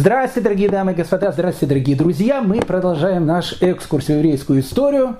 Здравствуйте, 0.00 0.44
дорогие 0.44 0.68
дамы 0.68 0.90
и 0.90 0.94
господа, 0.96 1.30
здравствуйте, 1.30 1.66
дорогие 1.66 1.96
друзья. 1.96 2.42
Мы 2.42 2.60
продолжаем 2.60 3.26
наш 3.26 3.62
экскурс 3.62 4.06
в 4.06 4.08
еврейскую 4.08 4.58
историю. 4.58 5.18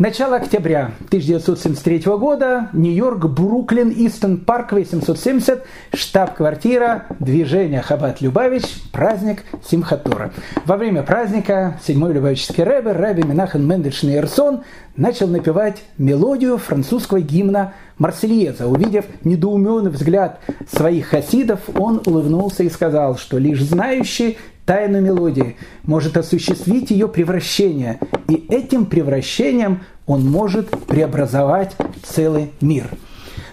Начало 0.00 0.36
октября 0.36 0.92
1973 1.08 1.98
года, 2.16 2.70
Нью-Йорк, 2.72 3.26
Бруклин, 3.26 3.92
Истон 3.94 4.38
Парк, 4.38 4.72
870, 4.72 5.62
штаб-квартира 5.92 7.04
движения 7.18 7.82
Хабат 7.82 8.22
Любавич, 8.22 8.62
праздник 8.92 9.44
Симхатора. 9.62 10.32
Во 10.64 10.78
время 10.78 11.02
праздника 11.02 11.78
седьмой 11.86 12.14
Любавический 12.14 12.64
рэбер, 12.64 12.96
рэбби 12.96 13.26
Менахан 13.26 13.68
Мендельшин 13.68 14.16
Эрсон 14.16 14.62
начал 14.96 15.26
напевать 15.28 15.82
мелодию 15.98 16.56
французского 16.56 17.20
гимна 17.20 17.74
Марсельеза. 17.98 18.68
Увидев 18.68 19.04
недоуменный 19.24 19.90
взгляд 19.90 20.40
своих 20.72 21.08
хасидов, 21.08 21.60
он 21.76 22.00
улыбнулся 22.06 22.62
и 22.62 22.70
сказал, 22.70 23.18
что 23.18 23.36
лишь 23.36 23.62
знающий 23.62 24.38
тайну 24.70 25.00
мелодии, 25.00 25.56
может 25.82 26.16
осуществить 26.16 26.92
ее 26.92 27.08
превращение. 27.08 27.98
И 28.28 28.46
этим 28.48 28.86
превращением 28.86 29.80
он 30.06 30.24
может 30.24 30.70
преобразовать 30.86 31.74
целый 32.04 32.52
мир. 32.60 32.84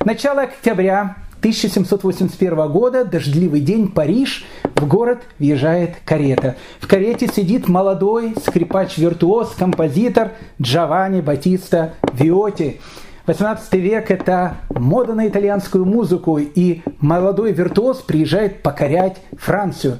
Начало 0.06 0.44
октября 0.44 1.16
1781 1.40 2.72
года, 2.72 3.04
дождливый 3.04 3.62
день, 3.62 3.88
Париж, 3.88 4.46
в 4.76 4.88
город 4.88 5.24
въезжает 5.40 5.96
карета. 6.06 6.56
В 6.80 6.88
карете 6.88 7.26
сидит 7.26 7.68
молодой 7.68 8.36
скрипач-виртуоз, 8.36 9.56
композитор 9.58 10.34
Джованни 10.62 11.22
Батиста 11.22 11.96
Виоти. 12.14 12.80
18 13.26 13.74
век– 13.74 14.12
это 14.12 14.58
мода 14.70 15.14
на 15.16 15.28
итальянскую 15.28 15.84
музыку, 15.84 16.38
и 16.38 16.82
молодой 17.00 17.54
виртуоз 17.54 17.98
приезжает 17.98 18.62
покорять 18.62 19.18
Францию. 19.38 20.00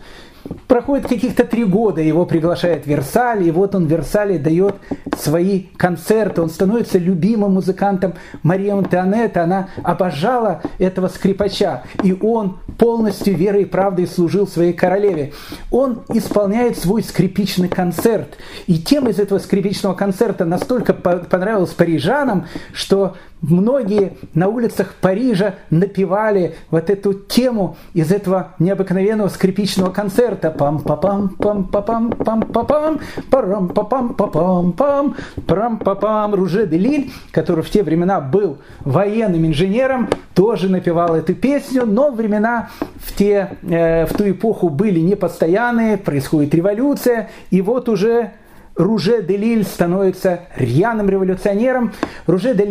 Проходит 0.68 1.08
каких-то 1.08 1.44
три 1.44 1.64
года, 1.64 2.02
его 2.02 2.26
приглашает 2.26 2.84
в 2.84 2.88
Версаль, 2.88 3.48
и 3.48 3.52
вот 3.52 3.76
он 3.76 3.88
в 3.88 3.90
Версале 3.90 4.38
дает 4.38 4.76
свои 5.18 5.64
концерты, 5.78 6.42
он 6.42 6.50
становится 6.50 6.98
любимым 6.98 7.54
музыкантом 7.54 8.14
Марии 8.44 8.70
Антуанетты, 8.70 9.40
она 9.40 9.70
обожала 9.84 10.62
этого 10.78 11.08
скрипача, 11.08 11.84
и 12.04 12.14
он 12.14 12.60
полностью 12.78 13.36
верой 13.36 13.64
и 13.64 13.66
правдой 13.66 14.08
служил 14.08 14.48
своей 14.48 14.74
королеве. 14.74 15.34
Он 15.72 16.04
исполняет 16.10 16.78
свой 16.78 17.04
скрипичный 17.04 17.70
концерт, 17.70 18.38
и 18.68 18.78
тема 18.78 19.10
из 19.10 19.20
этого 19.20 19.40
скрипичного 19.40 19.94
концерта 19.94 20.46
настолько 20.46 20.94
понравилась 20.94 21.72
парижанам, 21.72 22.46
что 22.74 23.16
Многие 23.42 24.18
на 24.34 24.48
улицах 24.48 24.96
Парижа 25.00 25.56
напевали 25.70 26.56
вот 26.72 26.90
эту 26.90 27.14
тему 27.14 27.78
из 27.94 28.12
этого 28.12 28.56
необыкновенного 28.58 29.28
скрипичного 29.28 29.92
концерта. 29.92 30.37
Пам 30.38 30.80
па 30.80 30.96
пам 30.96 31.30
пам 31.30 31.64
па 31.66 31.82
пам 31.82 32.12
пам 32.12 32.42
па 32.42 32.64
пам 32.64 33.00
парам 33.30 33.68
па 33.70 33.84
пам 33.84 34.14
па 34.14 34.28
пам 34.28 34.72
пам 34.72 35.16
парам 35.46 35.78
па 35.78 35.96
пам 35.96 36.36
Руже 36.36 36.68
де 36.68 36.78
Лиль, 36.78 37.12
который 37.32 37.64
в 37.64 37.70
те 37.70 37.84
времена 37.84 38.22
был 38.22 38.58
военным 38.86 39.46
инженером, 39.46 40.10
тоже 40.34 40.70
напевал 40.70 41.16
эту 41.16 41.36
песню, 41.36 41.86
но 41.86 42.12
времена 42.12 42.70
в, 42.96 43.16
те, 43.16 43.58
э, 43.64 44.06
в 44.06 44.14
ту 44.14 44.30
эпоху 44.30 44.70
были 44.70 45.00
непостоянные, 45.00 45.98
происходит 45.98 46.54
революция, 46.54 47.30
и 47.52 47.62
вот 47.62 47.90
уже 47.90 48.32
Руже 48.78 49.24
де 49.24 49.38
Лиль 49.38 49.64
становится 49.64 50.42
рьяным 50.56 51.10
революционером. 51.10 51.94
Руже 52.28 52.54
де 52.54 52.64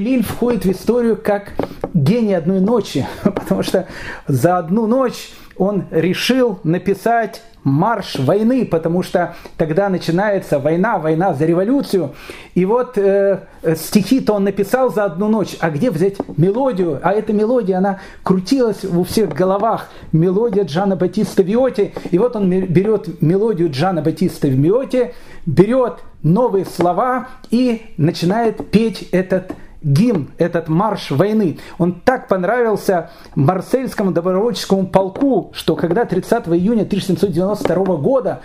Лиль 0.00 0.22
входит 0.22 0.64
в 0.64 0.72
историю 0.72 1.18
как 1.22 1.52
гений 1.92 2.32
одной 2.32 2.60
ночи, 2.60 3.06
потому 3.22 3.62
что 3.62 3.86
за 4.26 4.56
одну 4.56 4.86
ночь 4.86 5.30
он 5.60 5.84
решил 5.90 6.58
написать 6.64 7.42
марш 7.64 8.18
войны, 8.18 8.64
потому 8.64 9.02
что 9.02 9.34
тогда 9.58 9.90
начинается 9.90 10.58
война, 10.58 10.98
война 10.98 11.34
за 11.34 11.44
революцию. 11.44 12.14
И 12.54 12.64
вот 12.64 12.96
э, 12.96 13.40
стихи-то 13.76 14.32
он 14.32 14.44
написал 14.44 14.90
за 14.90 15.04
одну 15.04 15.28
ночь. 15.28 15.58
А 15.60 15.68
где 15.68 15.90
взять 15.90 16.16
мелодию? 16.38 16.98
А 17.02 17.12
эта 17.12 17.34
мелодия, 17.34 17.76
она 17.76 18.00
крутилась 18.22 18.86
у 18.86 19.04
всех 19.04 19.34
головах. 19.34 19.90
Мелодия 20.12 20.64
Джана 20.64 20.96
Батиста 20.96 21.42
Виоти. 21.42 21.92
И 22.10 22.16
вот 22.16 22.36
он 22.36 22.48
берет 22.48 23.20
мелодию 23.20 23.70
Джана 23.70 24.00
Батиста 24.00 24.48
Виоти, 24.48 25.12
берет 25.44 25.98
новые 26.22 26.64
слова 26.64 27.28
и 27.50 27.82
начинает 27.98 28.70
петь 28.70 29.10
этот 29.12 29.52
гимн, 29.82 30.30
этот 30.38 30.68
марш 30.68 31.10
войны, 31.10 31.58
он 31.78 32.00
так 32.00 32.28
понравился 32.28 33.10
Марсельскому 33.34 34.12
добровольческому 34.12 34.86
полку, 34.86 35.50
что 35.54 35.76
когда 35.76 36.04
30 36.04 36.48
июня 36.48 36.82
1792 36.82 37.96
года 37.96 38.40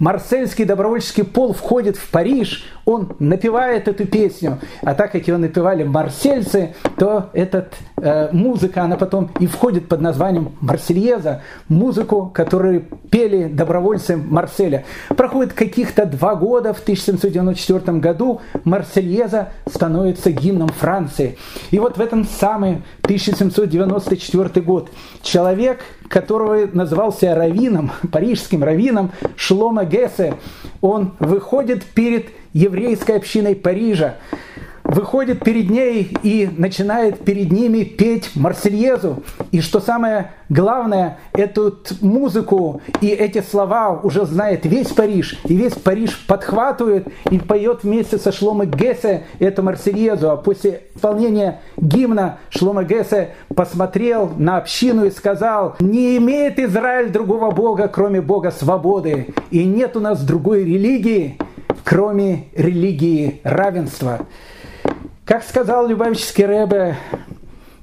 Марсельский 0.00 0.64
добровольческий 0.64 1.24
пол 1.24 1.52
входит 1.52 1.96
в 1.96 2.10
Париж, 2.10 2.64
он 2.86 3.14
напевает 3.18 3.86
эту 3.86 4.06
песню, 4.06 4.58
а 4.82 4.94
так 4.94 5.12
как 5.12 5.28
его 5.28 5.36
напевали 5.36 5.84
марсельцы, 5.84 6.74
то 6.96 7.28
эта 7.34 7.58
э, 7.58 7.89
музыка, 8.32 8.82
она 8.82 8.96
потом 8.96 9.30
и 9.38 9.46
входит 9.46 9.88
под 9.88 10.00
названием 10.00 10.52
Марсельеза, 10.60 11.42
музыку, 11.68 12.30
которую 12.32 12.84
пели 13.10 13.44
добровольцы 13.48 14.16
Марселя. 14.16 14.84
Проходит 15.08 15.52
каких-то 15.52 16.06
два 16.06 16.34
года, 16.34 16.72
в 16.72 16.80
1794 16.80 17.98
году 17.98 18.40
Марсельеза 18.64 19.48
становится 19.66 20.30
гимном 20.32 20.68
Франции. 20.68 21.36
И 21.70 21.78
вот 21.78 21.96
в 21.96 22.00
этом 22.00 22.24
самый 22.24 22.82
1794 23.02 24.64
год 24.64 24.90
человек, 25.22 25.80
которого 26.08 26.66
назывался 26.72 27.34
раввином, 27.34 27.92
парижским 28.12 28.64
раввином 28.64 29.12
Шлома 29.36 29.84
Гессе, 29.84 30.34
он 30.80 31.14
выходит 31.18 31.84
перед 31.84 32.26
еврейской 32.52 33.16
общиной 33.16 33.54
Парижа, 33.54 34.16
выходит 34.84 35.44
перед 35.44 35.70
ней 35.70 36.16
и 36.22 36.48
начинает 36.56 37.20
перед 37.20 37.52
ними 37.52 37.84
петь 37.84 38.30
Марсельезу. 38.34 39.22
И 39.52 39.60
что 39.60 39.80
самое 39.80 40.32
главное, 40.48 41.18
эту 41.32 41.78
музыку 42.00 42.82
и 43.00 43.08
эти 43.08 43.40
слова 43.40 43.90
уже 44.02 44.26
знает 44.26 44.64
весь 44.64 44.88
Париж. 44.88 45.38
И 45.44 45.54
весь 45.54 45.74
Париж 45.74 46.18
подхватывает 46.26 47.08
и 47.30 47.38
поет 47.38 47.84
вместе 47.84 48.18
со 48.18 48.32
Шлома 48.32 48.66
Гессе 48.66 49.24
эту 49.38 49.62
Марсельезу. 49.62 50.30
А 50.30 50.36
после 50.36 50.82
исполнения 50.94 51.60
гимна 51.76 52.38
Шлома 52.50 52.84
Гессе 52.84 53.34
посмотрел 53.54 54.30
на 54.36 54.58
общину 54.58 55.04
и 55.04 55.10
сказал, 55.10 55.76
не 55.80 56.16
имеет 56.16 56.58
Израиль 56.58 57.10
другого 57.10 57.50
Бога, 57.50 57.88
кроме 57.88 58.20
Бога 58.20 58.50
свободы. 58.50 59.34
И 59.50 59.64
нет 59.64 59.96
у 59.96 60.00
нас 60.00 60.22
другой 60.22 60.64
религии, 60.64 61.38
кроме 61.84 62.46
религии 62.54 63.40
равенства. 63.44 64.26
Как 65.30 65.44
сказал 65.44 65.86
Любавический 65.86 66.44
Рэбе, 66.44 66.96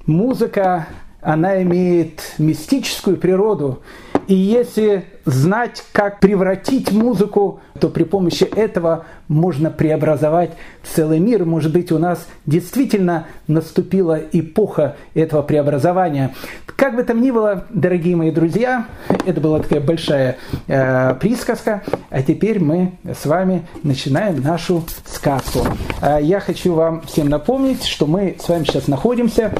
музыка, 0.05 0.85
она 1.21 1.63
имеет 1.63 2.33
мистическую 2.37 3.15
природу. 3.15 3.81
И 4.27 4.35
если 4.35 5.05
знать, 5.25 5.83
как 5.93 6.19
превратить 6.19 6.91
музыку, 6.91 7.61
то 7.79 7.89
при 7.89 8.03
помощи 8.03 8.43
этого 8.43 9.05
можно 9.29 9.69
преобразовать 9.71 10.51
целый 10.83 11.19
мир. 11.19 11.45
Может 11.45 11.71
быть, 11.71 11.91
у 11.91 11.97
нас 11.97 12.27
действительно 12.45 13.27
наступила 13.47 14.19
эпоха 14.31 14.97
этого 15.13 15.43
преобразования. 15.43 16.33
Как 16.65 16.95
бы 16.95 17.03
там 17.03 17.21
ни 17.21 17.31
было, 17.31 17.65
дорогие 17.69 18.15
мои 18.15 18.31
друзья, 18.31 18.85
это 19.25 19.39
была 19.39 19.59
такая 19.59 19.79
большая 19.79 20.37
э, 20.67 21.15
присказка, 21.15 21.83
а 22.09 22.21
теперь 22.21 22.59
мы 22.59 22.93
с 23.03 23.25
вами 23.25 23.65
начинаем 23.83 24.41
нашу 24.41 24.83
сказку. 25.05 25.59
Э, 26.01 26.19
я 26.21 26.39
хочу 26.39 26.73
вам 26.73 27.01
всем 27.01 27.29
напомнить, 27.29 27.83
что 27.83 28.05
мы 28.05 28.35
с 28.39 28.47
вами 28.47 28.65
сейчас 28.65 28.87
находимся 28.87 29.53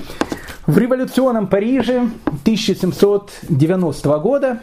в 0.68 0.78
революционном 0.78 1.48
Париже 1.48 2.10
1790 2.44 4.20
года, 4.20 4.60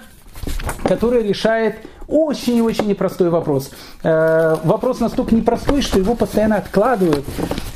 который 0.84 1.26
решает 1.26 1.76
очень 2.06 2.56
и 2.56 2.62
очень 2.62 2.86
непростой 2.86 3.30
вопрос. 3.30 3.70
Э, 4.02 4.56
вопрос 4.62 5.00
настолько 5.00 5.34
непростой, 5.34 5.80
что 5.80 5.98
его 5.98 6.14
постоянно 6.14 6.56
откладывают. 6.56 7.24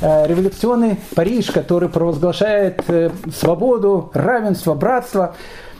Э, 0.01 0.27
революционный 0.27 0.97
Париж, 1.15 1.49
который 1.49 1.89
провозглашает 1.89 2.83
э, 2.87 3.09
свободу, 3.35 4.11
равенство, 4.13 4.75
братство, 4.75 5.35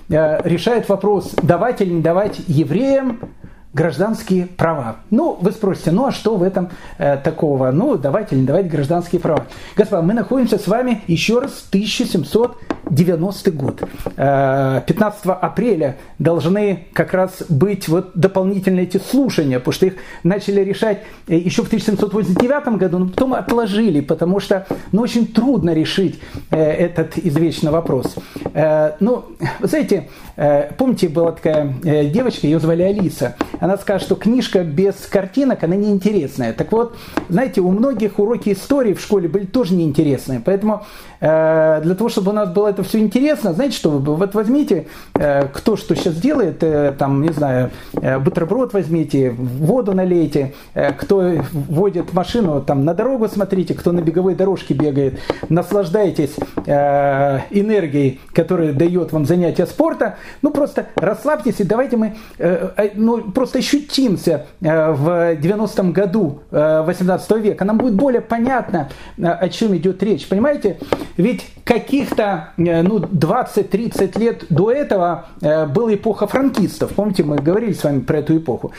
решает 0.09 0.89
вопрос, 0.89 1.33
давать 1.43 1.81
или 1.81 1.93
не 1.93 2.01
давать 2.01 2.39
евреям 2.47 3.19
гражданские 3.79 4.45
права. 4.45 4.97
Ну, 5.09 5.37
вы 5.39 5.53
спросите, 5.53 5.91
ну 5.91 6.05
а 6.05 6.11
что 6.11 6.35
в 6.35 6.43
этом 6.43 6.69
э, 6.97 7.15
такого? 7.15 7.71
Ну, 7.71 7.97
давайте 7.97 8.35
или 8.35 8.41
не 8.41 8.45
давайте 8.47 8.67
гражданские 8.67 9.21
права. 9.21 9.45
Господа, 9.77 10.01
мы 10.01 10.13
находимся 10.13 10.59
с 10.59 10.67
вами 10.67 11.01
еще 11.07 11.39
раз 11.39 11.51
в 11.51 11.69
1790 11.69 13.51
год. 13.51 13.81
Э, 14.17 14.81
15 14.85 15.21
апреля 15.27 15.95
должны 16.19 16.87
как 16.91 17.13
раз 17.13 17.43
быть 17.47 17.87
вот 17.87 18.11
дополнительные 18.15 18.83
эти 18.83 18.97
слушания, 18.97 19.59
потому 19.59 19.73
что 19.73 19.85
их 19.85 19.93
начали 20.23 20.59
решать 20.59 21.03
э, 21.29 21.37
еще 21.37 21.63
в 21.63 21.67
1789 21.67 22.77
году, 22.77 22.97
но 22.97 23.07
потом 23.07 23.33
отложили, 23.33 24.01
потому 24.01 24.41
что 24.41 24.67
ну, 24.91 25.03
очень 25.03 25.25
трудно 25.25 25.73
решить 25.73 26.19
э, 26.51 26.61
этот 26.61 27.17
извечный 27.17 27.71
вопрос. 27.71 28.13
Э, 28.53 28.91
ну, 28.99 29.23
вы 29.61 29.67
знаете, 29.69 30.09
э, 30.35 30.73
помните, 30.77 31.07
была 31.07 31.31
такая 31.31 31.73
э, 31.85 32.09
девочка, 32.09 32.45
ее 32.45 32.59
звали 32.59 32.83
Алиса. 32.83 33.37
Она 33.68 33.68
сказала, 33.77 33.99
что 33.99 34.15
книжка 34.15 34.63
без 34.63 34.95
картинок, 35.09 35.63
она 35.63 35.75
неинтересная. 35.75 36.53
Так 36.53 36.71
вот, 36.71 36.95
знаете, 37.29 37.61
у 37.61 37.71
многих 37.71 38.19
уроки 38.19 38.53
истории 38.53 38.93
в 38.93 39.01
школе 39.01 39.27
были 39.27 39.45
тоже 39.45 39.73
неинтересные. 39.73 40.41
Поэтому 40.43 40.85
э, 41.19 41.81
для 41.83 41.95
того, 41.95 42.09
чтобы 42.09 42.31
у 42.31 42.33
нас 42.33 42.49
было 42.49 42.67
это 42.67 42.83
все 42.83 42.99
интересно, 42.99 43.53
знаете 43.53 43.75
что, 43.75 43.91
вот 43.91 44.33
возьмите, 44.35 44.87
э, 45.15 45.47
кто 45.47 45.75
что 45.75 45.95
сейчас 45.95 46.15
делает, 46.15 46.63
э, 46.63 46.93
там, 46.97 47.21
не 47.21 47.31
знаю, 47.31 47.71
э, 47.93 48.19
бутерброд 48.19 48.73
возьмите, 48.73 49.31
воду 49.31 49.93
налейте, 49.93 50.53
э, 50.73 50.93
кто 50.93 51.33
водит 51.51 52.13
машину, 52.13 52.61
там, 52.61 52.85
на 52.85 52.93
дорогу 52.93 53.27
смотрите, 53.27 53.73
кто 53.73 53.91
на 53.91 54.01
беговой 54.01 54.35
дорожке 54.35 54.73
бегает, 54.73 55.19
наслаждайтесь 55.49 56.35
э, 56.65 57.39
энергией, 57.49 58.19
которая 58.33 58.73
дает 58.73 59.11
вам 59.11 59.25
занятие 59.25 59.65
спорта, 59.65 60.17
ну, 60.41 60.51
просто 60.51 60.87
расслабьтесь 60.95 61.59
и 61.59 61.63
давайте 61.63 61.97
мы, 61.97 62.15
э, 62.37 62.69
э 62.77 62.89
ну, 62.95 63.31
просто 63.31 63.48
ощутимся 63.55 64.45
э, 64.61 64.91
в 64.91 65.35
90-м 65.35 65.91
году 65.91 66.39
э, 66.51 66.83
18 66.85 67.31
века, 67.37 67.65
нам 67.65 67.77
будет 67.77 67.95
более 67.95 68.21
понятно, 68.21 68.89
э, 69.17 69.25
о 69.25 69.49
чем 69.49 69.75
идет 69.75 70.01
речь, 70.03 70.27
понимаете? 70.27 70.77
Ведь 71.17 71.45
каких-то 71.63 72.53
э, 72.57 72.81
ну, 72.81 72.99
20-30 72.99 74.19
лет 74.19 74.45
до 74.49 74.71
этого 74.71 75.27
э, 75.41 75.65
была 75.65 75.93
эпоха 75.93 76.27
франкистов. 76.27 76.93
Помните, 76.93 77.23
мы 77.23 77.37
говорили 77.37 77.73
с 77.73 77.83
вами 77.83 77.99
про 77.99 78.19
эту 78.19 78.37
эпоху 78.37 78.71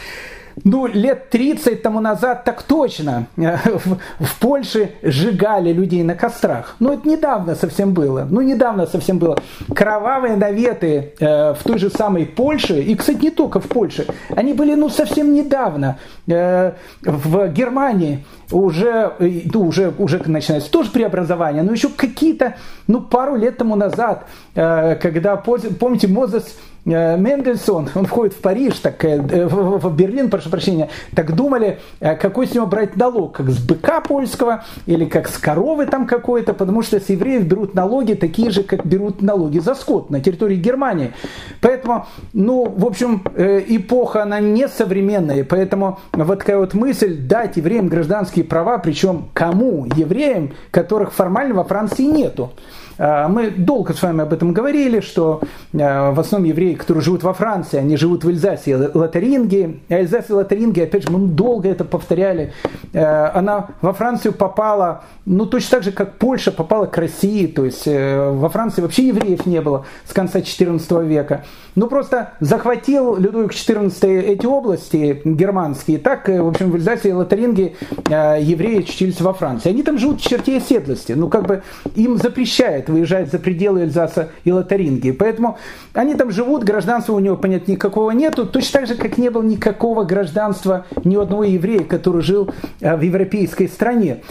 ну, 0.64 0.86
лет 0.86 1.30
30 1.30 1.82
тому 1.82 2.00
назад 2.00 2.44
так 2.44 2.62
точно 2.62 3.26
в, 3.36 3.98
в 4.24 4.38
Польше 4.38 4.92
сжигали 5.02 5.72
людей 5.72 6.02
на 6.02 6.14
кострах. 6.14 6.76
Ну, 6.80 6.92
это 6.92 7.08
недавно 7.08 7.54
совсем 7.54 7.92
было. 7.92 8.26
Ну, 8.30 8.40
недавно 8.40 8.86
совсем 8.86 9.18
было. 9.18 9.38
Кровавые 9.74 10.36
наветы 10.36 11.14
э, 11.18 11.54
в 11.54 11.58
той 11.64 11.78
же 11.78 11.90
самой 11.90 12.26
Польше, 12.26 12.80
и, 12.80 12.94
кстати, 12.94 13.22
не 13.22 13.30
только 13.30 13.60
в 13.60 13.68
Польше, 13.68 14.06
они 14.36 14.52
были, 14.52 14.74
ну, 14.74 14.88
совсем 14.88 15.32
недавно 15.32 15.98
э, 16.26 16.72
в 17.02 17.48
Германии 17.48 18.24
уже, 18.52 19.12
ну, 19.18 19.66
уже, 19.66 19.92
уже 19.98 20.20
начинается 20.26 20.70
тоже 20.70 20.90
преобразование, 20.90 21.62
но 21.62 21.72
еще 21.72 21.88
какие-то, 21.88 22.56
ну, 22.86 23.00
пару 23.00 23.36
лет 23.36 23.58
тому 23.58 23.76
назад, 23.76 24.26
э, 24.54 24.96
когда, 24.96 25.36
помните, 25.36 26.08
Мозес 26.08 26.44
Э, 26.44 26.69
Мендельсон, 26.84 27.90
он 27.94 28.06
входит 28.06 28.34
в 28.34 28.40
Париж, 28.40 28.78
так, 28.78 29.04
э, 29.04 29.20
в 29.20 29.94
Берлин, 29.94 30.30
прошу 30.30 30.50
прощения, 30.50 30.88
так 31.14 31.34
думали, 31.34 31.78
э, 32.00 32.16
какой 32.16 32.46
с 32.46 32.54
него 32.54 32.66
брать 32.66 32.96
налог, 32.96 33.36
как 33.36 33.50
с 33.50 33.58
быка 33.58 34.00
польского 34.00 34.64
или 34.86 35.04
как 35.04 35.28
с 35.28 35.36
коровы 35.36 35.86
там 35.86 36.06
какой-то, 36.06 36.54
потому 36.54 36.82
что 36.82 36.98
с 36.98 37.08
евреев 37.08 37.44
берут 37.44 37.74
налоги 37.74 38.14
такие 38.14 38.50
же, 38.50 38.62
как 38.62 38.86
берут 38.86 39.20
налоги 39.22 39.58
за 39.58 39.74
скот 39.74 40.10
на 40.10 40.20
территории 40.20 40.56
Германии. 40.56 41.12
Поэтому, 41.60 42.06
ну, 42.32 42.64
в 42.64 42.86
общем, 42.86 43.22
эпоха, 43.36 44.22
она 44.22 44.40
не 44.40 44.68
современная, 44.68 45.44
поэтому 45.44 45.98
вот 46.12 46.38
такая 46.40 46.58
вот 46.58 46.74
мысль 46.74 47.16
дать 47.16 47.56
евреям 47.56 47.88
гражданские 47.88 48.44
права, 48.44 48.78
причем 48.78 49.28
кому? 49.34 49.86
Евреям, 49.96 50.52
которых 50.70 51.12
формально 51.12 51.54
во 51.54 51.64
Франции 51.64 52.04
нету. 52.04 52.52
А, 53.00 53.28
мы 53.28 53.50
долго 53.50 53.94
с 53.94 54.02
вами 54.02 54.22
об 54.22 54.32
этом 54.34 54.52
говорили, 54.52 55.00
что 55.00 55.40
а, 55.72 56.12
в 56.12 56.20
основном 56.20 56.50
евреи, 56.50 56.74
которые 56.74 57.02
живут 57.02 57.22
во 57.22 57.32
Франции, 57.32 57.78
они 57.78 57.96
живут 57.96 58.24
в 58.24 58.28
Эльзасе 58.28 58.72
и 58.72 58.74
Лотарингии. 58.74 59.80
А 59.88 59.94
Эльзас 59.94 60.28
и 60.28 60.34
Лотарингия, 60.34 60.84
опять 60.84 61.04
же, 61.04 61.10
мы 61.10 61.26
долго 61.28 61.70
это 61.70 61.84
повторяли. 61.84 62.52
А, 62.92 63.32
она 63.34 63.68
во 63.80 63.94
Францию 63.94 64.34
попала, 64.34 65.04
ну 65.24 65.46
точно 65.46 65.78
так 65.78 65.84
же, 65.84 65.92
как 65.92 66.18
Польша 66.18 66.52
попала 66.52 66.84
к 66.84 66.98
России. 66.98 67.46
То 67.46 67.64
есть 67.64 67.86
э, 67.86 68.30
во 68.32 68.50
Франции 68.50 68.82
вообще 68.82 69.06
евреев 69.08 69.46
не 69.46 69.62
было 69.62 69.86
с 70.04 70.12
конца 70.12 70.40
XIV 70.40 71.06
века. 71.06 71.46
Ну 71.76 71.86
просто 71.86 72.32
захватил 72.40 73.16
Людовик 73.16 73.52
XIV 73.52 74.20
эти 74.20 74.44
области 74.44 75.22
германские. 75.24 75.98
Так, 75.98 76.28
э, 76.28 76.42
в 76.42 76.48
общем, 76.48 76.70
в 76.70 76.74
Эльзасе 76.74 77.10
и 77.10 77.12
Лотарингии 77.12 77.76
евреи 78.08 78.80
очутились 78.80 79.20
во 79.22 79.32
Франции. 79.32 79.70
Они 79.70 79.82
там 79.82 79.96
живут 79.96 80.20
в 80.20 80.28
черте 80.28 80.58
оседлости. 80.58 81.12
Ну 81.12 81.28
как 81.28 81.46
бы 81.46 81.62
им 81.94 82.18
запрещает 82.18 82.89
выезжать 82.90 83.30
за 83.30 83.38
пределы 83.38 83.82
Эльзаса 83.82 84.30
и 84.44 84.52
Лотарингии. 84.52 85.10
Поэтому 85.12 85.58
они 85.94 86.14
там 86.14 86.30
живут, 86.30 86.64
гражданства 86.64 87.14
у 87.14 87.18
него, 87.18 87.36
понятно, 87.36 87.72
никакого 87.72 88.10
нету, 88.10 88.46
точно 88.46 88.80
так 88.80 88.88
же, 88.88 88.94
как 88.94 89.18
не 89.18 89.30
было 89.30 89.42
никакого 89.42 90.04
гражданства 90.04 90.86
ни 91.04 91.16
одного 91.16 91.44
еврея, 91.44 91.84
который 91.84 92.22
жил 92.22 92.50
э, 92.80 92.96
в 92.96 93.00
европейской 93.00 93.66
стране. 93.68 94.22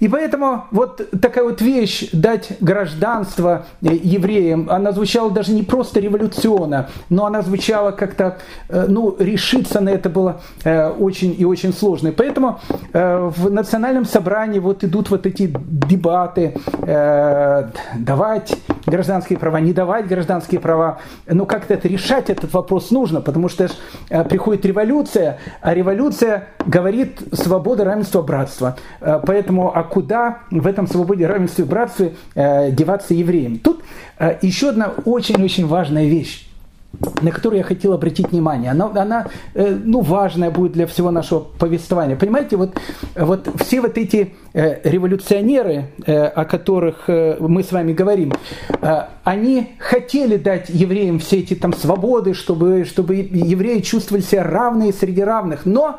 И 0.00 0.08
поэтому 0.08 0.64
вот 0.70 1.08
такая 1.20 1.44
вот 1.44 1.60
вещь, 1.60 2.08
дать 2.12 2.52
гражданство 2.60 3.66
э, 3.82 3.88
евреям, 4.02 4.68
она 4.70 4.92
звучала 4.92 5.30
даже 5.30 5.52
не 5.52 5.62
просто 5.62 6.00
революционно, 6.00 6.88
но 7.08 7.26
она 7.26 7.42
звучала 7.42 7.92
как-то, 7.92 8.38
э, 8.68 8.86
ну, 8.88 9.16
решиться 9.18 9.80
на 9.80 9.90
это 9.90 10.08
было 10.08 10.40
э, 10.64 10.88
очень 10.88 11.34
и 11.38 11.44
очень 11.44 11.72
сложно. 11.72 12.08
И 12.08 12.12
поэтому 12.12 12.60
в 12.92 13.50
национальном 13.50 14.04
собрании 14.04 14.58
вот 14.58 14.84
идут 14.84 15.10
вот 15.10 15.26
эти 15.26 15.46
дебаты, 15.46 16.54
давать 17.98 18.54
гражданские 18.86 19.38
права, 19.38 19.60
не 19.60 19.72
давать 19.72 20.06
гражданские 20.06 20.60
права. 20.60 20.98
Но 21.26 21.46
как-то 21.46 21.74
это 21.74 21.88
решать 21.88 22.30
этот 22.30 22.52
вопрос 22.52 22.90
нужно, 22.90 23.20
потому 23.20 23.48
что 23.48 23.68
приходит 24.28 24.64
революция, 24.64 25.38
а 25.60 25.74
революция 25.74 26.48
говорит 26.64 27.20
свобода, 27.32 27.84
равенство, 27.84 28.22
братство. 28.22 28.76
Поэтому 29.00 29.76
а 29.76 29.85
куда 29.86 30.40
в 30.50 30.66
этом 30.66 30.86
свободе, 30.86 31.26
равенстве, 31.26 31.64
братстве 31.64 32.14
э, 32.34 32.70
деваться 32.70 33.14
евреям. 33.14 33.58
Тут 33.58 33.82
э, 34.18 34.36
еще 34.42 34.70
одна 34.70 34.92
очень-очень 35.04 35.66
важная 35.66 36.06
вещь 36.06 36.42
на 37.20 37.30
которую 37.30 37.58
я 37.58 37.64
хотел 37.64 37.92
обратить 37.92 38.30
внимание. 38.30 38.70
Она, 38.70 38.86
она 38.86 39.26
э, 39.52 39.76
ну, 39.84 40.00
важная 40.00 40.50
будет 40.50 40.72
для 40.72 40.86
всего 40.86 41.10
нашего 41.10 41.40
повествования. 41.40 42.16
Понимаете, 42.16 42.56
вот, 42.56 42.74
вот 43.14 43.48
все 43.60 43.82
вот 43.82 43.98
эти 43.98 44.32
революционеры, 44.54 45.90
о 46.06 46.46
которых 46.46 47.08
мы 47.08 47.62
с 47.62 47.70
вами 47.70 47.92
говорим, 47.92 48.32
они 49.24 49.74
хотели 49.78 50.38
дать 50.38 50.70
евреям 50.70 51.18
все 51.18 51.40
эти 51.40 51.52
там 51.52 51.74
свободы, 51.74 52.32
чтобы, 52.32 52.86
чтобы 52.86 53.16
евреи 53.16 53.80
чувствовали 53.80 54.22
себя 54.22 54.44
равные 54.44 54.94
среди 54.94 55.22
равных, 55.22 55.66
но 55.66 55.98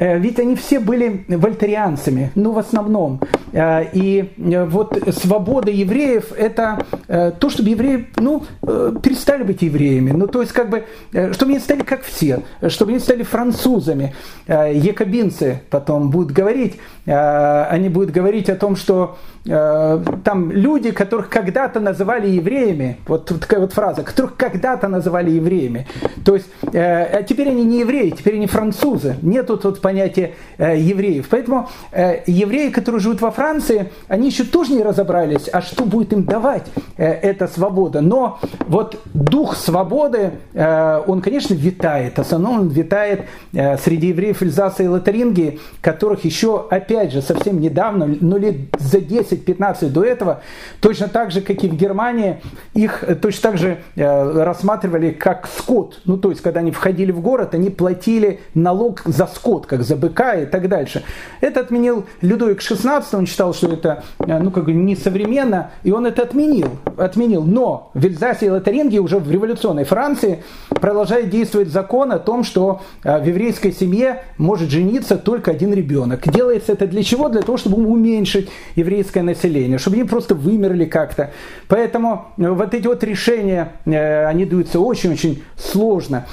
ведь 0.00 0.38
они 0.40 0.56
все 0.56 0.80
были 0.80 1.24
вольтерианцами, 1.28 2.32
ну, 2.34 2.52
в 2.52 2.58
основном. 2.58 3.20
Э, 3.52 3.84
и 3.92 4.32
э, 4.38 4.64
вот 4.64 4.98
свобода 5.12 5.70
евреев– 5.70 6.32
это 6.36 6.84
то, 7.06 7.50
чтобы 7.50 7.70
евреи, 7.70 8.08
ну, 8.16 8.44
перестали 8.62 9.42
быть 9.42 9.62
евреями. 9.62 10.12
Ну, 10.12 10.26
то 10.26 10.40
есть, 10.40 10.52
как 10.52 10.70
бы, 10.70 10.84
чтобы 11.32 11.52
они 11.52 11.58
стали 11.58 11.82
как 11.82 12.02
все, 12.02 12.42
чтобы 12.68 12.92
они 12.92 13.00
стали 13.00 13.22
французами. 13.22 14.14
Якобинцы 14.46 15.62
потом 15.70 16.10
будут 16.10 16.32
говорить, 16.32 16.78
они 17.06 17.88
будут 17.88 18.10
говорить 18.10 18.48
о 18.48 18.56
том, 18.56 18.76
что 18.76 19.18
там 19.44 20.52
люди, 20.52 20.90
которых 20.90 21.28
когда-то 21.28 21.80
называли 21.80 22.28
евреями, 22.28 22.98
вот 23.06 23.26
такая 23.40 23.60
вот 23.60 23.72
фраза, 23.72 24.02
которых 24.02 24.36
когда-то 24.36 24.88
называли 24.88 25.30
евреями. 25.30 25.86
То 26.24 26.34
есть, 26.34 26.46
а 26.62 27.22
теперь 27.22 27.48
они 27.48 27.64
не 27.64 27.80
евреи, 27.80 28.10
теперь 28.10 28.36
они 28.36 28.46
французы. 28.46 29.16
Нету 29.22 29.56
тут 29.56 29.80
понятие 29.80 30.34
э, 30.58 30.78
евреев. 30.78 31.28
Поэтому 31.30 31.68
э, 31.92 32.22
евреи, 32.26 32.70
которые 32.70 33.00
живут 33.00 33.20
во 33.20 33.30
Франции, 33.30 33.90
они 34.08 34.28
еще 34.28 34.44
тоже 34.44 34.72
не 34.72 34.82
разобрались, 34.82 35.48
а 35.52 35.60
что 35.60 35.84
будет 35.84 36.12
им 36.12 36.24
давать 36.24 36.66
э, 36.96 37.06
эта 37.06 37.46
свобода. 37.46 38.00
Но 38.00 38.38
вот 38.66 39.00
дух 39.14 39.56
свободы, 39.56 40.32
э, 40.52 41.02
он, 41.06 41.20
конечно, 41.20 41.54
витает. 41.54 42.18
Основном 42.18 42.60
он 42.60 42.68
витает 42.68 43.26
э, 43.52 43.76
среди 43.78 44.08
евреев 44.08 44.42
Эльзаса 44.42 44.82
и 44.82 44.86
Лотарингии, 44.86 45.60
которых 45.80 46.24
еще, 46.24 46.66
опять 46.70 47.12
же, 47.12 47.22
совсем 47.22 47.60
недавно, 47.60 48.16
ну 48.20 48.36
лет 48.36 48.56
за 48.78 49.00
10 49.00 49.29
10-15 49.30 49.88
до 49.90 50.04
этого, 50.04 50.42
точно 50.80 51.08
так 51.08 51.30
же, 51.30 51.40
как 51.40 51.62
и 51.64 51.68
в 51.68 51.74
Германии, 51.74 52.40
их 52.74 53.04
точно 53.20 53.50
так 53.50 53.58
же 53.58 53.78
рассматривали 53.96 55.10
как 55.10 55.48
скот. 55.58 56.00
Ну, 56.04 56.16
то 56.16 56.30
есть, 56.30 56.42
когда 56.42 56.60
они 56.60 56.70
входили 56.70 57.12
в 57.12 57.20
город, 57.20 57.54
они 57.54 57.70
платили 57.70 58.40
налог 58.54 59.02
за 59.04 59.26
скот, 59.26 59.66
как 59.66 59.82
за 59.82 59.96
быка 59.96 60.34
и 60.34 60.46
так 60.46 60.68
дальше. 60.68 61.02
Это 61.40 61.60
отменил 61.60 62.06
Людовик 62.20 62.60
XVI, 62.60 63.04
он 63.12 63.26
считал, 63.26 63.54
что 63.54 63.72
это 63.72 64.04
ну, 64.18 64.50
как 64.50 64.64
бы 64.64 64.72
несовременно, 64.72 65.70
и 65.82 65.92
он 65.92 66.06
это 66.06 66.22
отменил. 66.22 66.70
отменил. 66.96 67.42
Но 67.42 67.90
в 67.94 68.04
Эльзасе 68.04 68.46
и 68.46 68.50
Лотаринге 68.50 68.98
уже 68.98 69.18
в 69.18 69.30
революционной 69.30 69.84
Франции 69.84 70.42
продолжает 70.68 71.30
действовать 71.30 71.68
закон 71.68 72.12
о 72.12 72.18
том, 72.18 72.44
что 72.44 72.82
в 73.02 73.24
еврейской 73.24 73.72
семье 73.72 74.22
может 74.38 74.70
жениться 74.70 75.16
только 75.16 75.50
один 75.50 75.72
ребенок. 75.72 76.28
Делается 76.30 76.72
это 76.72 76.86
для 76.86 77.02
чего? 77.02 77.28
Для 77.28 77.42
того, 77.42 77.58
чтобы 77.58 77.82
уменьшить 77.82 78.50
еврейское 78.76 79.19
население, 79.22 79.78
чтобы 79.78 79.96
они 79.96 80.04
просто 80.04 80.34
вымерли 80.34 80.84
как-то. 80.84 81.30
Поэтому 81.68 82.26
вот 82.36 82.74
эти 82.74 82.86
вот 82.86 83.02
решения, 83.04 83.72
они 83.84 84.44
даются 84.44 84.80
очень-очень 84.80 85.42
сложно. 85.56 86.26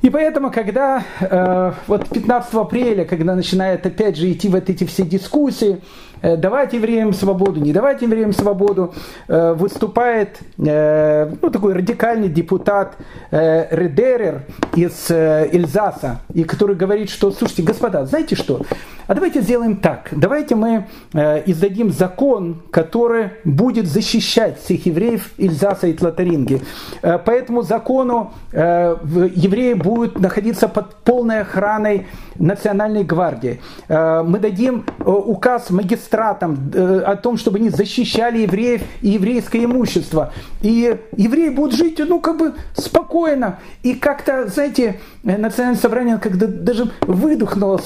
И 0.00 0.10
поэтому, 0.10 0.50
когда 0.52 1.02
э, 1.20 1.72
вот 1.88 2.08
15 2.08 2.54
апреля, 2.54 3.04
когда 3.04 3.34
начинает 3.34 3.84
опять 3.84 4.16
же 4.16 4.30
идти 4.30 4.48
вот 4.48 4.70
эти 4.70 4.84
все 4.84 5.02
дискуссии, 5.02 5.72
э, 5.72 5.78
давать 6.22 6.72
евреям 6.72 7.12
свободу, 7.12 7.60
не 7.60 7.72
давать 7.72 8.02
евреям 8.02 8.32
свободу, 8.32 8.94
э, 9.28 9.54
выступает 9.54 10.40
э, 10.58 11.32
ну, 11.40 11.50
такой 11.50 11.74
радикальный 11.74 12.28
депутат 12.28 12.96
э, 13.30 13.66
Редерер 13.70 14.42
из 14.74 15.10
э, 15.10 15.48
Эльзаса, 15.52 16.20
и 16.34 16.44
который 16.44 16.76
говорит, 16.76 17.10
что, 17.10 17.30
слушайте, 17.30 17.62
господа, 17.62 18.04
знаете 18.06 18.36
что, 18.36 18.62
а 19.08 19.14
давайте 19.14 19.40
сделаем 19.40 19.76
так. 19.76 20.08
Давайте 20.12 20.54
мы 20.54 20.86
э, 21.14 21.42
издадим 21.46 21.90
закон, 21.90 22.60
который 22.70 23.30
будет 23.42 23.86
защищать 23.86 24.60
всех 24.60 24.84
евреев 24.84 25.30
Ильзаса 25.38 25.86
и 25.86 25.94
Тлатаринги. 25.94 26.60
Э, 27.00 27.16
по 27.16 27.30
этому 27.30 27.62
закону 27.62 28.34
э, 28.52 28.96
евреи 29.34 29.72
будут 29.72 30.20
находиться 30.20 30.68
под 30.68 30.96
полной 30.96 31.40
охраной 31.40 32.06
Национальной 32.34 33.02
гвардии. 33.02 33.62
Э, 33.88 34.22
мы 34.22 34.38
дадим 34.40 34.84
э, 34.86 35.04
указ 35.04 35.70
магистратам 36.08 36.70
э, 36.74 37.00
о 37.00 37.16
том, 37.16 37.36
чтобы 37.36 37.58
они 37.58 37.70
защищали 37.70 38.38
евреев 38.38 38.82
и 39.02 39.10
еврейское 39.10 39.64
имущество. 39.64 40.32
И 40.62 40.96
евреи 41.16 41.50
будут 41.50 41.74
жить, 41.74 41.98
ну, 41.98 42.20
как 42.20 42.38
бы 42.38 42.54
спокойно. 42.74 43.58
И 43.82 43.94
как-то, 43.94 44.48
знаете, 44.48 45.00
национальное 45.22 45.80
собрание 45.80 46.18
когда 46.18 46.46
даже 46.46 46.90
выдохнуло 47.02 47.80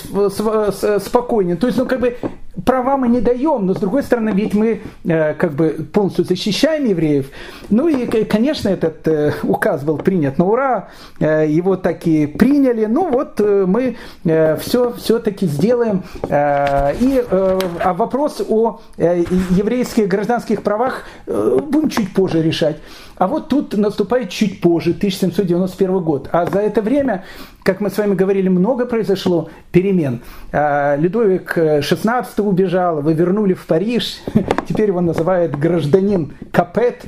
спокойнее. 1.00 1.56
То 1.56 1.66
есть, 1.66 1.78
ну, 1.78 1.86
как 1.86 2.00
бы 2.00 2.16
права 2.64 2.96
мы 2.96 3.08
не 3.08 3.20
даем, 3.20 3.66
но 3.66 3.74
с 3.74 3.78
другой 3.78 4.02
стороны, 4.02 4.30
ведь 4.30 4.54
мы 4.54 4.82
э, 5.04 5.34
как 5.34 5.52
бы 5.52 5.86
полностью 5.92 6.24
защищаем 6.24 6.84
евреев. 6.84 7.30
Ну 7.70 7.88
и, 7.88 8.06
конечно, 8.24 8.68
этот 8.68 9.06
э, 9.08 9.32
указ 9.42 9.82
был 9.82 9.98
принят 9.98 10.38
на 10.38 10.46
ура, 10.46 10.88
э, 11.18 11.46
его 11.48 11.76
таки 11.76 12.26
приняли. 12.26 12.86
Ну 12.86 13.10
вот 13.10 13.40
э, 13.40 13.64
мы 13.66 13.96
э, 14.24 14.56
все 14.56 14.92
все-таки 14.92 15.46
сделаем. 15.46 16.02
Э, 16.28 16.94
и 17.00 17.24
э, 17.28 17.58
а 17.80 17.94
вопрос 17.94 18.42
о 18.48 18.80
э, 18.98 19.24
еврейских 19.50 20.08
гражданских 20.08 20.62
правах 20.62 21.04
э, 21.26 21.58
будем 21.62 21.88
чуть 21.88 22.12
позже 22.12 22.42
решать. 22.42 22.76
А 23.16 23.26
вот 23.26 23.48
тут 23.48 23.76
наступает 23.76 24.30
чуть 24.30 24.60
позже, 24.60 24.90
1791 24.90 26.00
год. 26.00 26.28
А 26.32 26.46
за 26.46 26.60
это 26.60 26.82
время, 26.82 27.24
как 27.62 27.80
мы 27.80 27.90
с 27.90 27.98
вами 27.98 28.14
говорили, 28.14 28.48
много 28.48 28.86
произошло 28.86 29.50
перемен. 29.70 30.22
А, 30.52 30.96
Людовик 30.96 31.56
XVI 31.56 32.26
убежал, 32.38 33.02
вы 33.02 33.14
вернули 33.14 33.54
в 33.54 33.66
Париж, 33.66 34.20
теперь 34.68 34.88
его 34.88 35.00
называют 35.00 35.56
гражданин 35.56 36.32
Капет. 36.52 37.04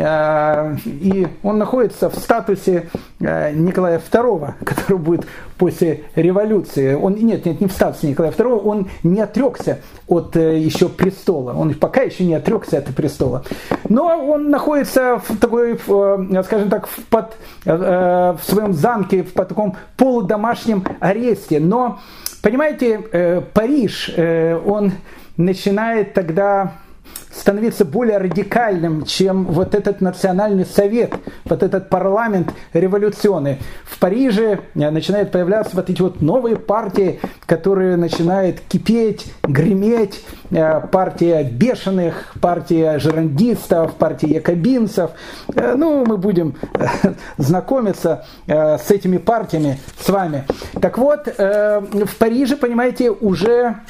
А, 0.00 0.76
и 0.84 1.26
он 1.42 1.58
находится 1.58 2.08
в 2.10 2.16
статусе 2.16 2.88
а, 3.20 3.50
Николая 3.50 4.00
II, 4.00 4.52
который 4.64 4.98
будет 4.98 5.26
после 5.56 6.04
революции. 6.14 6.94
Он, 6.94 7.14
нет, 7.14 7.44
нет, 7.44 7.60
не 7.60 7.66
в 7.66 7.72
статусе 7.72 8.08
Николая 8.08 8.32
II, 8.32 8.60
он 8.60 8.88
не 9.02 9.20
отрекся 9.20 9.80
от 10.06 10.36
э, 10.36 10.58
еще 10.58 10.88
престола. 10.88 11.52
Он 11.52 11.74
пока 11.74 12.02
еще 12.02 12.24
не 12.24 12.34
отрекся 12.34 12.78
от 12.78 12.86
престола. 12.86 13.44
Но 13.88 14.04
он 14.04 14.50
находится 14.50 15.20
в 15.26 15.36
такой, 15.38 15.74
э, 15.74 16.42
скажем 16.44 16.70
так, 16.70 16.86
в, 16.86 17.04
под, 17.06 17.36
э, 17.64 18.36
в 18.40 18.40
своем 18.42 18.72
замке, 18.72 19.22
в 19.22 19.32
под 19.32 19.48
таком 19.48 19.76
полудомашнем 19.96 20.84
аресте. 21.00 21.60
Но, 21.60 21.98
понимаете, 22.42 23.42
Париж, 23.52 24.14
он 24.16 24.92
начинает 25.36 26.14
тогда 26.14 26.72
становиться 27.38 27.84
более 27.84 28.18
радикальным, 28.18 29.04
чем 29.04 29.44
вот 29.44 29.74
этот 29.74 30.00
национальный 30.00 30.66
совет, 30.66 31.14
вот 31.44 31.62
этот 31.62 31.88
парламент 31.88 32.52
революционный. 32.72 33.58
В 33.84 33.98
Париже 33.98 34.60
э, 34.74 34.90
начинают 34.90 35.30
появляться 35.30 35.76
вот 35.76 35.88
эти 35.90 36.02
вот 36.02 36.20
новые 36.20 36.56
партии, 36.56 37.20
которые 37.46 37.96
начинают 37.96 38.60
кипеть, 38.60 39.32
греметь. 39.42 40.24
Э, 40.50 40.80
партия 40.80 41.44
бешеных, 41.44 42.34
партия 42.40 42.98
жерандистов, 42.98 43.94
партия 43.94 44.28
якобинцев. 44.28 45.10
Э, 45.54 45.74
ну, 45.76 46.04
мы 46.06 46.16
будем 46.16 46.54
знакомиться 47.36 48.24
с 48.46 48.90
этими 48.90 49.18
партиями 49.18 49.78
с 50.00 50.08
вами. 50.08 50.46
Так 50.80 50.98
вот, 50.98 51.26
в 51.26 52.16
Париже, 52.18 52.56
понимаете, 52.56 53.10
уже 53.10 53.80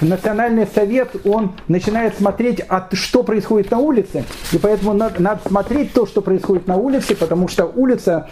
национальный 0.00 0.66
совет, 0.66 1.14
он 1.24 1.52
начинает 1.68 2.16
смотреть, 2.16 2.60
а 2.68 2.88
что 2.92 3.22
происходит 3.22 3.70
на 3.70 3.78
улице. 3.78 4.24
И 4.52 4.58
поэтому 4.58 4.92
надо, 4.92 5.22
надо 5.22 5.40
смотреть 5.46 5.92
то, 5.92 6.06
что 6.06 6.22
происходит 6.22 6.66
на 6.66 6.76
улице, 6.76 7.14
потому 7.14 7.46
что 7.48 7.66
улица, 7.66 8.28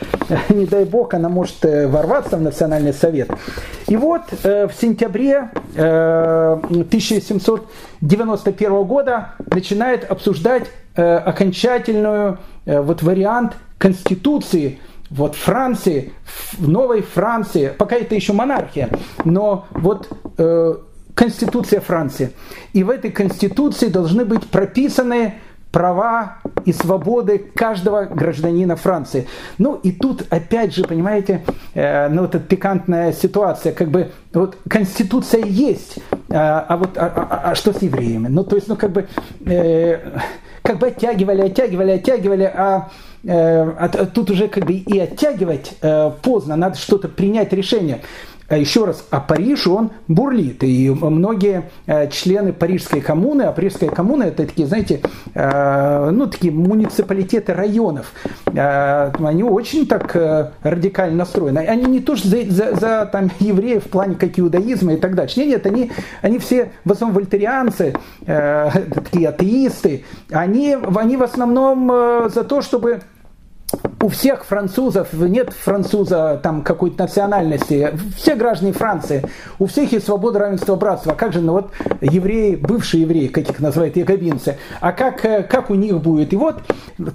не 0.49 0.67
дай 0.67 0.85
бог, 0.85 1.15
она 1.15 1.29
может 1.29 1.65
э, 1.65 1.87
ворваться 1.87 2.37
в 2.37 2.43
Национальный 2.43 2.93
совет. 2.93 3.31
И 3.89 3.97
вот 3.97 4.23
э, 4.43 4.67
в 4.67 4.75
сентябре 4.75 5.51
1791 5.75 8.73
э, 8.73 8.85
года 8.85 9.35
начинает 9.47 10.11
обсуждать 10.11 10.65
окончательную 10.95 12.39
вот 12.67 13.03
вариант 13.03 13.55
Конституции 13.79 14.79
вот 15.09 15.37
Франции, 15.37 16.13
в 16.59 16.69
новой 16.69 17.01
Франции, 17.01 17.73
пока 17.79 17.97
это 17.97 18.15
еще 18.15 18.35
монархия, 18.35 18.91
но 19.25 19.65
вот 19.71 20.11
Конституция 21.15 21.81
Франции. 21.81 22.33
И 22.73 22.83
в 22.83 22.91
этой 22.91 23.11
Конституции 23.11 23.89
должны 23.89 24.25
быть 24.25 24.47
прописаны 24.49 25.35
права 25.73 26.37
и 26.67 26.73
свободы 26.73 27.39
каждого 27.39 28.05
гражданина 28.05 28.77
Франции. 28.77 29.27
Ну 29.59 29.75
и 29.83 29.91
тут 29.91 30.27
опять 30.31 30.75
же, 30.75 30.85
понимаете, 30.85 31.43
э, 31.75 32.09
ну 32.09 32.23
вот 32.23 32.35
эта 32.35 32.45
пикантная 32.45 33.13
ситуация, 33.13 33.73
как 33.73 33.89
бы 33.89 34.13
вот 34.35 34.59
Конституция 34.69 35.45
есть, 35.45 35.97
э, 35.97 36.35
а 36.35 36.77
вот 36.77 36.97
а, 36.99 37.07
а, 37.07 37.51
а, 37.51 37.55
что 37.55 37.73
с 37.73 37.81
евреями? 37.81 38.29
Ну 38.29 38.45
то 38.45 38.57
есть, 38.57 38.69
ну 38.69 38.77
как 38.77 38.93
бы 38.93 39.09
э, 39.47 39.99
как 40.63 40.79
бы 40.79 40.89
оттягивали, 40.89 41.43
оттягивали, 41.43 41.93
оттягивали, 41.93 42.45
а 42.45 42.91
э, 43.25 43.31
а 43.33 43.89
тут 43.89 44.31
уже 44.31 44.49
как 44.49 44.67
бы 44.67 44.75
и 44.75 44.99
оттягивать 44.99 45.73
э, 45.81 46.11
поздно, 46.23 46.57
надо 46.57 46.77
что-то 46.77 47.09
принять 47.09 47.53
решение. 47.53 48.03
А 48.49 48.57
еще 48.57 48.85
раз, 48.85 49.07
а 49.11 49.21
Париж, 49.21 49.67
он 49.67 49.93
бурлит. 50.09 50.63
И 50.63 50.91
многие 50.91 51.71
э, 51.87 52.09
члены 52.11 52.53
Парижской 52.53 53.01
коммуны, 53.01 53.43
а 53.43 53.53
Парижская 53.53 53.91
коммуна 53.91 54.25
это 54.25 54.47
такие, 54.47 54.67
знаете, 54.67 55.01
э, 55.35 56.11
ну, 56.11 56.27
такие 56.27 56.53
муниципалитеты 56.53 57.55
районов, 57.55 58.13
э, 58.53 59.13
они 59.25 59.43
очень 59.43 59.87
так 59.87 60.15
радикально 60.63 61.17
настроены. 61.17 61.61
Они 61.61 61.87
не 61.87 62.01
то, 62.01 62.17
что 62.17 62.29
за, 62.29 62.45
за, 62.51 62.75
за 62.75 63.09
там, 63.11 63.31
евреев 63.41 63.87
в 63.87 63.89
плане 63.89 64.17
как 64.17 64.39
иудаизма 64.39 64.95
и 64.95 64.97
так 64.97 65.15
дальше. 65.15 65.41
Нет, 65.41 65.49
нет, 65.49 65.67
они, 65.67 65.91
они 66.21 66.39
все 66.39 66.73
в 66.85 66.93
основном 66.93 67.15
вольтерианцы, 67.15 67.95
такие 68.27 69.29
атеисты. 69.29 70.05
Они, 70.31 70.77
они 70.97 71.17
в 71.17 71.23
основном 71.23 72.29
за 72.29 72.45
то, 72.45 72.61
чтобы 72.61 73.01
у 74.01 74.09
всех 74.09 74.45
французов 74.45 75.13
нет 75.13 75.53
француза 75.53 76.41
там 76.43 76.63
какой-то 76.63 77.05
национальности, 77.05 77.97
все 78.17 78.35
граждане 78.35 78.73
Франции, 78.73 79.25
у 79.59 79.67
всех 79.67 79.93
есть 79.93 80.07
свобода, 80.07 80.41
равенство, 80.41 80.75
братство. 80.77 81.13
А 81.13 81.15
как 81.15 81.33
же, 81.33 81.41
ну 81.41 81.53
вот 81.53 81.71
евреи, 82.01 82.57
бывшие 82.57 83.03
евреи, 83.03 83.29
как 83.29 83.49
их 83.49 83.61
называют, 83.61 83.97
якобинцы, 83.97 84.59
а 84.81 84.93
как, 84.93 85.25
э, 85.25 85.43
как 85.45 85.71
у 85.71 85.75
них 85.75 86.01
будет? 86.01 86.33
И 86.33 86.37
вот 86.37 86.63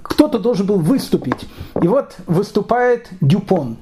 кто-то 0.02 0.38
должен 0.38 0.66
был 0.66 0.78
выступить. 0.78 1.48
И 1.80 1.88
вот 1.88 2.16
выступает 2.26 3.08
Дюпон. 3.20 3.76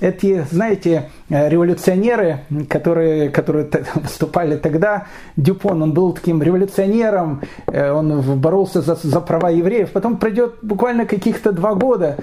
Эти, 0.00 0.44
знаете, 0.50 1.08
Э, 1.30 1.48
революционеры, 1.48 2.40
которые, 2.68 3.30
которые 3.30 3.66
выступали 3.94 4.56
тогда. 4.56 5.06
Дюпон, 5.36 5.82
он 5.82 5.92
был 5.92 6.12
таким 6.12 6.42
революционером, 6.42 7.40
э, 7.66 7.90
он 7.90 8.20
боролся 8.40 8.82
за, 8.82 8.94
за 8.94 9.20
права 9.20 9.50
евреев. 9.50 9.90
Потом 9.90 10.18
пройдет 10.18 10.56
буквально 10.62 11.06
каких-то 11.06 11.52
два 11.52 11.74
года, 11.74 12.18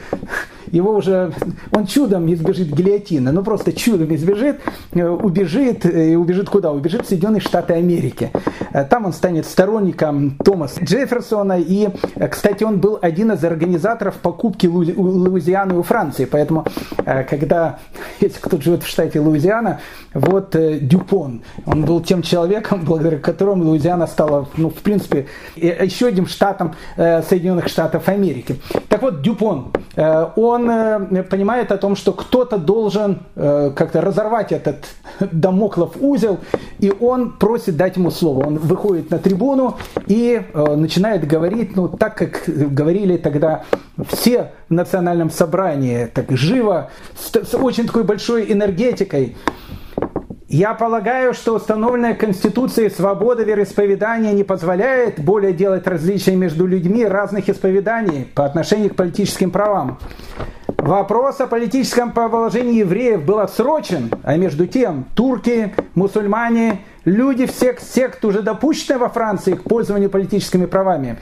его 0.71 0.95
уже, 0.95 1.33
он 1.71 1.85
чудом 1.85 2.31
избежит 2.33 2.69
гильотины, 2.69 3.31
ну 3.31 3.43
просто 3.43 3.73
чудом 3.73 4.13
избежит, 4.15 4.61
э, 4.93 5.07
убежит, 5.07 5.85
и 5.85 6.15
убежит 6.15 6.49
куда? 6.49 6.71
Убежит 6.71 7.05
в 7.05 7.09
Соединенные 7.09 7.41
Штаты 7.41 7.73
Америки. 7.73 8.31
Там 8.89 9.05
он 9.05 9.13
станет 9.13 9.45
сторонником 9.45 10.37
Томаса 10.43 10.83
Джефферсона, 10.83 11.59
и, 11.59 11.89
кстати, 12.29 12.63
он 12.63 12.79
был 12.79 12.97
один 13.01 13.31
из 13.31 13.43
организаторов 13.43 14.15
покупки 14.15 14.67
Луизианы 14.67 15.77
у 15.77 15.83
Франции, 15.83 16.25
поэтому, 16.25 16.65
когда, 17.29 17.79
если 18.21 18.39
кто-то 18.39 18.61
живет 18.61 18.83
в 18.83 18.87
штате 18.87 19.19
Луизиана, 19.19 19.79
вот 20.13 20.55
Дюпон, 20.81 21.43
он 21.65 21.85
был 21.85 22.01
тем 22.01 22.21
человеком, 22.21 22.81
благодаря 22.85 23.17
которому 23.17 23.63
Луизиана 23.65 24.07
стала, 24.07 24.47
ну, 24.57 24.69
в 24.69 24.75
принципе, 24.75 25.27
еще 25.55 26.07
одним 26.07 26.27
штатом 26.27 26.75
Соединенных 26.95 27.67
Штатов 27.67 28.07
Америки. 28.07 28.59
Так 28.87 29.01
вот, 29.01 29.21
Дюпон, 29.21 29.71
э, 29.95 30.27
он 30.35 30.69
э, 30.69 31.23
понимает 31.23 31.71
о 31.71 31.77
том, 31.77 31.95
что 31.95 32.13
кто-то 32.13 32.57
должен 32.57 33.19
э, 33.35 33.71
как-то 33.75 34.01
разорвать 34.01 34.51
этот 34.51 34.85
домоклов 35.31 35.95
узел, 35.99 36.39
и 36.79 36.91
он 36.99 37.31
просит 37.31 37.77
дать 37.77 37.97
ему 37.97 38.11
слово. 38.11 38.45
Он 38.47 38.57
выходит 38.57 39.09
на 39.11 39.19
трибуну 39.19 39.77
и 40.07 40.41
начинает 40.53 41.25
говорить, 41.25 41.75
ну, 41.75 41.87
так 41.87 42.15
как 42.15 42.43
говорили 42.47 43.17
тогда 43.17 43.63
все 44.09 44.51
в 44.69 44.73
национальном 44.73 45.29
собрании, 45.29 46.05
так 46.05 46.31
живо, 46.31 46.89
с 47.17 47.55
очень 47.55 47.85
такой 47.85 48.03
большой 48.11 48.51
энергетикой. 48.51 49.37
Я 50.49 50.73
полагаю, 50.73 51.33
что 51.33 51.55
установленная 51.55 52.13
Конституцией 52.13 52.89
свобода 52.89 53.43
вероисповедания 53.43 54.33
не 54.33 54.43
позволяет 54.43 55.21
более 55.21 55.53
делать 55.53 55.87
различия 55.87 56.35
между 56.35 56.65
людьми 56.65 57.05
разных 57.05 57.47
исповеданий 57.47 58.27
по 58.35 58.43
отношению 58.43 58.89
к 58.89 58.97
политическим 58.97 59.49
правам. 59.49 59.97
Вопрос 60.77 61.39
о 61.39 61.47
политическом 61.47 62.11
положении 62.11 62.79
евреев 62.79 63.23
был 63.23 63.39
отсрочен, 63.39 64.11
а 64.23 64.35
между 64.35 64.67
тем 64.67 65.05
турки, 65.15 65.73
мусульмане, 65.95 66.81
люди 67.05 67.45
всех 67.45 67.79
сект, 67.79 68.25
уже 68.25 68.41
допущены 68.41 68.99
во 68.99 69.07
Франции 69.07 69.53
к 69.53 69.63
пользованию 69.63 70.09
политическими 70.09 70.65
правами. 70.65 71.17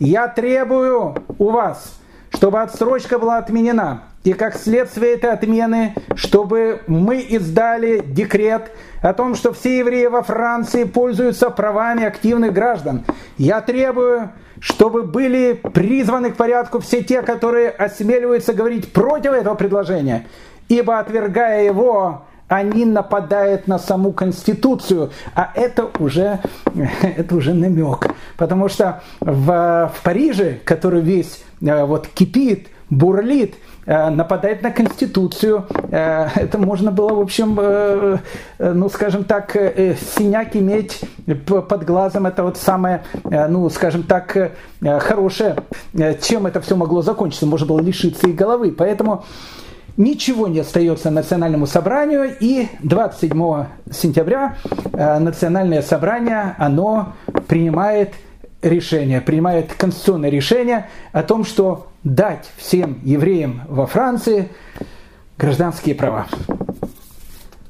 Я 0.00 0.26
требую 0.26 1.14
у 1.38 1.50
вас, 1.50 2.01
чтобы 2.34 2.62
отсрочка 2.62 3.18
была 3.18 3.38
отменена, 3.38 4.02
и 4.24 4.32
как 4.34 4.56
следствие 4.56 5.14
этой 5.14 5.30
отмены, 5.30 5.94
чтобы 6.14 6.82
мы 6.86 7.20
издали 7.20 8.00
декрет 8.04 8.70
о 9.00 9.12
том, 9.14 9.34
что 9.34 9.52
все 9.52 9.78
евреи 9.78 10.06
во 10.06 10.22
Франции 10.22 10.84
пользуются 10.84 11.50
правами 11.50 12.04
активных 12.04 12.52
граждан. 12.52 13.04
Я 13.36 13.60
требую, 13.60 14.30
чтобы 14.60 15.02
были 15.02 15.54
призваны 15.54 16.30
к 16.30 16.36
порядку 16.36 16.78
все 16.78 17.02
те, 17.02 17.22
которые 17.22 17.70
осмеливаются 17.70 18.54
говорить 18.54 18.92
против 18.92 19.32
этого 19.32 19.56
предложения, 19.56 20.26
ибо 20.68 21.00
отвергая 21.00 21.64
его, 21.64 22.22
они 22.46 22.84
нападают 22.84 23.66
на 23.66 23.78
саму 23.78 24.12
Конституцию, 24.12 25.10
а 25.34 25.50
это 25.54 25.90
уже, 25.98 26.38
это 27.02 27.34
уже 27.34 27.54
намек. 27.54 28.08
Потому 28.36 28.68
что 28.68 29.02
в, 29.20 29.90
в 29.94 30.02
Париже, 30.02 30.60
который 30.64 31.00
весь 31.00 31.42
вот 31.62 32.08
кипит, 32.08 32.68
бурлит, 32.90 33.54
Э, 33.84 34.10
нападает 34.10 34.62
на 34.62 34.70
Конституцию. 34.70 35.66
Э, 35.90 36.28
это 36.36 36.56
можно 36.58 36.92
было, 36.92 37.14
в 37.14 37.20
общем, 37.20 37.58
э, 37.60 38.18
ну, 38.58 38.88
скажем 38.88 39.24
так, 39.24 39.52
синяк 39.54 40.54
иметь 40.54 41.00
под 41.46 41.84
глазом. 41.84 42.26
Это 42.26 42.44
вот 42.44 42.58
самое, 42.58 43.02
ну, 43.24 43.68
скажем 43.70 44.04
так, 44.04 44.52
хорошее. 44.80 45.56
Чем 46.20 46.46
это 46.46 46.60
все 46.60 46.76
могло 46.76 47.02
закончиться? 47.02 47.46
Можно 47.46 47.66
было 47.66 47.80
лишиться 47.80 48.28
и 48.28 48.32
головы. 48.32 48.70
Поэтому 48.70 49.24
ничего 49.96 50.46
не 50.46 50.60
остается 50.60 51.10
национальному 51.10 51.66
собранию, 51.66 52.36
и 52.38 52.68
27 52.82 53.66
сентября 53.90 54.56
национальное 54.92 55.82
собрание, 55.82 56.54
оно 56.58 57.14
принимает 57.48 58.14
решение, 58.62 59.20
принимает 59.20 59.72
конституционное 59.74 60.30
решение 60.30 60.88
о 61.12 61.22
том, 61.22 61.44
что 61.44 61.88
дать 62.04 62.50
всем 62.56 62.98
евреям 63.02 63.62
во 63.68 63.86
Франции 63.86 64.48
гражданские 65.36 65.94
права. 65.94 66.26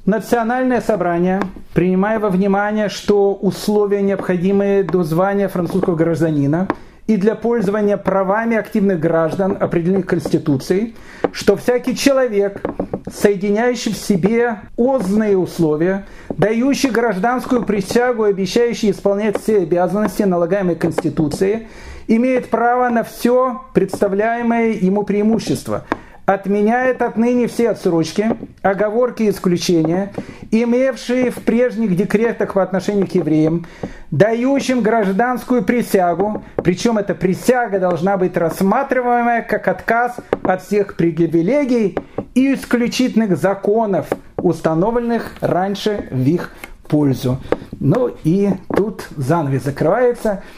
Национальное 0.05 0.81
собрание, 0.81 1.41
принимая 1.75 2.19
во 2.19 2.29
внимание, 2.29 2.89
что 2.89 3.35
условия, 3.35 4.03
необходимые 4.03 4.83
до 4.83 5.05
звания 5.05 5.49
французского 5.49 5.95
гражданина 5.95 6.67
и 7.07 7.17
для 7.17 7.35
пользования 7.35 7.97
правами 7.97 8.57
активных 8.57 8.99
граждан, 8.99 9.57
определенных 9.59 10.07
Конституцией, 10.07 10.97
что 11.33 11.57
всякий 11.57 11.97
человек, 11.97 12.63
соединяющий 13.12 13.92
в 13.92 13.97
себе 13.97 14.61
озные 14.76 15.37
условия, 15.37 16.07
дающий 16.31 16.90
гражданскую 16.90 17.62
присягу 17.64 18.26
и 18.26 18.31
обещающий 18.31 18.90
исполнять 18.90 19.40
все 19.40 19.59
обязанности, 19.59 20.23
налагаемые 20.23 20.76
Конституцией, 20.76 21.69
имеет 22.09 22.49
право 22.49 22.88
на 22.88 23.04
все 23.04 23.62
представляемое 23.75 24.73
ему 24.73 25.02
преимущество, 25.02 25.85
отменяет 26.25 27.02
отныне 27.02 27.49
все 27.49 27.71
отсрочки, 27.71 28.37
оговорки 28.62 29.25
и 29.25 29.31
исключения, 29.31 30.12
имевшие 30.50 31.31
в 31.31 31.42
прежних 31.42 31.97
декретах 31.97 32.54
по 32.54 32.62
отношению 32.62 33.07
к 33.07 33.12
евреям, 33.12 33.66
дающим 34.11 34.81
гражданскую 34.81 35.62
присягу, 35.62 36.45
причем 36.57 36.99
эта 36.99 37.14
присяга 37.14 37.78
должна 37.78 38.16
быть 38.16 38.37
рассматриваемая 38.37 39.42
как 39.42 39.69
отказ 39.69 40.16
от 40.42 40.62
всех 40.62 40.97
привилегий 40.97 41.99
и 42.35 42.55
исключительных 42.55 43.37
законов, 43.37 44.09
установленных 44.37 45.33
раньше 45.41 46.09
в 46.11 46.27
их 46.27 46.53
пользу. 46.89 47.39
Ну 47.80 48.15
и 48.25 48.50
тут 48.75 49.09
занавес 49.17 49.65
закрывается– 49.65 50.43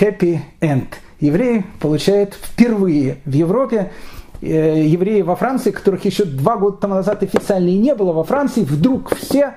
happy 0.00 0.40
end. 0.60 0.86
Евреи 1.20 1.64
получают 1.80 2.34
впервые 2.34 3.18
в 3.24 3.32
Европе 3.32 3.92
э, 4.40 4.84
евреи 4.86 5.22
во 5.22 5.36
Франции, 5.36 5.70
которых 5.70 6.04
еще 6.04 6.24
два 6.24 6.56
года 6.56 6.78
тому 6.78 6.94
назад 6.94 7.22
официально 7.22 7.68
и 7.68 7.78
не 7.78 7.94
было 7.94 8.12
во 8.12 8.24
Франции, 8.24 8.62
вдруг 8.62 9.14
все 9.16 9.54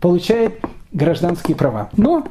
получают 0.00 0.54
гражданские 0.92 1.56
права. 1.56 1.88
Но 1.96 2.26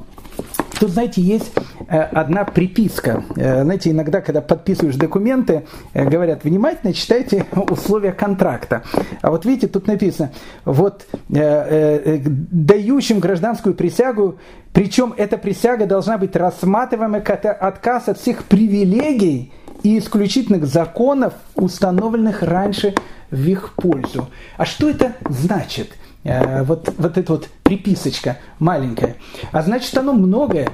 Тут, 0.80 0.92
знаете, 0.92 1.22
есть 1.22 1.52
э, 1.88 2.00
одна 2.00 2.44
приписка. 2.46 3.24
Э, 3.36 3.64
знаете, 3.64 3.90
иногда, 3.92 4.22
когда 4.22 4.42
подписываешь 4.42 4.96
документы, 4.96 5.66
э, 5.94 6.06
говорят, 6.08 6.44
внимательно 6.44 6.94
читайте 6.94 7.46
условия 7.70 8.12
контракта. 8.12 8.84
А 9.22 9.32
вот 9.32 9.46
видите, 9.46 9.68
тут 9.68 9.88
написано, 9.88 10.32
вот 10.66 11.08
дающим 11.30 13.20
гражданскую 13.20 13.74
присягу, 13.76 14.38
причем 14.74 15.14
эта 15.18 15.38
присяга 15.38 15.86
должна 15.86 16.18
быть 16.18 16.36
рассматриваема 16.36 17.22
как 17.22 17.46
отказ 17.46 18.10
от 18.10 18.20
всех 18.20 18.44
привилегий 18.44 19.52
и 19.84 19.98
исключительных 19.98 20.66
законов, 20.66 21.34
установленных 21.56 22.44
раньше 22.44 22.94
в 23.32 23.48
их 23.48 23.74
пользу. 23.76 24.30
А 24.58 24.66
что 24.66 24.90
это 24.90 25.14
значит? 25.30 25.92
Э, 26.28 26.64
вот, 26.64 26.94
вот 26.98 27.18
эта 27.18 27.32
вот 27.32 27.48
приписочка 27.64 28.38
маленькая. 28.60 29.16
А 29.52 29.62
значит, 29.62 29.98
оно 29.98 30.14
многое. 30.14 30.70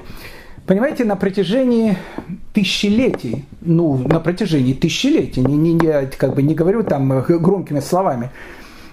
Понимаете, 0.66 1.04
на 1.04 1.14
протяжении 1.14 1.96
тысячелетий, 2.52 3.44
ну, 3.60 3.98
на 3.98 4.18
протяжении 4.18 4.72
тысячелетий, 4.72 5.42
не, 5.42 5.56
не, 5.56 5.74
не, 5.74 6.06
как 6.06 6.34
бы 6.34 6.42
не 6.42 6.54
говорю 6.54 6.82
там 6.82 7.20
громкими 7.20 7.80
словами, 7.80 8.30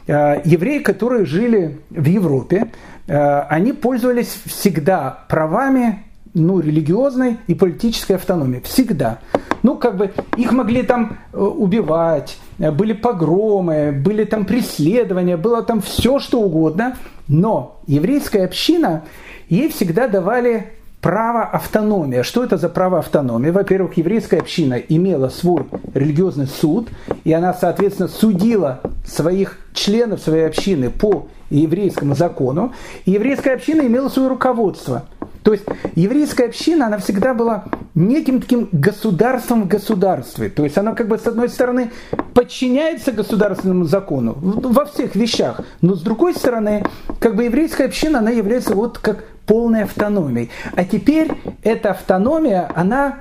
э, 0.05 0.41
евреи, 0.45 0.79
которые 0.79 1.25
жили 1.25 1.79
в 1.89 2.05
Европе, 2.05 2.71
э, 3.07 3.39
они 3.49 3.73
пользовались 3.73 4.37
всегда 4.45 5.25
правами 5.29 6.03
ну, 6.33 6.59
религиозной 6.59 7.37
и 7.47 7.55
политической 7.55 8.13
автономии. 8.13 8.61
Всегда. 8.63 9.19
Ну, 9.63 9.77
как 9.77 9.97
бы 9.97 10.11
их 10.37 10.51
могли 10.51 10.83
там 10.83 11.17
убивать, 11.33 12.37
были 12.57 12.93
погромы, 12.93 13.91
были 13.91 14.23
там 14.23 14.45
преследования, 14.45 15.37
было 15.37 15.61
там 15.61 15.81
все, 15.81 16.19
что 16.19 16.41
угодно, 16.41 16.97
но 17.27 17.79
еврейская 17.85 18.45
община, 18.45 19.03
ей 19.49 19.69
всегда 19.69 20.07
давали 20.07 20.73
право 20.99 21.43
автономии. 21.43 22.21
Что 22.21 22.43
это 22.43 22.57
за 22.57 22.69
право 22.69 22.99
автономии? 22.99 23.49
Во-первых, 23.49 23.97
еврейская 23.97 24.39
община 24.39 24.75
имела 24.75 25.29
свой 25.29 25.65
религиозный 25.93 26.47
суд, 26.47 26.89
и 27.23 27.33
она, 27.33 27.53
соответственно, 27.53 28.07
судила 28.07 28.81
своих 29.05 29.57
членов 29.73 30.21
своей 30.21 30.47
общины 30.47 30.89
по 30.89 31.27
еврейскому 31.49 32.15
закону, 32.15 32.73
и 33.05 33.11
еврейская 33.11 33.53
община 33.53 33.81
имела 33.81 34.09
свое 34.09 34.29
руководство– 34.29 35.05
то 35.43 35.53
есть 35.53 35.65
еврейская 35.95 36.45
община, 36.45 36.87
она 36.87 36.97
всегда 36.97 37.33
была 37.33 37.65
неким 37.95 38.41
таким 38.41 38.69
государством 38.71 39.63
в 39.63 39.67
государстве. 39.67 40.49
То 40.49 40.63
есть 40.63 40.77
она 40.77 40.93
как 40.93 41.07
бы 41.07 41.17
с 41.17 41.25
одной 41.25 41.49
стороны 41.49 41.91
подчиняется 42.33 43.11
государственному 43.11 43.85
закону 43.85 44.35
во 44.37 44.85
всех 44.85 45.15
вещах, 45.15 45.61
но 45.81 45.95
с 45.95 46.01
другой 46.01 46.35
стороны, 46.35 46.85
как 47.19 47.35
бы 47.35 47.45
еврейская 47.45 47.85
община, 47.85 48.19
она 48.19 48.31
является 48.31 48.75
вот 48.75 48.99
как 48.99 49.23
полной 49.45 49.83
автономией. 49.83 50.49
А 50.75 50.85
теперь 50.85 51.31
эта 51.63 51.91
автономия, 51.91 52.71
она 52.75 53.19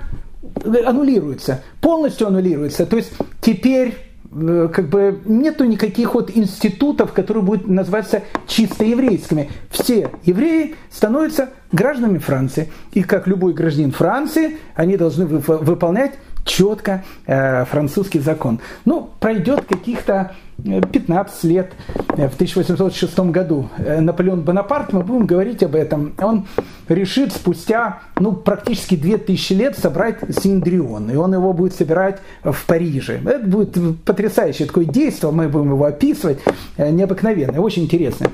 аннулируется, 0.64 1.62
полностью 1.80 2.26
аннулируется. 2.26 2.87
То 2.87 2.96
есть 2.96 3.12
теперь 3.40 3.88
э, 3.88 4.10
как 4.30 4.88
бы 4.88 5.20
нету 5.24 5.64
никаких 5.64 6.14
вот 6.14 6.30
институтов, 6.34 7.12
которые 7.12 7.42
будут 7.42 7.66
называться 7.68 8.22
чисто 8.46 8.84
еврейскими. 8.84 9.50
Все 9.70 10.10
евреи 10.24 10.76
становятся 10.90 11.50
гражданами 11.72 12.18
Франции. 12.18 12.70
И 12.92 13.02
как 13.02 13.26
любой 13.26 13.54
гражданин 13.54 13.90
Франции, 13.90 14.58
они 14.74 14.96
должны 14.96 15.26
выполнять 15.26 16.12
четко 16.44 17.04
э, 17.26 17.64
французский 17.64 18.20
закон. 18.20 18.60
Ну, 18.84 19.10
пройдет 19.20 19.64
каких-то 19.66 20.32
15 20.64 21.44
лет, 21.44 21.73
э, 22.16 22.29
в 22.29 22.35
1806 22.35 23.18
году 23.31 23.68
э, 23.79 24.01
Наполеон 24.01 24.42
Бонапарт, 24.42 24.92
мы 24.92 25.03
будем 25.03 25.27
говорить 25.27 25.62
об 25.62 25.75
этом, 25.75 26.12
он 26.20 26.46
решит 26.88 27.33
спустя 27.33 28.01
ну, 28.18 28.33
практически 28.33 28.96
2000 28.96 29.53
лет 29.53 29.79
собрать 29.79 30.18
Синдрион, 30.31 31.11
и 31.11 31.16
он 31.16 31.33
его 31.33 31.53
будет 31.53 31.75
собирать 31.75 32.18
в 32.42 32.66
Париже. 32.66 33.20
Это 33.25 33.46
будет 33.46 33.77
потрясающее 34.05 34.66
такое 34.66 34.85
действие, 34.85 35.33
мы 35.33 35.49
будем 35.49 35.73
его 35.73 35.85
описывать, 35.85 36.38
э, 36.77 36.90
необыкновенное, 36.90 37.61
очень 37.61 37.85
интересное. 37.85 38.31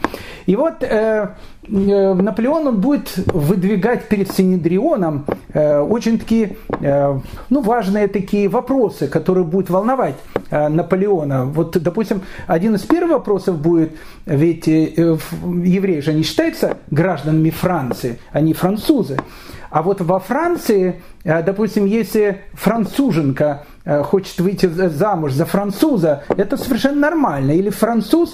И 0.47 0.55
вот 0.55 0.83
э, 0.83 1.29
Наполеон 1.69 2.69
он 2.69 2.81
будет 2.81 3.17
выдвигать 3.27 4.09
перед 4.09 4.31
Синедрионом 4.31 5.27
э, 5.53 5.79
очень 5.81 6.19
такие 6.19 6.57
э, 6.81 7.19
ну, 7.51 7.61
важные 7.61 8.07
такие 8.07 8.49
вопросы, 8.49 9.09
которые 9.09 9.45
будут 9.45 9.71
волновать 9.71 10.15
э, 10.51 10.69
Наполеона. 10.69 11.45
Вот, 11.45 11.77
допустим, 11.83 12.16
допустим, 12.17 12.23
один 12.47 12.75
из 12.75 12.83
первых 12.83 13.13
вопросов 13.13 13.59
будет, 13.59 13.93
ведь 14.27 14.69
э, 14.69 14.93
евреи 14.95 16.01
же 16.01 16.13
не 16.13 16.23
считаются 16.23 16.79
гражданами 16.91 17.51
Франции, 17.51 18.19
они 18.33 18.55
французы. 18.55 19.19
А 19.71 19.83
вот 19.83 20.01
во 20.01 20.19
Франции, 20.19 21.03
э, 21.25 21.43
допустим, 21.43 21.87
если 21.87 22.43
француженка 22.55 23.65
э, 23.85 24.03
хочет 24.03 24.39
выйти 24.39 24.67
замуж 24.67 25.33
за 25.33 25.45
француза, 25.45 26.25
это 26.29 26.57
совершенно 26.57 27.01
нормально. 27.01 27.53
Или 27.53 27.71
француз 27.71 28.33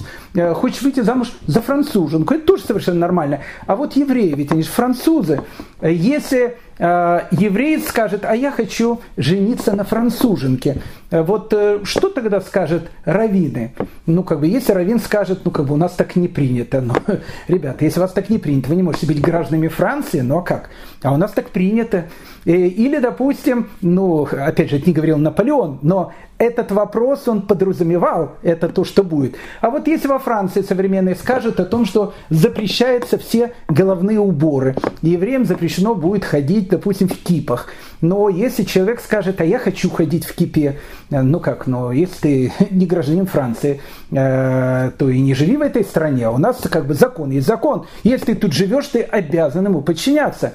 хочет 0.55 0.81
выйти 0.81 1.01
замуж 1.01 1.31
за 1.47 1.61
француженку, 1.61 2.33
это 2.33 2.45
тоже 2.45 2.63
совершенно 2.63 2.99
нормально. 2.99 3.39
А 3.67 3.75
вот 3.75 3.95
евреи, 3.95 4.33
ведь 4.35 4.51
они 4.51 4.63
же 4.63 4.69
французы. 4.69 5.41
Если 5.83 6.57
Э, 6.79 7.27
еврей 7.31 7.79
скажет, 7.79 8.25
а 8.25 8.35
я 8.35 8.51
хочу 8.51 8.99
жениться 9.15 9.75
на 9.75 9.83
француженке. 9.83 10.77
Э, 11.11 11.21
вот 11.21 11.53
э, 11.53 11.81
что 11.83 12.09
тогда 12.09 12.41
скажет 12.41 12.89
раввины? 13.05 13.73
Ну, 14.07 14.23
как 14.23 14.39
бы, 14.39 14.47
если 14.47 14.73
раввин 14.73 14.99
скажет, 14.99 15.41
ну, 15.45 15.51
как 15.51 15.67
бы, 15.67 15.75
у 15.75 15.77
нас 15.77 15.93
так 15.93 16.15
не 16.15 16.27
принято. 16.27 16.81
Но, 16.81 16.95
ребята, 17.47 17.85
если 17.85 17.99
у 17.99 18.03
вас 18.03 18.11
так 18.11 18.29
не 18.29 18.39
принято, 18.39 18.69
вы 18.69 18.75
не 18.75 18.83
можете 18.83 19.05
быть 19.05 19.21
гражданами 19.21 19.67
Франции, 19.67 20.21
ну, 20.21 20.39
а 20.39 20.41
как? 20.41 20.71
А 21.03 21.13
у 21.13 21.17
нас 21.17 21.31
так 21.31 21.49
принято. 21.49 22.05
Или, 22.45 22.99
допустим, 22.99 23.69
ну, 23.81 24.23
опять 24.23 24.69
же, 24.69 24.77
это 24.77 24.87
не 24.87 24.93
говорил 24.93 25.17
Наполеон, 25.17 25.79
но 25.81 26.11
этот 26.37 26.71
вопрос 26.71 27.27
он 27.27 27.43
подразумевал, 27.43 28.35
это 28.41 28.67
то, 28.69 28.83
что 28.83 29.03
будет. 29.03 29.35
А 29.61 29.69
вот 29.69 29.87
если 29.87 30.07
во 30.07 30.19
Франции 30.19 30.61
современные 30.61 31.15
скажут 31.15 31.59
о 31.59 31.65
том, 31.65 31.85
что 31.85 32.13
запрещаются 32.29 33.17
все 33.17 33.53
головные 33.67 34.19
уборы, 34.19 34.75
евреям 35.01 35.45
запрещено 35.45 35.95
будет 35.95 36.25
ходить, 36.25 36.69
допустим, 36.69 37.07
в 37.07 37.17
кипах. 37.17 37.69
Но 38.01 38.27
если 38.29 38.63
человек 38.63 38.99
скажет, 38.99 39.39
а 39.39 39.45
я 39.45 39.59
хочу 39.59 39.89
ходить 39.89 40.25
в 40.25 40.35
кипе, 40.35 40.79
э, 41.09 41.21
ну 41.21 41.39
как, 41.39 41.67
но 41.67 41.91
если 41.91 42.19
ты 42.19 42.53
не 42.71 42.85
гражданин 42.85 43.25
Франции, 43.25 43.79
э, 44.11 44.91
то 44.97 45.09
и 45.09 45.21
не 45.21 45.33
живи 45.33 45.55
в 45.55 45.61
этой 45.61 45.83
стране, 45.85 46.27
а 46.27 46.31
у 46.31 46.37
нас 46.37 46.57
как 46.69 46.85
бы 46.85 46.95
закон 46.95 47.31
есть 47.31 47.47
закон. 47.47 47.85
Если 48.03 48.33
ты 48.33 48.35
тут 48.35 48.53
живешь, 48.53 48.87
ты 48.87 49.01
обязан 49.01 49.65
ему 49.65 49.81
подчиняться. 49.81 50.53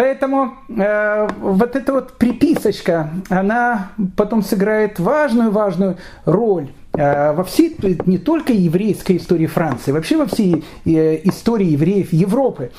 Поэтому 0.00 0.54
э, 0.70 1.28
вот 1.42 1.76
эта 1.76 1.92
вот 1.92 2.12
приписочка, 2.12 3.10
она 3.28 3.90
потом 4.16 4.42
сыграет 4.42 4.98
важную-важную 4.98 5.98
роль 6.24 6.68
э, 6.94 7.32
во 7.32 7.44
всей, 7.44 7.76
не 8.06 8.16
только 8.16 8.54
еврейской 8.54 9.18
истории 9.18 9.44
Франции, 9.44 9.92
вообще 9.92 10.16
во 10.16 10.24
всей 10.24 10.64
э, 10.86 11.20
истории 11.24 11.72
евреев 11.72 12.14
Европы. 12.14 12.70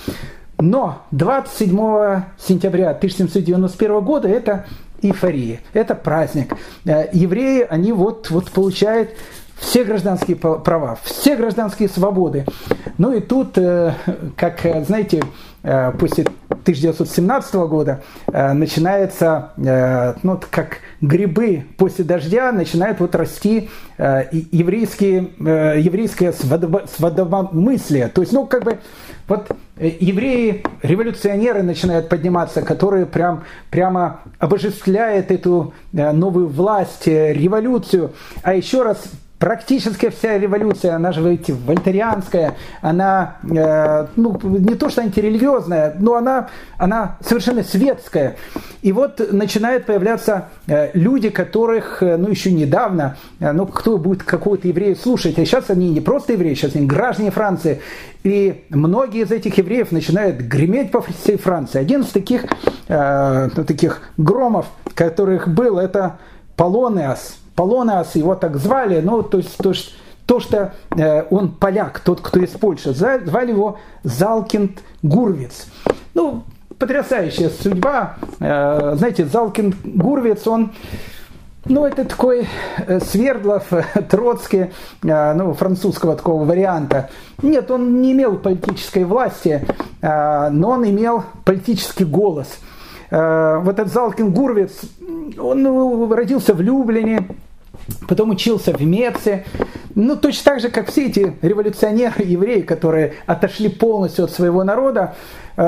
Но 0.58 1.04
27 1.12 2.24
сентября 2.40 2.90
1791 2.90 4.02
года 4.02 4.28
это 4.28 4.66
эйфория, 5.04 5.60
это 5.74 5.94
праздник. 5.94 6.56
Э, 6.86 7.08
евреи, 7.14 7.68
они 7.70 7.92
вот, 7.92 8.32
вот 8.32 8.50
получают 8.50 9.12
все 9.62 9.86
гражданские 9.86 10.36
права, 10.36 10.98
все 11.04 11.38
гражданские 11.38 11.88
свободы. 11.88 12.46
Ну 12.98 13.14
и 13.14 13.22
тут, 13.22 13.58
э, 13.58 13.94
как, 14.36 14.60
знаете, 14.86 15.22
Э, 15.64 15.92
после 15.92 16.26
1917 16.50 17.54
года 17.70 18.02
э, 18.32 18.54
начинается, 18.54 19.52
э, 19.58 20.16
ну, 20.24 20.40
как 20.50 20.80
грибы 21.02 21.66
после 21.78 22.04
дождя, 22.04 22.52
начинает 22.52 23.00
вот 23.00 23.16
расти 23.16 23.70
еврейские, 24.00 25.30
еврейское 25.38 26.34
сводомыслие. 26.34 28.08
То 28.08 28.22
есть, 28.22 28.34
ну, 28.34 28.48
как 28.48 28.64
бы, 28.64 28.80
вот 29.28 29.52
евреи, 29.78 30.64
революционеры 30.82 31.62
начинают 31.62 32.10
подниматься, 32.10 32.64
которые 32.64 33.06
прям, 33.06 33.44
прямо 33.70 34.22
обожествляют 34.40 35.30
эту 35.30 35.76
новую 35.92 36.48
власть, 36.48 37.06
революцию. 37.06 38.14
А 38.42 38.56
еще 38.56 38.82
раз 38.82 39.04
практически 39.42 40.10
вся 40.10 40.38
революция, 40.38 40.96
она 40.96 41.12
же, 41.12 41.28
видите, 41.28 41.54
вольтерианская, 41.54 42.54
она 42.82 43.38
э, 43.44 44.06
ну, 44.16 44.40
не 44.44 44.76
то 44.76 44.88
что 44.90 45.02
антирелигиозная, 45.02 45.96
но 46.00 46.14
она, 46.14 46.50
она 46.78 47.18
совершенно 47.22 47.64
светская. 47.64 48.36
И 48.84 48.92
вот 48.92 49.20
начинают 49.34 49.88
появляться 49.88 50.50
э, 50.68 50.92
люди, 50.94 51.32
которых, 51.32 52.04
э, 52.04 52.18
ну, 52.18 52.30
еще 52.30 52.52
недавно, 52.52 53.18
э, 53.40 53.52
ну, 53.52 53.66
кто 53.66 53.98
будет 53.98 54.22
какого-то 54.22 54.68
еврея 54.68 54.94
слушать, 54.94 55.40
а 55.40 55.46
сейчас 55.46 55.72
они 55.72 55.90
не 55.90 56.02
просто 56.02 56.34
евреи, 56.34 56.54
сейчас 56.54 56.76
они 56.76 56.86
граждане 56.86 57.32
Франции, 57.32 57.82
и 58.24 58.66
многие 58.70 59.24
из 59.24 59.32
этих 59.32 59.58
евреев 59.58 59.92
начинают 59.92 60.38
греметь 60.38 60.92
по 60.92 61.02
всей 61.02 61.38
Франции. 61.38 61.80
Один 61.80 62.02
из 62.02 62.10
таких, 62.10 62.46
э, 62.88 63.50
ну, 63.56 63.64
таких 63.64 64.04
громов, 64.18 64.68
которых 64.94 65.48
был, 65.48 65.80
это 65.80 66.20
Полонеас– 66.56 67.38
Полонас, 67.56 68.16
его 68.16 68.36
так 68.36 68.58
звали, 68.58 69.02
ну, 69.02 69.24
то 69.24 69.38
есть, 69.38 69.58
то, 69.58 69.70
есть, 69.70 69.94
то 70.26 70.40
что 70.40 70.74
э, 70.98 71.24
он 71.30 71.52
поляк, 71.52 72.00
тот, 72.00 72.22
кто 72.22 72.40
из 72.40 72.52
Польши, 72.52 72.94
звали 72.94 73.52
его 73.52 73.78
Залкинд 74.04 74.80
Гурвиц. 75.02 75.68
Ну, 76.14 76.44
потрясающая 76.80 77.50
судьба. 77.50 78.16
Э, 78.40 78.96
знаете, 78.96 79.26
Залкинд 79.26 79.76
Гурвиц, 79.84 80.48
он 80.48 80.72
ну, 81.66 81.86
это 81.86 82.06
такой 82.06 82.48
э, 82.78 83.00
Свердлов, 83.02 83.70
Троцкий, 84.10 84.72
ну, 85.04 85.54
французского 85.54 86.16
такого 86.16 86.44
варианта. 86.44 87.10
Нет, 87.44 87.70
он 87.70 88.02
не 88.02 88.14
имел 88.14 88.38
политической 88.38 89.04
власти, 89.04 89.66
но 90.02 90.70
он 90.70 90.90
имел 90.90 91.24
политический 91.46 92.06
голос. 92.06 92.48
Вот 93.12 93.78
этот 93.78 93.92
Залкин 93.92 94.32
Гурвиц, 94.32 94.72
он 95.38 95.64
ну, 95.64 96.14
родился 96.14 96.54
в 96.54 96.62
Люблине, 96.62 97.28
потом 98.08 98.30
учился 98.30 98.74
в 98.74 98.82
Меце. 98.82 99.46
Ну, 99.96 100.16
точно 100.16 100.44
так 100.52 100.60
же, 100.62 100.70
как 100.70 100.90
все 100.90 101.08
эти 101.08 101.34
революционеры, 101.42 102.24
евреи, 102.24 102.62
которые 102.62 103.16
отошли 103.26 103.70
полностью 103.70 104.26
от 104.26 104.32
своего 104.32 104.64
народа, 104.64 105.16
э, 105.58 105.64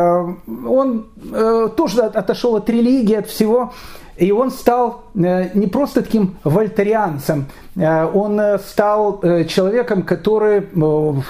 он 0.68 1.08
э, 1.32 1.70
тоже 1.76 2.02
отошел 2.02 2.56
от 2.56 2.70
религии, 2.70 3.16
от 3.16 3.28
всего. 3.28 3.74
И 4.18 4.32
он 4.32 4.52
стал 4.52 5.06
э, 5.16 5.50
не 5.56 5.68
просто 5.68 6.04
таким 6.04 6.36
вольтерианцем, 6.44 7.46
э, 7.76 8.06
он 8.06 8.40
э, 8.40 8.60
стал 8.60 9.22
человеком, 9.48 10.04
который, 10.04 10.68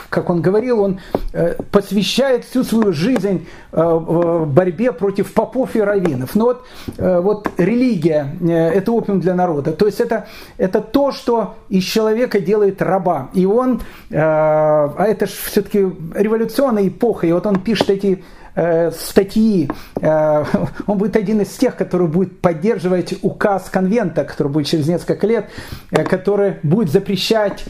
как 0.10 0.30
он 0.30 0.42
говорил, 0.42 0.82
он 0.82 1.00
посвящает 1.72 2.46
всю 2.46 2.64
свою 2.64 2.94
жизнь 2.94 3.46
борьбе 3.72 4.92
против 4.92 5.34
попов 5.34 5.76
и 5.76 5.82
раввинов. 5.82 6.36
Но 6.36 6.46
вот, 6.46 6.66
вот 6.98 7.50
религия– 7.58 8.36
это 8.48 8.92
опиум 8.92 9.20
для 9.20 9.34
народа. 9.34 9.72
То 9.74 9.86
есть 9.86 10.00
это, 10.00 10.28
это 10.58 10.82
то, 10.82 11.12
что 11.12 11.56
из 11.70 11.84
человека 11.84 12.40
делает 12.40 12.82
раба. 12.82 13.30
И 13.34 13.46
он, 13.46 13.82
а 14.12 15.06
это 15.06 15.26
же 15.26 15.34
все-таки 15.46 15.80
революционная 16.14 16.88
эпоха, 16.88 17.28
и 17.28 17.32
вот 17.32 17.46
он 17.46 17.60
пишет 17.60 17.90
эти 17.90 18.24
э, 18.56 18.92
статьи. 18.92 19.70
Э, 20.02 20.44
он 20.88 20.98
будет 20.98 21.16
один 21.16 21.42
из 21.42 21.50
тех, 21.50 21.76
который 21.76 22.08
будет 22.08 22.40
поддерживать 22.42 23.16
указ 23.22 23.70
конвента, 23.70 24.24
который 24.24 24.52
будет 24.52 24.68
через 24.68 24.88
несколько 24.88 25.28
лет, 25.28 25.50
э, 25.92 26.04
который 26.04 26.56
будет 26.64 26.92
запрещать 26.92 27.66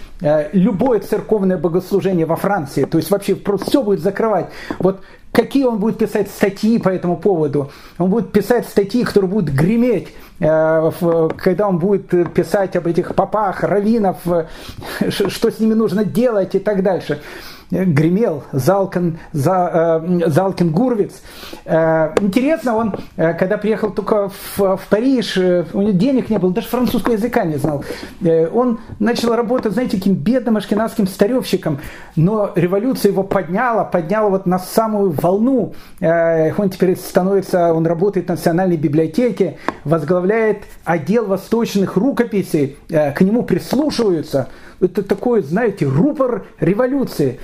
любое 0.53 0.99
церковное 0.99 1.57
богослужение 1.57 2.25
во 2.25 2.37
Франции. 2.37 2.85
То 2.85 2.97
есть 2.97 3.11
вообще 3.11 3.35
просто 3.35 3.69
все 3.69 3.83
будет 3.83 3.99
закрывать. 3.99 4.47
Вот 4.79 5.01
какие 5.33 5.65
он 5.65 5.79
будет 5.79 5.97
писать 5.97 6.29
статьи 6.29 6.77
по 6.77 6.89
этому 6.89 7.17
поводу. 7.17 7.71
Он 7.97 8.09
будет 8.09 8.31
писать 8.31 8.65
статьи, 8.67 9.03
которые 9.03 9.29
будут 9.29 9.49
греметь 9.49 10.09
когда 10.39 11.67
он 11.69 11.77
будет 11.77 12.33
писать 12.33 12.75
об 12.75 12.87
этих 12.87 13.15
попах, 13.15 13.63
раввинов, 13.63 14.17
что 15.07 15.51
с 15.51 15.59
ними 15.59 15.73
нужно 15.73 16.03
делать 16.03 16.55
и 16.55 16.59
так 16.59 16.83
дальше 16.83 17.21
гремел 17.71 18.43
Залкин, 18.51 19.19
за, 19.31 20.01
э, 20.03 20.29
Залкин 20.29 20.71
Гурвиц. 20.71 21.21
Э, 21.65 22.13
интересно, 22.21 22.75
он, 22.75 22.95
э, 23.17 23.33
когда 23.33 23.57
приехал 23.57 23.91
только 23.91 24.29
в, 24.29 24.77
в 24.77 24.81
Париж, 24.89 25.37
э, 25.37 25.65
у 25.73 25.81
него 25.81 25.91
денег 25.91 26.29
не 26.29 26.37
было, 26.37 26.51
даже 26.51 26.67
французского 26.67 27.13
языка 27.13 27.43
не 27.43 27.57
знал. 27.57 27.83
Э, 28.23 28.47
он 28.47 28.79
начал 28.99 29.35
работать, 29.35 29.73
знаете, 29.73 29.97
таким 29.97 30.15
бедным 30.15 30.57
ашкенадским 30.57 31.07
старевщиком, 31.07 31.79
но 32.15 32.51
революция 32.55 33.11
его 33.11 33.23
подняла, 33.23 33.83
подняла 33.83 34.29
вот 34.29 34.45
на 34.45 34.59
самую 34.59 35.11
волну. 35.11 35.73
Э, 35.99 36.53
он 36.57 36.69
теперь 36.69 36.95
становится, 36.97 37.73
он 37.73 37.85
работает 37.85 38.27
в 38.27 38.29
Национальной 38.29 38.77
библиотеке, 38.77 39.57
возглавляет 39.83 40.63
отдел 40.83 41.25
восточных 41.25 41.97
рукописей, 41.97 42.77
э, 42.89 43.11
к 43.11 43.21
нему 43.21 43.43
прислушиваются– 43.43 44.47
это 44.83 45.03
такой, 45.03 45.41
знаете, 45.41 45.85
рупор 45.85 46.45
революции. 46.59 47.39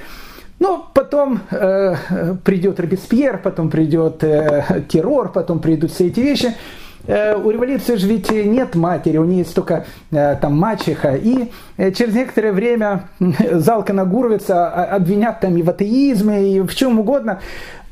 Но 0.60 0.89
потом 0.93 1.39
э, 1.52 1.95
придет 2.43 2.80
Робеспьер, 2.80 3.39
потом 3.41 3.69
придет 3.69 4.23
э, 4.23 4.84
террор, 4.89 5.32
потом 5.32 5.60
придут 5.60 5.91
все 5.91 6.08
эти 6.08 6.19
вещи. 6.19 6.54
Э, 7.08 7.36
у 7.36 7.49
революции 7.49 7.95
же 7.95 8.08
ведь 8.08 8.30
нет 8.30 8.75
матери, 8.75 9.17
у 9.17 9.25
нее 9.25 9.39
есть 9.39 9.56
только 9.56 9.86
э, 10.12 10.36
там 10.36 10.58
мачеха. 10.60 11.15
И 11.15 11.49
э, 11.78 11.91
через 11.91 12.13
некоторое 12.13 12.52
время 12.52 13.10
Залкана 13.52 14.06
Гурвица 14.06 14.67
обвинят 14.67 15.39
там 15.39 15.56
и 15.56 15.62
в 15.62 15.69
атеизме, 15.69 16.58
и 16.58 16.62
в 16.62 16.75
чем 16.75 16.99
угодно. 16.99 17.39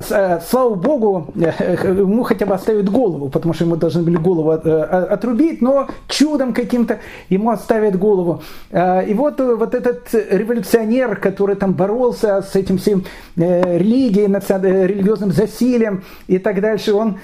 Э, 0.10 0.39
слава 0.47 0.75
богу, 0.75 1.33
э, 1.36 1.95
ему 1.97 2.23
хотя 2.23 2.45
бы 2.45 2.53
оставят 2.53 2.89
голову, 2.89 3.29
потому 3.29 3.53
что 3.53 3.65
ему 3.65 3.77
должны 3.77 4.03
были 4.03 4.15
голову 4.17 4.51
э, 4.51 4.81
отрубить, 4.81 5.62
но 5.62 5.88
чудом 6.07 6.53
каким-то 6.53 6.99
ему 7.29 7.49
оставят 7.49 7.97
голову. 7.97 8.43
И 8.71 9.13
вот, 9.15 9.39
вот 9.39 9.73
этот 9.73 10.13
революционер, 10.13 11.15
который 11.17 11.55
там 11.55 11.73
боролся 11.73 12.41
с 12.41 12.55
этим 12.55 12.77
всем 12.77 13.05
религией, 13.36 14.27
религиозным 14.27 15.31
засилием 15.31 16.03
и 16.27 16.38
так 16.38 16.62
дальше, 16.62 16.93
он, 16.93 17.19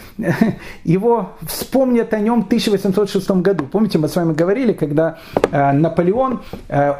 его 0.83 1.29
вспомнят 1.47 2.13
о 2.13 2.19
нем 2.19 2.43
в 2.43 2.45
1806 2.47 3.31
году. 3.31 3.65
Помните, 3.71 3.99
мы 3.99 4.07
с 4.07 4.15
вами 4.15 4.33
говорили, 4.33 4.73
когда 4.73 5.19
Наполеон, 5.51 6.41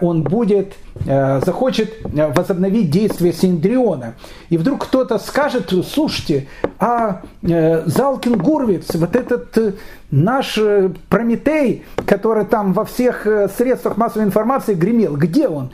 он 0.01 0.23
будет, 0.23 0.73
захочет 1.05 1.93
возобновить 2.03 2.89
действие 2.89 3.33
Синдриона. 3.33 4.13
И 4.49 4.57
вдруг 4.57 4.85
кто-то 4.85 5.17
скажет, 5.17 5.73
слушайте, 5.91 6.47
а 6.79 7.21
э, 7.41 7.83
Залкин 7.85 8.37
Гурвиц, 8.37 8.93
вот 8.95 9.15
этот 9.15 9.57
э, 9.57 9.73
наш 10.11 10.57
э, 10.57 10.91
Прометей, 11.07 11.85
который 12.05 12.45
там 12.45 12.73
во 12.73 12.83
всех 12.83 13.25
э, 13.25 13.47
средствах 13.47 13.95
массовой 13.95 14.25
информации 14.25 14.73
гремел, 14.73 15.15
где 15.15 15.47
он? 15.47 15.71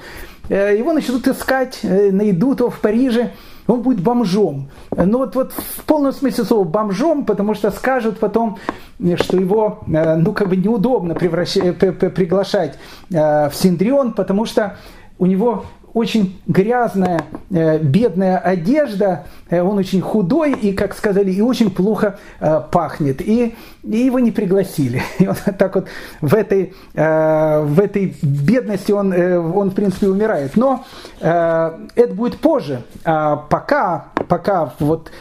Э, 0.50 0.76
его 0.78 0.94
начнут 0.94 1.28
искать, 1.28 1.80
э, 1.82 2.12
найдут 2.12 2.60
его 2.60 2.70
в 2.70 2.80
Париже, 2.80 3.32
он 3.66 3.82
будет 3.82 4.02
бомжом. 4.02 4.70
Ну 4.96 5.18
вот, 5.18 5.36
вот 5.36 5.52
в 5.54 5.84
полном 5.86 6.14
смысле 6.14 6.44
слова 6.44 6.64
бомжом, 6.64 7.26
потому 7.26 7.56
что 7.56 7.72
скажут 7.72 8.20
потом, 8.20 8.60
э, 9.00 9.16
что 9.18 9.38
его 9.38 9.80
э, 9.88 10.16
ну 10.16 10.32
как 10.34 10.50
бы 10.50 10.58
неудобно 10.58 11.16
приглашать 11.16 12.78
в 13.10 13.52
Синдрион, 13.54 14.14
потому 14.14 14.46
что 14.46 14.78
у 15.20 15.26
него 15.26 15.66
очень 15.94 16.40
грязная, 16.48 17.24
э, 17.50 17.80
бедная 17.80 18.38
одежда, 18.38 19.26
э, 19.50 19.62
он 19.62 19.78
очень 19.78 20.02
худой 20.02 20.54
и, 20.54 20.74
как 20.74 20.96
сказали, 20.96 21.32
и 21.32 21.42
очень 21.42 21.70
плохо 21.72 22.20
э, 22.40 22.62
пахнет. 22.72 23.22
И, 23.22 23.56
и 23.84 23.98
его 23.98 24.20
не 24.20 24.32
пригласили. 24.32 25.02
И 25.20 25.28
он 25.28 25.36
так 25.58 25.76
вот 25.76 25.88
в 26.22 26.34
этой, 26.34 26.74
в 26.94 27.80
этой 27.80 28.16
бедности 28.22 28.92
он, 28.92 29.14
он, 29.14 29.72
в 29.72 29.74
принципе, 29.74 30.08
умирает. 30.08 30.56
Но 30.56 30.84
это 31.20 32.14
будет 32.14 32.38
позже. 32.40 32.84
А 33.06 33.38
пока, 33.38 34.08
пока 34.28 34.74
вот 34.80 35.12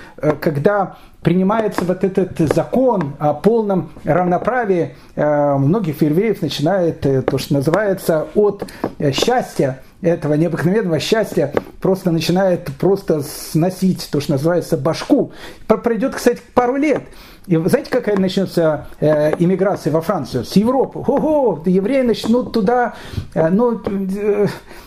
когда 0.41 0.97
принимается 1.23 1.85
вот 1.85 2.05
этот 2.05 2.39
закон 2.53 3.15
о 3.19 3.35
полном 3.35 3.91
равноправии, 4.05 4.97
многих 5.15 6.03
евреев 6.03 6.43
начинает 6.43 7.01
то, 7.01 7.39
что 7.39 7.55
называется, 7.55 8.27
от 8.35 8.67
счастья 9.13 9.81
этого 10.01 10.35
необыкновенного 10.35 11.01
счастья 11.01 11.53
просто 11.81 12.11
начинает 12.11 12.67
просто 12.79 13.23
сносить 13.23 14.09
то, 14.11 14.21
что 14.21 14.33
называется 14.33 14.77
башку. 14.77 15.33
Пройдет, 15.67 16.15
кстати, 16.15 16.41
пару 16.55 16.77
лет. 16.77 17.03
И 17.49 17.57
знаете, 17.57 17.91
какая 17.91 18.19
начнется 18.19 18.89
э, 19.01 19.33
иммиграция 19.39 19.91
во 19.91 20.03
Францию? 20.03 20.45
С 20.45 20.55
Европы. 20.55 20.99
Ого, 20.99 21.63
евреи 21.65 22.03
начнут 22.03 22.53
туда, 22.53 22.95
э, 23.33 23.49
ну, 23.49 23.81
э, 23.87 24.47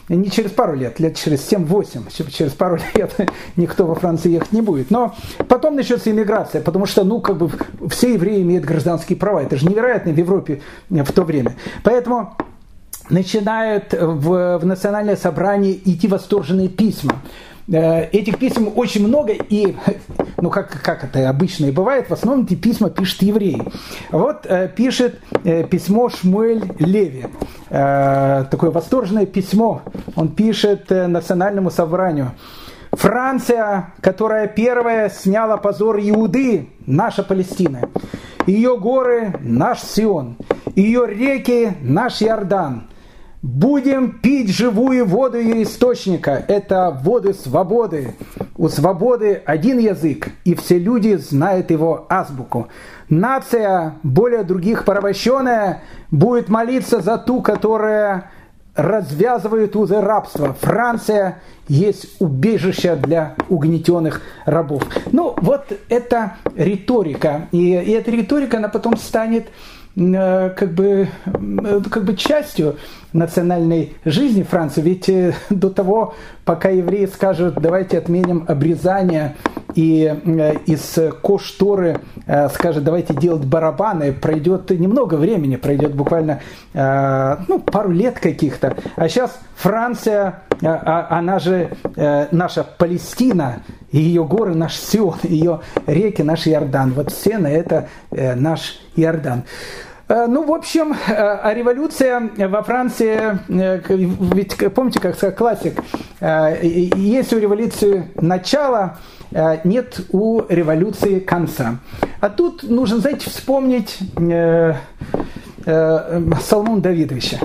не 0.10 0.30
через 0.30 0.52
пару 0.52 0.76
лет, 0.76 1.00
лет 1.00 1.18
через 1.18 1.52
7-8, 1.52 2.32
через 2.32 2.52
пару 2.52 2.78
лет 2.94 3.16
никто 3.56 3.88
во 3.88 3.96
Францию 3.96 4.34
ехать 4.34 4.52
не 4.52 4.62
будет. 4.62 4.92
Но 4.92 5.16
потом 5.48 5.76
начнется 5.76 6.12
иммиграция, 6.12 6.62
потому 6.62 6.86
что, 6.86 7.04
ну, 7.04 7.20
как 7.20 7.38
бы 7.38 7.50
все 7.90 8.14
евреи 8.14 8.44
имеют 8.44 8.64
гражданские 8.64 9.18
права. 9.18 9.42
Это 9.42 9.56
же 9.56 9.66
невероятно 9.66 10.12
в 10.12 10.18
Европе 10.18 10.62
в 10.90 11.12
то 11.12 11.24
время. 11.24 11.56
Поэтому 11.84 12.36
начинают 13.12 13.94
в, 13.94 14.58
в 14.58 14.66
национальное 14.66 15.16
собрание 15.16 15.74
идти 15.74 16.08
восторженные 16.08 16.70
письма. 16.70 17.22
Э, 17.72 18.06
этих 18.06 18.40
писем 18.40 18.72
очень 18.76 19.08
много, 19.08 19.34
и, 19.34 19.76
ну 20.38 20.50
как, 20.50 20.82
как 20.82 21.04
это 21.04 21.30
обычно 21.30 21.68
и 21.68 21.72
бывает, 21.72 22.10
в 22.10 22.14
основном 22.14 22.46
эти 22.46 22.56
письма 22.56 22.90
пишет 22.90 23.22
еврей. 23.22 23.62
Вот 24.12 24.46
э, 24.46 24.70
пишет 24.76 25.20
э, 25.44 25.64
письмо 25.64 26.10
Шмуэль 26.10 26.64
Леви, 26.80 27.26
такое 27.70 28.72
восторженное 28.72 29.26
письмо, 29.26 29.82
он 30.16 30.30
пишет 30.30 30.90
национальному 30.90 31.72
собранию. 31.72 32.32
Франция, 32.92 33.94
которая 34.02 34.48
первая 34.48 35.10
сняла 35.10 35.56
позор 35.56 35.98
Иуды, 36.00 36.68
наша 36.86 37.24
Палестина. 37.24 37.88
Ее 38.46 38.78
горы– 38.78 39.34
наш 39.40 39.80
Сион. 39.80 40.36
Ее 40.76 41.08
реки– 41.08 41.72
наш 41.82 42.22
Иордан. 42.22 42.91
Будем 43.42 44.20
пить 44.20 44.56
живую 44.56 45.04
воду 45.08 45.40
ее 45.40 45.64
источника. 45.64 46.46
Это 46.48 46.96
воды 47.04 47.34
свободы. 47.34 48.14
У 48.56 48.70
свободы 48.70 49.42
один 49.46 49.80
язык, 49.80 50.30
и 50.46 50.54
все 50.54 50.78
люди 50.78 51.16
знают 51.16 51.72
его 51.72 52.06
азбуку. 52.08 52.68
Нация, 53.10 53.96
более 54.04 54.44
других 54.44 54.86
порабощенная, 54.86 55.82
будет 56.12 56.50
молиться 56.50 57.02
за 57.02 57.18
ту, 57.18 57.42
которая 57.42 58.30
развязывает 58.76 59.76
узы 59.76 60.00
рабства. 60.00 60.56
Франция 60.62 61.40
есть 61.68 62.22
убежище 62.22 62.96
для 62.96 63.36
угнетенных 63.50 64.22
рабов. 64.46 64.84
Ну, 65.12 65.34
вот 65.38 65.66
это 65.90 66.38
риторика. 66.56 67.48
И, 67.52 67.72
и 67.72 67.92
эта 67.92 68.12
риторика, 68.12 68.58
она 68.58 68.70
потом 68.70 68.98
станет 68.98 69.48
Э, 69.96 70.52
как 70.56 70.74
бы, 70.74 71.10
э, 71.26 71.82
как 71.90 72.06
бы 72.06 72.16
частью 72.16 72.78
национальной 73.14 73.94
жизни 74.06 74.44
Франции. 74.44 74.82
Ведь 74.82 75.10
э, 75.10 75.34
до 75.50 75.70
того, 75.70 76.14
пока 76.46 76.70
евреи 76.70 77.06
скажут, 77.06 77.56
давайте 77.56 77.98
отменим 77.98 78.46
обрезание, 78.48 79.36
и 79.74 80.14
из 80.66 81.00
кошторы 81.22 82.02
скажет, 82.54 82.84
давайте 82.84 83.14
делать 83.14 83.46
барабаны, 83.46 84.12
пройдет 84.12 84.70
немного 84.70 85.16
времени, 85.16 85.56
пройдет 85.56 85.96
буквально 85.96 86.42
ну, 86.74 87.60
пару 87.60 87.92
лет 87.92 88.20
каких-то. 88.20 88.76
А 88.98 89.08
сейчас 89.08 89.40
Франция, 89.56 90.42
а, 90.62 91.08
она 91.10 91.40
же 91.40 91.70
наша 91.96 92.66
Палестина, 92.66 93.62
ее 93.94 94.26
горы 94.26 94.56
наш 94.56 94.76
Сион, 94.76 95.16
ее 95.24 95.62
реки 95.88 96.22
наш 96.22 96.48
Иордан. 96.48 96.92
Вот 96.92 97.10
все 97.14 97.38
на 97.38 97.48
это 97.48 97.88
наш 98.12 98.78
Иордан. 98.98 99.44
Э, 100.12 100.28
ну, 100.28 100.44
в 100.44 100.54
общем, 100.54 100.92
э, 100.92 101.14
а 101.16 101.54
революция 101.54 102.30
во 102.36 102.64
Франции, 102.64 103.40
э, 103.48 103.82
ведь 103.88 104.58
помните, 104.74 105.00
как 105.00 105.16
сказал 105.16 105.36
классик, 105.36 105.80
есть 106.22 107.32
у 107.34 107.40
революции 107.40 108.12
начало, 108.16 108.98
нет 109.64 110.02
у 110.12 110.42
революции 110.50 111.20
конца. 111.20 111.78
А 112.20 112.30
тут 112.30 112.64
нужно, 112.64 113.00
знаете, 113.00 113.30
вспомнить 113.30 113.98
Соломон 115.66 116.82
Давидовича, 116.82 117.40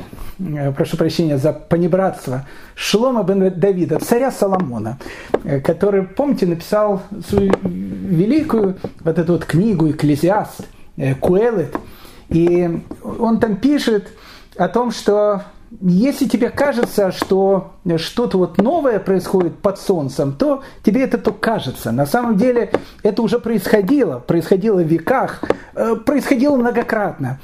прошу 0.77 0.97
прощения 0.99 1.39
за 1.39 1.53
понебратство, 1.55 2.47
Шлома 2.75 3.23
бен 3.23 3.51
Давида, 3.59 3.99
царя 4.01 4.31
Соломона, 4.31 4.99
который, 5.65 6.03
помните, 6.03 6.47
написал 6.47 7.03
свою 7.27 7.53
великую 7.63 8.77
вот 9.01 9.19
эту 9.19 9.35
вот 9.35 9.47
книгу 9.47 9.89
«Экклезиаст», 9.91 10.67
Куэлет, 11.21 11.75
и 12.29 12.81
он 13.03 13.41
там 13.41 13.57
пишет 13.57 14.09
о 14.57 14.69
том, 14.69 14.91
что 14.91 15.45
если 15.81 16.27
тебе 16.27 16.51
кажется, 16.51 17.11
что 17.13 17.73
что-то 17.97 18.39
вот 18.39 18.59
новое 18.59 18.99
происходит 18.99 19.59
под 19.59 19.79
солнцем, 19.79 20.33
то 20.33 20.63
тебе 20.83 21.03
это 21.03 21.19
то 21.19 21.33
кажется. 21.33 21.93
На 21.93 22.07
самом 22.07 22.37
деле 22.37 22.71
это 23.03 23.23
уже 23.23 23.39
происходило, 23.39 24.19
происходило 24.21 24.81
в 24.83 24.87
веках, 24.87 25.43
э, 25.75 25.97
происходило 25.97 26.57
многократно. 26.57 27.41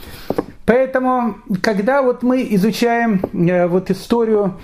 Поэтому, 0.65 1.37
когда 1.61 2.03
вот 2.03 2.23
мы 2.23 2.47
изучаем 2.51 3.21
э, 3.33 3.67
вот 3.67 3.91
историю 3.91 4.55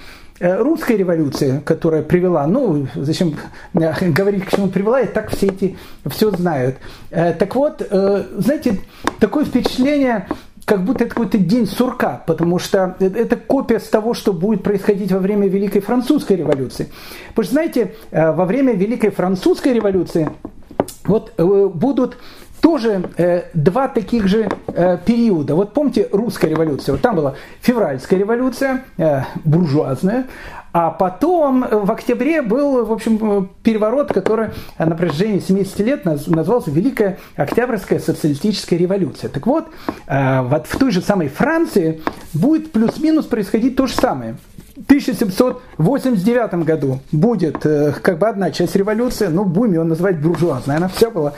русской 0.40 0.96
революции, 0.96 1.62
которая 1.64 2.02
привела, 2.02 2.46
ну, 2.46 2.86
зачем 2.94 3.34
говорить, 3.74 4.44
к 4.44 4.50
чему 4.50 4.68
привела, 4.68 5.00
и 5.00 5.06
так 5.06 5.30
все 5.30 5.46
эти 5.46 5.76
все 6.06 6.30
знают. 6.30 6.76
Так 7.10 7.54
вот, 7.54 7.86
знаете, 7.90 8.80
такое 9.18 9.44
впечатление, 9.44 10.26
как 10.68 10.84
будто 10.84 11.04
это 11.04 11.14
какой-то 11.14 11.38
день 11.38 11.66
сурка, 11.66 12.22
потому 12.26 12.58
что 12.58 12.94
это 13.00 13.36
копия 13.36 13.80
с 13.80 13.88
того, 13.88 14.12
что 14.12 14.34
будет 14.34 14.62
происходить 14.62 15.10
во 15.10 15.18
время 15.18 15.48
Великой 15.48 15.80
Французской 15.80 16.36
революции. 16.36 16.90
Потому 17.30 17.44
что, 17.44 17.52
знаете, 17.54 17.94
э, 18.10 18.32
во 18.32 18.44
время 18.44 18.74
Великой 18.74 19.08
Французской 19.08 19.72
революции 19.72 20.28
вот 21.06 21.32
э, 21.38 21.70
будут 21.72 22.18
тоже 22.60 23.10
э, 23.16 23.44
два 23.54 23.88
таких 23.88 24.26
же 24.26 24.48
э, 24.66 24.98
периода. 25.04 25.54
Вот 25.54 25.74
помните 25.74 26.08
русская 26.12 26.48
революция, 26.48 26.92
вот 26.92 27.02
там 27.02 27.16
была 27.16 27.34
февральская 27.60 28.18
революция, 28.18 28.84
э, 28.96 29.22
буржуазная, 29.44 30.26
а 30.72 30.90
потом 30.90 31.64
э, 31.64 31.76
в 31.76 31.90
октябре 31.90 32.42
был, 32.42 32.84
в 32.84 32.92
общем, 32.92 33.18
э, 33.20 33.46
переворот, 33.62 34.12
который 34.12 34.50
на 34.78 34.94
протяжении 34.94 35.38
70 35.38 35.80
лет 35.80 36.04
назывался 36.04 36.70
Великая 36.70 37.18
Октябрьская 37.36 37.98
социалистическая 37.98 38.76
революция. 38.76 39.30
Так 39.30 39.46
вот, 39.46 39.66
э, 40.06 40.42
вот 40.42 40.66
в 40.66 40.78
той 40.78 40.90
же 40.90 41.00
самой 41.00 41.28
Франции 41.28 42.02
будет 42.34 42.72
плюс-минус 42.72 43.26
происходить 43.26 43.76
то 43.76 43.86
же 43.86 43.94
самое. 43.94 44.36
1789 44.84 46.54
году 46.64 47.00
будет 47.10 47.66
э, 47.66 47.92
как 48.00 48.18
бы 48.18 48.28
одна 48.28 48.50
часть 48.50 48.76
революции, 48.76 49.26
ну, 49.26 49.44
будем 49.44 49.74
ее 49.74 49.82
называть 49.82 50.20
буржуазной. 50.20 50.76
Она 50.76 50.88
вся 50.88 51.10
была 51.10 51.32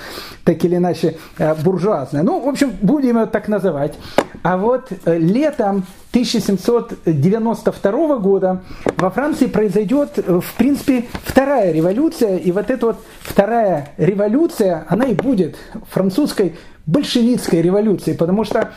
так 0.44 0.62
или 0.64 0.76
иначе 0.76 1.16
э, 1.38 1.55
буржуазная. 1.55 2.22
Ну, 2.22 2.40
в 2.40 2.48
общем, 2.48 2.72
будем 2.83 3.18
ее 3.18 3.26
так 3.26 3.48
называть. 3.48 3.98
А 4.42 4.57
вот 4.57 4.90
э, 5.05 5.18
летом 5.18 5.85
1792 6.11 8.18
года 8.18 8.62
во 8.96 9.11
Франции 9.11 9.46
произойдет, 9.46 10.18
в 10.18 10.55
принципе, 10.59 11.05
вторая 11.24 11.72
революция. 11.72 12.37
И 12.37 12.53
вот 12.53 12.70
эта 12.70 12.87
вот 12.87 12.98
вторая 13.20 13.88
революция, 13.96 14.85
она 14.88 15.07
и 15.07 15.14
будет 15.14 15.57
французской 15.90 16.55
большевистской 16.87 17.62
революцией, 17.62 18.16
потому 18.16 18.44
что 18.44 18.70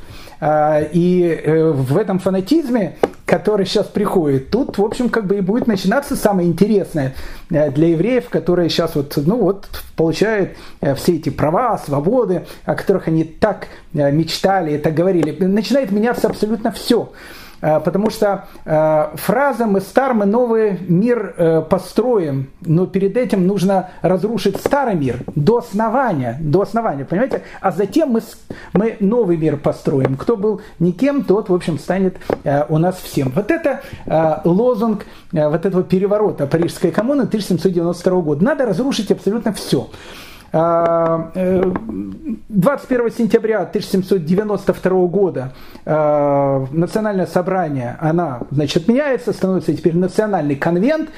И 0.93 1.43
в 1.75 1.97
этом 1.97 2.19
фанатизме 2.19 2.97
который 3.33 3.65
сейчас 3.65 3.87
приходит, 3.87 4.51
тут, 4.51 4.77
в 4.77 4.85
общем, 4.85 5.09
как 5.09 5.25
бы 5.25 5.37
и 5.37 5.41
будет 5.41 5.65
начинаться 5.65 6.15
самое 6.15 6.47
интересное 6.47 7.15
э, 7.49 7.71
для 7.71 7.87
евреев, 7.87 8.29
которые 8.29 8.69
сейчас 8.69 8.93
вот, 8.93 9.17
ну 9.17 9.37
вот, 9.37 9.67
получают 9.95 10.51
э, 10.81 10.93
все 10.93 11.15
эти 11.15 11.29
права, 11.29 11.79
свободы, 11.79 12.45
о 12.65 12.75
которых 12.75 13.07
они 13.07 13.23
так 13.23 13.69
э, 13.95 14.11
мечтали 14.11 14.77
так 14.77 14.93
говорили. 14.93 15.31
Начинает 15.43 15.91
меняться 15.91 16.27
абсолютно 16.27 16.71
все. 16.71 17.11
Э, 17.63 17.79
потому 17.79 18.09
что 18.09 18.45
э, 18.65 19.07
фраза 19.15 19.65
«мы 19.65 19.79
стар, 19.79 20.13
мы 20.13 20.25
новый 20.25 20.77
мир 20.81 21.33
э, 21.37 21.61
построим», 21.61 22.49
но 22.61 22.85
перед 22.85 23.15
этим 23.15 23.47
нужно 23.47 23.89
разрушить 24.01 24.57
старый 24.57 24.95
мир 24.95 25.19
до 25.35 25.59
основания, 25.59 26.37
до 26.41 26.63
основания, 26.63 27.05
понимаете? 27.05 27.43
А 27.61 27.71
затем 27.71 28.09
мы, 28.09 28.21
мы 28.73 28.97
новый 28.99 29.37
мир 29.37 29.55
построим. 29.55 30.17
Кто 30.17 30.35
был 30.35 30.59
никем, 30.79 31.23
тот, 31.23 31.47
в 31.47 31.53
общем, 31.53 31.79
станет 31.79 32.17
у 32.67 32.77
нас 32.77 32.97
всем. 32.97 33.31
Вот 33.33 33.49
это 33.49 33.81
лозунг 34.43 35.05
вот 35.31 35.65
этого 35.65 35.83
переворота 35.83 36.47
Парижской 36.47 36.91
коммуны 36.91 37.23
1792 37.23 38.21
года. 38.21 38.43
Надо 38.43 38.65
разрушить 38.65 39.11
абсолютно 39.11 39.53
все. 39.53 39.87
21 40.53 40.61
а, 40.61 41.31
э, 41.33 43.09
сентября 43.09 43.61
1792 43.61 45.07
года 45.07 45.53
а, 45.83 46.67
национальное 46.71 47.25
собрание, 47.25 47.97
она, 47.99 48.41
значит, 48.51 48.87
меняется, 48.87 49.33
становится 49.33 49.73
теперь 49.75 49.95
национальный 49.97 50.55
конвент, 50.55 51.09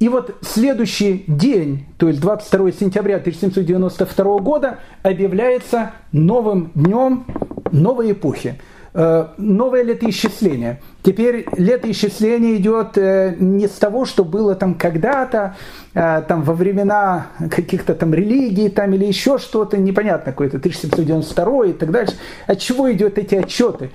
и 0.00 0.08
вот 0.08 0.36
следующий 0.40 1.22
день, 1.28 1.86
то 1.96 2.08
есть 2.08 2.20
22 2.20 2.72
сентября 2.72 3.18
1792 3.18 4.38
года, 4.40 4.78
объявляется 5.04 5.92
новым 6.10 6.72
днем 6.74 7.24
новой 7.70 8.10
эпохи. 8.10 8.58
Э, 8.94 9.28
новое 9.38 9.82
летоисчисление. 9.84 10.82
Теперь 11.02 11.46
летоисчисление 11.56 12.56
идет 12.56 12.98
э, 12.98 13.34
не 13.38 13.66
с 13.66 13.72
того, 13.72 14.04
что 14.04 14.22
было 14.22 14.54
там 14.54 14.74
когда-то, 14.74 15.56
э, 15.94 16.22
там 16.28 16.42
во 16.42 16.52
времена 16.52 17.28
каких-то 17.50 17.94
там 17.94 18.12
религий 18.12 18.68
там 18.68 18.92
или 18.92 19.06
еще 19.06 19.38
что-то, 19.38 19.78
непонятно 19.78 20.32
какое-то, 20.32 20.58
1792 20.58 21.66
и 21.68 21.72
так 21.72 21.90
дальше. 21.90 22.16
От 22.46 22.58
чего 22.58 22.92
идет 22.92 23.16
эти 23.16 23.34
отчеты? 23.34 23.90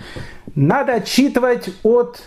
Надо 0.56 0.94
отчитывать 0.94 1.70
от 1.84 2.20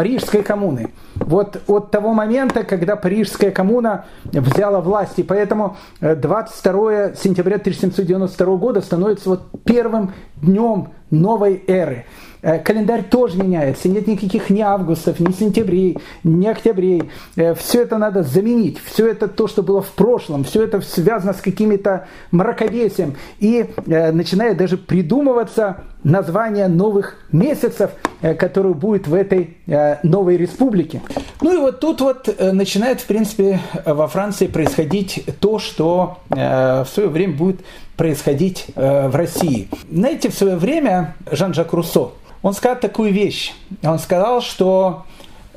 Парижской 0.00 0.42
коммуны. 0.42 0.88
Вот 1.16 1.60
от 1.66 1.90
того 1.90 2.14
момента, 2.14 2.64
когда 2.64 2.96
Парижская 2.96 3.50
коммуна 3.50 4.06
взяла 4.24 4.80
власть. 4.80 5.18
И 5.18 5.22
поэтому 5.22 5.76
22 6.00 7.16
сентября 7.16 7.56
1792 7.56 8.56
года 8.56 8.80
становится 8.80 9.28
вот 9.28 9.42
первым 9.66 10.14
днем 10.36 10.88
новой 11.10 11.62
эры. 11.66 12.06
Э, 12.42 12.58
календарь 12.58 13.04
тоже 13.04 13.36
меняется, 13.36 13.88
нет 13.88 14.06
никаких 14.06 14.50
ни 14.50 14.60
августов, 14.60 15.20
ни 15.20 15.32
сентябрей, 15.32 15.98
ни 16.24 16.46
октябрей. 16.46 17.10
Э, 17.36 17.54
все 17.54 17.82
это 17.82 17.98
надо 17.98 18.22
заменить, 18.22 18.78
все 18.82 19.08
это 19.08 19.28
то, 19.28 19.46
что 19.46 19.62
было 19.62 19.82
в 19.82 19.90
прошлом, 19.90 20.44
все 20.44 20.64
это 20.64 20.80
связано 20.80 21.34
с 21.34 21.40
какими-то 21.40 22.06
мракобесием. 22.30 23.16
И 23.40 23.66
э, 23.86 24.12
начинает 24.12 24.56
даже 24.56 24.78
придумываться 24.78 25.82
название 26.02 26.68
новых 26.68 27.16
месяцев, 27.30 27.90
которые 28.38 28.72
будут 28.72 29.06
в 29.06 29.12
этой 29.12 29.58
новой 30.02 30.38
республике. 30.38 31.02
Ну 31.42 31.52
и 31.52 31.58
вот 31.58 31.80
тут 31.80 32.00
вот 32.00 32.34
начинает, 32.38 33.02
в 33.02 33.06
принципе, 33.06 33.60
во 33.84 34.08
Франции 34.08 34.46
происходить 34.46 35.22
то, 35.40 35.58
что 35.58 36.16
в 36.30 36.86
свое 36.90 37.10
время 37.10 37.34
будет 37.34 37.60
происходить 37.98 38.68
в 38.74 39.14
России. 39.14 39.68
Знаете, 39.92 40.30
в 40.30 40.34
свое 40.34 40.56
время 40.56 41.16
Жан-Жак 41.30 41.74
Руссо, 41.74 42.12
он 42.42 42.54
сказал 42.54 42.78
такую 42.78 43.12
вещь. 43.12 43.52
Он 43.82 43.98
сказал, 43.98 44.40
что 44.40 45.04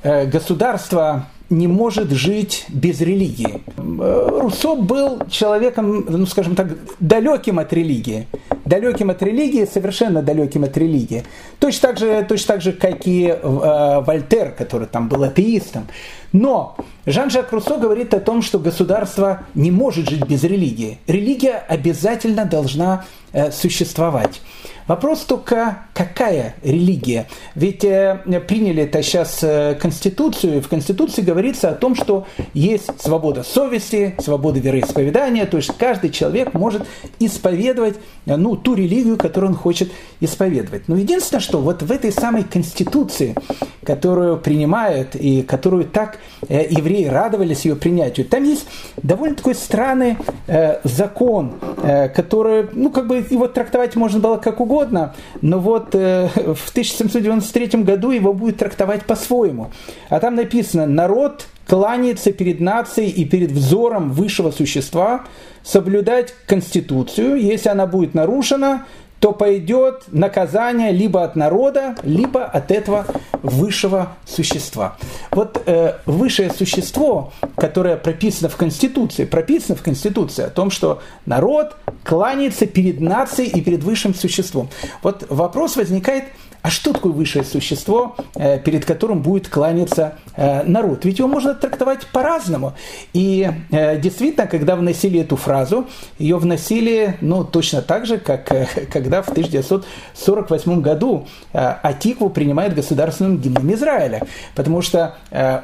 э, 0.02 0.26
государство 0.26 1.28
не 1.50 1.68
может 1.68 2.12
жить 2.12 2.66
без 2.70 3.00
религии. 3.02 3.62
Э, 3.78 4.40
Руссо 4.42 4.76
был 4.76 5.22
человеком, 5.30 6.06
ну 6.08 6.26
скажем 6.26 6.56
так, 6.56 6.68
далеким 7.00 7.60
от 7.60 7.72
религии. 7.74 8.28
Далеким 8.74 9.12
от 9.12 9.22
религии, 9.22 9.66
совершенно 9.72 10.24
далеким 10.24 10.64
от 10.64 10.76
религии. 10.76 11.24
Точно 11.60 11.90
так 11.90 12.00
же, 12.00 12.26
точно 12.28 12.56
так 12.56 12.62
же 12.64 12.74
как 12.74 13.06
и 13.06 13.28
э, 13.28 14.02
Вольтер, 14.04 14.52
который 14.52 14.88
там 14.88 15.10
был 15.10 15.24
атеистом. 15.24 15.86
Но 16.32 16.76
Жан-Жак 17.06 17.52
Руссо 17.52 17.78
говорит 17.78 18.16
о 18.16 18.20
том, 18.20 18.42
что 18.42 18.58
государство 18.58 19.42
не 19.54 19.70
может 19.70 20.10
жить 20.10 20.26
без 20.26 20.44
религии. 20.44 20.98
Религия 21.06 21.64
обязательно 21.68 22.46
должна 22.46 23.06
э, 23.32 23.52
существовать. 23.52 24.42
Вопрос 24.88 25.22
только, 25.22 25.86
какая 25.94 26.56
религия? 26.62 27.28
Ведь 27.56 27.86
э, 27.86 28.20
приняли 28.48 28.84
это 28.84 29.02
сейчас 29.02 29.40
э, 29.42 29.78
Конституцию, 29.80 30.58
и 30.58 30.62
в 30.62 30.68
Конституции 30.68 31.22
говорится 31.22 31.70
о 31.70 31.74
том, 31.74 31.96
что 31.96 32.28
есть 32.54 32.90
свобода 33.00 33.44
совести, 33.44 34.16
свобода 34.20 34.60
вероисповедания, 34.60 35.46
то 35.46 35.58
есть 35.58 35.72
каждый 35.78 36.10
человек 36.10 36.54
может 36.54 36.86
исповедовать 37.20 37.96
э, 38.26 38.36
ну, 38.36 38.58
ту 38.64 38.74
религию, 38.74 39.18
которую 39.18 39.52
он 39.52 39.58
хочет 39.58 39.92
исповедовать. 40.20 40.88
Но 40.88 40.96
единственное, 40.96 41.42
что 41.42 41.60
вот 41.60 41.84
в 41.84 41.92
этой 41.92 42.12
самой 42.12 42.44
Конституции, 42.44 43.36
которую 43.84 44.38
принимают 44.38 45.16
и 45.16 45.44
которую 45.44 45.86
так 45.86 46.18
э, 46.48 46.66
евреи 46.70 47.06
радовались 47.06 47.66
ее 47.66 47.76
принятию, 47.76 48.26
там 48.26 48.44
есть 48.44 48.66
довольно 49.02 49.36
такой 49.36 49.56
странный 49.56 50.18
э, 50.48 50.80
закон, 50.84 51.54
э, 51.78 52.10
который, 52.10 52.68
ну, 52.74 52.90
как 52.90 53.08
бы 53.08 53.18
его 53.18 53.48
трактовать 53.48 53.96
можно 53.96 54.20
было 54.20 54.38
как 54.38 54.60
угодно, 54.60 55.14
но 55.42 55.60
вот 55.60 55.94
э, 55.94 56.30
в 56.36 56.70
1793 56.70 57.84
году 57.84 58.12
его 58.12 58.34
будет 58.34 58.58
трактовать 58.58 59.06
по-своему. 59.06 59.72
А 60.10 60.20
там 60.20 60.36
написано 60.36 60.86
«народ 60.86 61.46
кланяется 61.68 62.32
перед 62.32 62.60
нацией 62.60 63.10
и 63.10 63.26
перед 63.26 63.52
взором 63.52 64.12
высшего 64.12 64.52
существа, 64.52 65.26
соблюдать 65.64 66.34
Конституцию, 66.46 67.42
если 67.42 67.70
она 67.70 67.88
будет 67.88 68.14
нарушена, 68.14 68.86
то 69.24 69.32
пойдет 69.32 70.04
наказание 70.12 70.92
либо 70.92 71.24
от 71.24 71.38
народа, 71.38 71.96
либо 72.04 72.44
от 72.44 72.72
этого 72.72 73.06
высшего 73.42 74.18
существа. 74.26 74.98
Вот 75.32 75.64
э, 75.66 75.94
высшее 76.06 76.52
существо, 76.52 77.32
которое 77.56 77.96
прописано 77.96 78.50
в 78.50 78.58
Конституции, 78.58 79.24
прописано 79.24 79.78
в 79.78 79.82
Конституции 79.82 80.44
о 80.44 80.50
том, 80.50 80.70
что 80.72 81.02
народ 81.26 81.78
кланяется 82.04 82.66
перед 82.66 83.00
нацией 83.00 83.50
и 83.50 83.62
перед 83.62 83.84
высшим 83.84 84.14
существом. 84.14 84.68
Вот 85.02 85.26
вопрос 85.30 85.78
возникает, 85.78 86.26
а 86.64 86.70
что 86.70 86.94
такое 86.94 87.12
высшее 87.12 87.44
существо, 87.44 88.16
э, 88.36 88.58
перед 88.58 88.86
которым 88.86 89.22
будет 89.22 89.50
кланяться 89.50 90.14
э, 90.38 90.64
народ? 90.64 91.04
Ведь 91.04 91.20
его 91.20 91.28
можно 91.28 91.54
трактовать 91.54 92.08
по-разному. 92.08 92.74
И 93.12 93.52
э, 93.70 94.00
действительно, 94.00 94.48
когда 94.48 94.78
вносили 94.78 95.20
эту 95.20 95.36
фразу, 95.36 95.88
ее 96.18 96.38
вносили 96.38 97.18
ну, 97.20 97.44
точно 97.44 97.82
так 97.82 98.06
же, 98.06 98.18
как 98.18 98.46
когда 98.92 99.22
в 99.22 99.30
1948 99.30 100.82
году 100.82 101.28
Атикву 101.52 102.30
принимает 102.30 102.74
государственным 102.76 103.40
гимном 103.40 103.74
Израиля. 103.74 104.22
Потому 104.56 104.82
что 104.82 105.16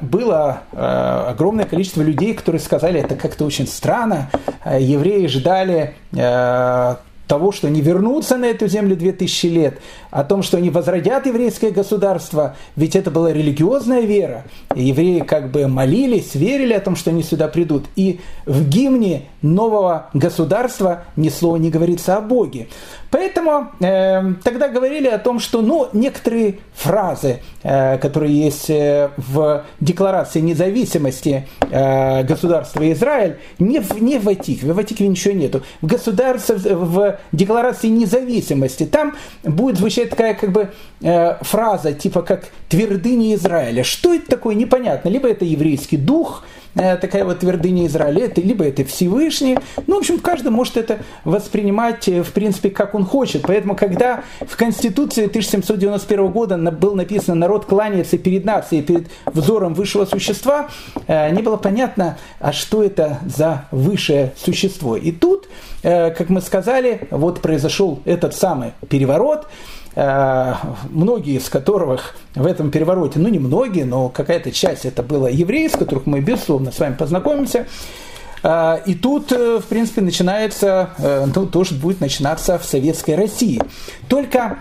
было 0.01 0.63
огромное 0.71 1.65
количество 1.65 2.01
людей, 2.01 2.33
которые 2.33 2.59
сказали, 2.59 2.99
это 2.99 3.15
как-то 3.15 3.45
очень 3.45 3.67
странно, 3.67 4.29
евреи 4.65 5.27
ждали 5.27 5.95
того, 7.29 7.51
что 7.51 7.67
они 7.67 7.79
вернутся 7.79 8.37
на 8.37 8.45
эту 8.45 8.67
землю 8.67 8.95
2000 8.95 9.45
лет, 9.45 9.79
о 10.09 10.23
том, 10.23 10.41
что 10.41 10.57
они 10.57 10.71
возродят 10.71 11.27
еврейское 11.27 11.69
государство, 11.69 12.55
ведь 12.75 12.95
это 12.95 13.11
была 13.11 13.31
религиозная 13.31 14.01
вера. 14.01 14.45
И 14.75 14.85
евреи 14.85 15.19
как 15.19 15.51
бы 15.51 15.67
молились, 15.67 16.33
верили 16.33 16.73
о 16.73 16.79
том, 16.79 16.95
что 16.95 17.11
они 17.11 17.21
сюда 17.21 17.47
придут. 17.47 17.85
И 17.95 18.19
в 18.47 18.67
гимне 18.67 19.25
нового 19.43 20.09
государства 20.15 21.03
ни 21.15 21.29
слова 21.29 21.57
не 21.57 21.69
говорится 21.69 22.17
о 22.17 22.21
Боге. 22.21 22.67
Поэтому 23.11 23.71
э, 23.79 24.33
тогда 24.43 24.67
говорили 24.67 25.07
о 25.07 25.17
том, 25.17 25.39
что 25.39 25.61
ну, 25.61 25.89
некоторые 25.93 26.59
фразы, 26.73 27.39
э, 27.63 27.97
которые 27.97 28.45
есть 28.45 28.69
э, 28.69 29.09
в 29.17 29.65
Декларации 29.79 30.39
независимости 30.39 31.47
э, 31.71 32.23
государства 32.23 32.91
Израиль, 32.91 33.37
не 33.57 33.79
в, 33.79 33.99
не 34.01 34.19
в 34.19 34.25
Ватике, 34.25 34.65
в 34.67 34.75
Ватике 34.75 35.07
ничего 35.07 35.33
нету. 35.33 35.63
В 35.81 35.87
государстве, 35.87 36.55
в 36.75 37.17
Декларации 37.31 37.87
независимости 37.87 38.85
там 38.85 39.15
будет 39.43 39.77
звучать 39.77 40.11
такая 40.11 40.35
как 40.35 40.51
бы 40.51 40.69
э, 41.01 41.43
фраза, 41.43 41.93
типа 41.93 42.21
как 42.21 42.49
твердыня 42.69 43.33
Израиля. 43.35 43.83
Что 43.83 44.13
это 44.13 44.27
такое, 44.29 44.53
непонятно. 44.55 45.09
Либо 45.09 45.27
это 45.27 45.45
еврейский 45.45 45.97
дух, 45.97 46.43
такая 46.75 47.25
вот 47.25 47.39
твердыня 47.39 47.87
Израиля, 47.87 48.25
это 48.25 48.41
либо 48.41 48.65
это 48.65 48.83
Всевышний. 48.85 49.57
Ну, 49.87 49.95
в 49.95 49.99
общем, 49.99 50.19
каждый 50.19 50.51
может 50.51 50.77
это 50.77 50.99
воспринимать, 51.23 52.07
э, 52.07 52.23
в 52.23 52.31
принципе, 52.31 52.69
как 52.69 52.95
он 52.95 53.05
хочет. 53.05 53.43
Поэтому, 53.43 53.75
когда 53.75 54.23
в 54.41 54.55
Конституции 54.55 55.25
1791 55.25 56.27
года 56.27 56.57
был 56.57 56.95
написано 56.95 57.35
«народ 57.35 57.65
кланяется 57.65 58.17
перед 58.17 58.45
нацией, 58.45 58.83
перед 58.83 59.07
взором 59.25 59.73
высшего 59.73 60.05
существа», 60.05 60.69
э, 61.07 61.31
не 61.31 61.41
было 61.41 61.57
понятно, 61.57 62.17
а 62.39 62.53
что 62.53 62.83
это 62.83 63.19
за 63.25 63.65
высшее 63.71 64.33
существо. 64.37 64.95
И 64.95 65.11
тут, 65.11 65.47
как 65.81 66.29
мы 66.29 66.41
сказали, 66.41 67.07
вот 67.09 67.41
произошел 67.41 68.01
этот 68.05 68.35
самый 68.35 68.73
переворот, 68.89 69.47
Э, 69.49 69.78
многие 69.95 71.37
из 71.37 71.49
которых 71.49 72.15
в 72.35 72.45
этом 72.45 72.71
перевороте, 72.71 73.19
ну 73.19 73.27
не 73.27 73.39
многие, 73.39 73.83
но 73.83 74.09
какая-то 74.09 74.51
часть 74.51 74.85
это 74.85 75.03
было 75.03 75.27
евреи, 75.27 75.67
с 75.67 75.73
которых 75.73 76.05
мы, 76.05 76.21
безусловно, 76.21 76.71
с 76.71 76.79
вами 76.79 76.95
познакомимся. 76.95 77.67
Э, 78.43 78.77
и 78.85 78.95
тут, 78.95 79.31
э, 79.31 79.59
в 79.59 79.65
принципе, 79.65 80.01
начинается, 80.01 80.91
ну, 81.35 81.45
тоже 81.47 81.75
будет 81.75 82.01
начинаться 82.01 82.57
в 82.57 82.65
Советской 82.65 83.15
России. 83.15 83.61
Только 84.07 84.57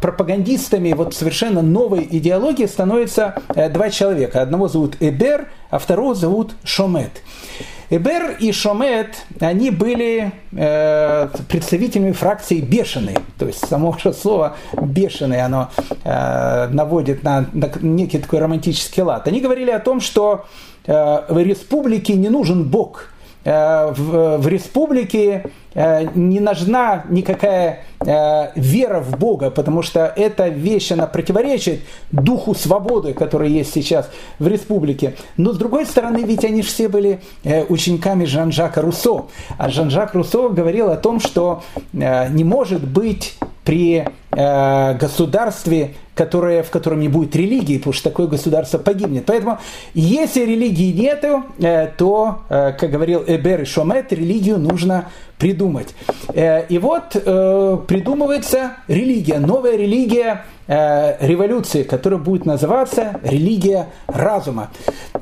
пропагандистами 0.00 0.92
вот 0.92 1.14
совершенно 1.14 1.62
новой 1.62 2.06
идеологии 2.08 2.66
становятся 2.66 3.42
два 3.70 3.90
человека. 3.90 4.42
Одного 4.42 4.68
зовут 4.68 4.96
Эбер, 5.00 5.48
а 5.70 5.78
второго 5.78 6.14
зовут 6.14 6.52
Шомет. 6.64 7.22
Эбер 7.88 8.36
и 8.40 8.50
Шомет, 8.52 9.24
они 9.40 9.70
были 9.70 10.32
э, 10.52 11.28
представителями 11.48 12.12
фракции 12.12 12.60
бешеные. 12.60 13.18
То 13.38 13.46
есть 13.46 13.66
само 13.66 13.96
же 13.98 14.12
слово 14.12 14.56
бешеный, 14.80 15.40
оно 15.40 15.70
э, 16.04 16.68
наводит 16.68 17.22
на, 17.22 17.46
на 17.52 17.70
некий 17.80 18.18
такой 18.18 18.40
романтический 18.40 19.02
лад. 19.02 19.28
Они 19.28 19.40
говорили 19.40 19.70
о 19.70 19.78
том, 19.78 20.00
что 20.00 20.46
э, 20.86 20.92
в 21.28 21.38
республике 21.38 22.14
не 22.14 22.28
нужен 22.28 22.64
Бог– 22.64 23.10
в, 23.46 24.38
в 24.38 24.48
республике 24.48 25.44
э, 25.74 26.08
не 26.14 26.40
нужна 26.40 27.04
никакая 27.08 27.84
э, 28.00 28.48
вера 28.56 29.00
в 29.00 29.16
Бога, 29.18 29.50
потому 29.50 29.82
что 29.82 30.12
эта 30.16 30.48
вещь, 30.48 30.90
она 30.90 31.06
противоречит 31.06 31.80
духу 32.10 32.54
свободы, 32.54 33.14
который 33.14 33.50
есть 33.50 33.72
сейчас 33.72 34.10
в 34.38 34.48
республике. 34.48 35.14
Но 35.36 35.52
с 35.52 35.58
другой 35.58 35.86
стороны, 35.86 36.24
ведь 36.24 36.44
они 36.44 36.62
все 36.62 36.88
были 36.88 37.20
учениками 37.68 38.24
Жан-Жака 38.24 38.80
Руссо. 38.80 39.26
А 39.58 39.68
Жан-Жак 39.68 40.14
Руссо 40.14 40.48
говорил 40.48 40.90
о 40.90 40.96
том, 40.96 41.20
что 41.20 41.62
не 41.92 42.44
может 42.44 42.82
быть 42.86 43.38
при 43.66 44.06
государстве 44.32 45.94
которое, 46.16 46.62
в 46.62 46.70
котором 46.70 47.00
не 47.00 47.08
будет 47.08 47.36
религии, 47.36 47.76
потому 47.76 47.92
что 47.92 48.08
такое 48.08 48.26
государство 48.26 48.78
погибнет. 48.78 49.26
Поэтому, 49.26 49.58
если 49.92 50.40
религии 50.40 50.90
нету, 50.92 51.44
э, 51.58 51.88
то, 51.96 52.40
э, 52.48 52.72
как 52.72 52.90
говорил 52.90 53.22
Эбер 53.26 53.62
и 53.62 53.64
Шомет, 53.66 54.12
религию 54.12 54.58
нужно 54.58 55.10
придумать. 55.38 55.94
Э, 56.32 56.66
и 56.66 56.78
вот 56.78 57.10
придумывается 57.86 58.72
религия, 58.88 59.38
новая 59.38 59.76
религия 59.76 60.44
революции, 60.68 61.84
которая 61.84 62.18
будет 62.18 62.44
называться 62.44 63.20
религия 63.22 63.86
разума. 64.08 64.70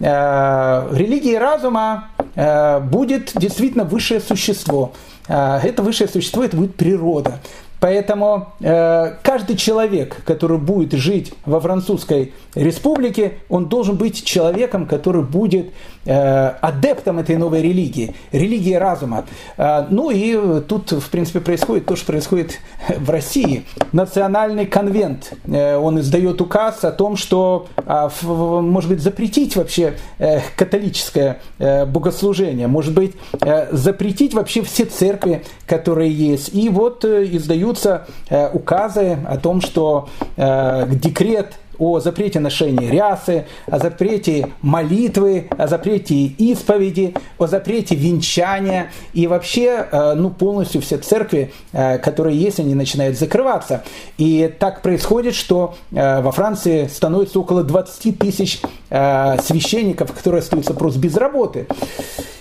Религией 0.01 1.37
разума 1.37 2.09
будет 2.35 3.33
действительно 3.35 3.85
высшее 3.85 4.21
существо. 4.21 4.93
Это 5.29 5.83
высшее 5.83 6.09
существо, 6.09 6.45
это 6.45 6.57
будет 6.57 6.77
природа. 6.77 7.41
Поэтому 7.85 8.55
э, 8.61 9.13
каждый 9.23 9.57
человек, 9.57 10.17
который 10.25 10.57
будет 10.57 10.93
жить 10.93 11.35
во 11.45 11.61
французской 11.61 12.33
республике, 12.55 13.35
он 13.51 13.67
должен 13.67 13.97
быть 13.97 14.25
человеком, 14.25 14.87
который 14.87 15.23
будет 15.23 15.67
э, 16.07 16.49
адептом 16.63 17.19
этой 17.19 17.37
новой 17.37 17.61
религии, 17.61 18.15
религии 18.33 18.73
разума. 18.73 19.27
Э, 19.59 19.85
ну 19.91 20.09
и 20.09 20.63
тут, 20.63 20.93
в 20.93 21.11
принципе, 21.11 21.41
происходит 21.41 21.85
то, 21.85 21.95
что 21.95 22.07
происходит 22.07 22.59
в 22.89 23.11
России. 23.11 23.67
Национальный 23.93 24.65
конвент, 24.65 25.35
э, 25.45 25.77
он 25.77 26.01
издает 26.01 26.41
указ 26.41 26.85
о 26.85 26.91
том, 26.91 27.19
что, 27.19 27.67
э, 27.77 28.09
в, 28.23 28.63
может 28.63 28.89
быть, 28.89 29.01
запретить 29.01 29.57
вообще 29.57 29.99
э, 30.19 30.41
католическое 30.57 31.43
э, 31.59 31.85
богослужение, 31.85 32.67
может 32.67 32.95
быть, 32.95 33.13
э, 33.43 33.77
запретить 33.77 34.33
вообще 34.33 34.63
все 34.63 34.87
церкви, 34.87 35.45
которые 35.67 36.11
есть. 36.11 36.55
И 36.55 36.71
вот 36.71 37.05
э, 37.05 37.27
издают 37.31 37.74
издаются 37.75 38.07
э, 38.29 38.51
указы 38.53 39.19
о 39.27 39.37
том, 39.37 39.61
что 39.61 40.09
э, 40.37 40.87
декрет 40.91 41.55
о 41.77 41.99
запрете 41.99 42.39
ношения 42.39 42.89
рясы, 42.89 43.47
о 43.67 43.81
запрете 43.81 44.53
молитвы, 44.63 45.49
о 45.59 45.67
запрете 45.67 46.15
исповеди, 46.15 47.15
о 47.37 47.49
запрете 47.49 47.97
венчания. 47.97 48.93
И 49.13 49.27
вообще, 49.27 49.85
э, 49.91 50.15
ну, 50.15 50.31
полностью 50.31 50.81
все 50.83 50.99
церкви, 50.99 51.53
которые 51.73 52.39
есть, 52.39 52.61
они 52.61 52.77
начинают 52.77 53.19
закрываться. 53.19 53.83
И 54.19 54.55
так 54.61 54.83
происходит, 54.83 55.35
что 55.35 55.75
во 55.91 56.31
Франции 56.31 56.87
становится 56.87 57.41
около 57.41 57.65
20 57.65 58.19
тысяч 58.19 58.61
священников, 58.89 60.13
которые 60.13 60.41
остаются 60.41 60.75
просто 60.75 61.01
без 61.01 61.17
работы. 61.17 61.67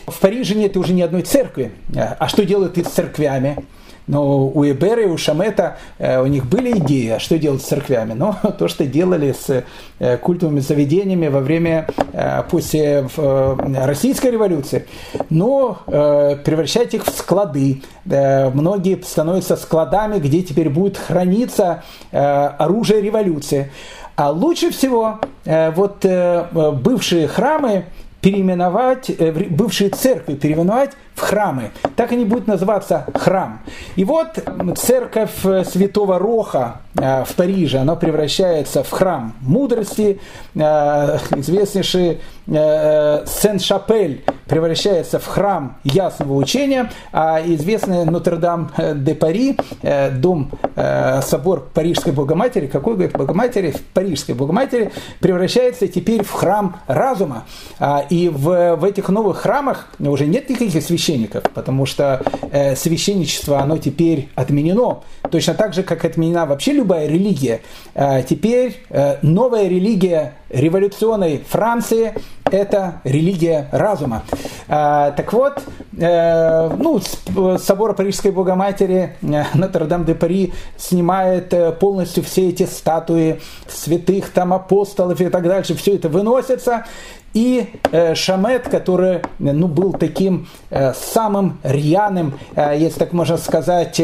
В 0.05 0.19
Париже 0.19 0.53
нет 0.53 0.77
уже 0.77 0.93
ни 0.93 1.01
одной 1.01 1.23
церкви. 1.23 1.71
А 1.95 2.27
что 2.27 2.45
делают 2.45 2.77
и 2.77 2.83
с 2.83 2.87
церквями? 2.87 3.65
Но 4.07 4.47
у 4.47 4.65
Эбера 4.65 5.03
и 5.03 5.07
у 5.07 5.17
Шамета 5.17 5.77
у 5.99 6.25
них 6.25 6.45
были 6.45 6.77
идеи, 6.77 7.09
а 7.09 7.19
что 7.19 7.37
делать 7.37 7.61
с 7.61 7.65
церквями. 7.65 8.13
Но 8.13 8.35
то, 8.59 8.67
что 8.67 8.85
делали 8.85 9.33
с 9.33 9.63
культовыми 10.19 10.59
заведениями 10.59 11.27
во 11.27 11.39
время, 11.39 11.87
после 12.49 13.07
российской 13.15 14.31
революции, 14.31 14.87
но 15.29 15.79
превращать 15.85 16.93
их 16.93 17.05
в 17.05 17.09
склады. 17.09 17.81
Многие 18.05 19.01
становятся 19.03 19.55
складами, 19.55 20.19
где 20.19 20.41
теперь 20.41 20.69
будет 20.69 20.97
храниться 20.97 21.83
оружие 22.11 23.01
революции. 23.01 23.71
А 24.15 24.31
лучше 24.31 24.71
всего 24.71 25.19
вот 25.45 26.05
бывшие 26.51 27.27
храмы 27.27 27.85
переименовать, 28.21 29.11
бывшие 29.49 29.89
церкви 29.89 30.35
переименовать 30.35 30.91
в 31.15 31.21
храмы. 31.21 31.71
Так 31.95 32.11
они 32.11 32.25
будут 32.25 32.47
называться 32.47 33.05
храм. 33.13 33.59
И 33.95 34.03
вот 34.03 34.39
церковь 34.77 35.31
Святого 35.65 36.19
Роха 36.19 36.81
э, 36.97 37.23
в 37.23 37.35
Париже, 37.35 37.79
она 37.79 37.95
превращается 37.95 38.83
в 38.83 38.89
храм 38.89 39.33
мудрости. 39.41 40.19
Э, 40.55 41.17
известнейший 41.35 42.21
э, 42.47 43.25
Сен-Шапель 43.25 44.23
превращается 44.47 45.19
в 45.19 45.25
храм 45.25 45.77
ясного 45.83 46.33
учения, 46.33 46.91
а 47.11 47.41
известный 47.45 48.05
Нотр-Дам-де-Пари, 48.05 49.57
дом, 50.11 50.51
собор 51.21 51.69
Парижской 51.73 52.11
Богоматери, 52.11 52.67
какой, 52.67 52.93
говорит, 52.93 53.17
Богоматери, 53.17 53.73
Парижской 53.93 54.35
Богоматери, 54.35 54.91
превращается 55.19 55.87
теперь 55.87 56.23
в 56.23 56.31
храм 56.31 56.77
разума. 56.87 57.45
А, 57.79 58.05
и 58.09 58.29
в, 58.29 58.75
в 58.75 58.83
этих 58.83 59.09
новых 59.09 59.39
храмах 59.39 59.87
уже 59.99 60.25
нет 60.25 60.49
никаких 60.49 60.83
священников, 60.83 61.02
священников, 61.03 61.43
потому 61.53 61.85
что 61.85 62.21
э, 62.51 62.75
священничество, 62.75 63.59
оно 63.59 63.77
теперь 63.77 64.29
отменено. 64.35 65.01
Точно 65.29 65.53
так 65.53 65.73
же, 65.73 65.83
как 65.83 66.05
отменена 66.05 66.45
вообще 66.45 66.71
любая 66.71 67.07
религия. 67.07 67.61
Э, 67.93 68.23
теперь 68.23 68.77
э, 68.89 69.17
новая 69.21 69.67
религия 69.67 70.35
революционной 70.49 71.43
Франции– 71.47 72.13
это 72.51 73.01
религия 73.03 73.67
разума. 73.71 74.23
Э, 74.67 75.11
так 75.15 75.33
вот, 75.33 75.63
э, 75.97 76.69
ну, 76.77 77.01
собор 77.57 77.95
Парижской 77.95 78.31
Богоматери 78.31 79.15
э, 79.21 79.43
Нотр-Дам-де-Пари 79.53 80.53
снимает 80.77 81.53
э, 81.53 81.71
полностью 81.71 82.23
все 82.23 82.49
эти 82.49 82.63
статуи 82.65 83.41
святых 83.67 84.29
там 84.29 84.53
апостолов 84.53 85.19
и 85.19 85.29
так 85.29 85.43
дальше. 85.43 85.75
Все 85.75 85.95
это 85.95 86.07
выносится, 86.09 86.85
и 87.33 87.79
э, 87.91 88.13
Шамет, 88.15 88.69
который 88.69 89.21
ну, 89.39 89.67
был 89.67 89.93
таким 89.93 90.47
э, 90.69 90.93
самым 90.93 91.59
рьяным, 91.63 92.39
э, 92.55 92.75
если 92.77 92.99
так 92.99 93.13
можно 93.13 93.37
сказать, 93.37 93.99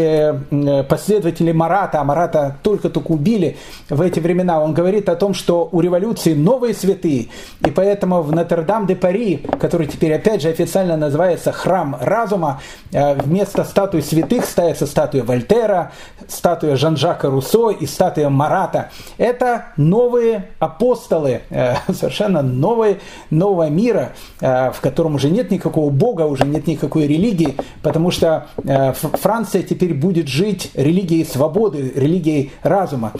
последователем 0.90 1.58
Марата, 1.58 2.02
а 2.02 2.04
Марата 2.04 2.58
только-только 2.64 3.12
убили 3.12 3.58
в 3.90 4.02
эти 4.02 4.20
времена, 4.20 4.62
он 4.62 4.74
говорит 4.74 5.10
о 5.10 5.16
том, 5.16 5.34
что 5.34 5.70
у 5.72 5.82
революции 5.82 6.34
новые 6.34 6.74
святые, 6.74 7.28
и 7.66 7.72
поэтому 7.72 8.22
в 8.22 8.32
Нотр-Дам-де-Пари, 8.32 9.46
который 9.60 9.88
теперь 9.88 10.14
опять 10.14 10.42
же 10.42 10.50
официально 10.50 10.98
называется 10.98 11.52
храм 11.52 11.98
разума, 12.00 12.62
вместо 12.92 13.64
статуи 13.64 14.02
святых 14.02 14.46
ставится 14.46 14.88
статуя 14.88 15.24
Вольтера, 15.24 15.92
статуя 16.28 16.76
Жан-Жака 16.76 17.30
Руссо 17.30 17.70
и 17.70 17.86
статуя 17.86 18.30
Марата. 18.30 18.90
Это 19.18 19.68
новые 19.78 20.50
апостолы, 20.60 21.42
совершенно 21.88 22.42
новые 22.42 23.00
нового 23.30 23.70
мира, 23.70 24.14
э, 24.42 24.72
в 24.72 24.80
котором 24.82 25.16
уже 25.16 25.30
нет 25.30 25.52
никакого 25.52 25.90
бога, 25.90 26.24
уже 26.24 26.46
нет 26.46 26.68
никакой 26.68 27.08
религии, 27.08 27.56
потому 27.82 28.12
что 28.12 28.48
э, 28.64 28.94
Франция 28.94 29.64
теперь 29.64 29.94
будет 29.94 30.28
жить 30.28 30.72
религией 30.74 31.26
свободы, 31.26 31.92
религией 31.96 32.52
разума. 32.64 33.14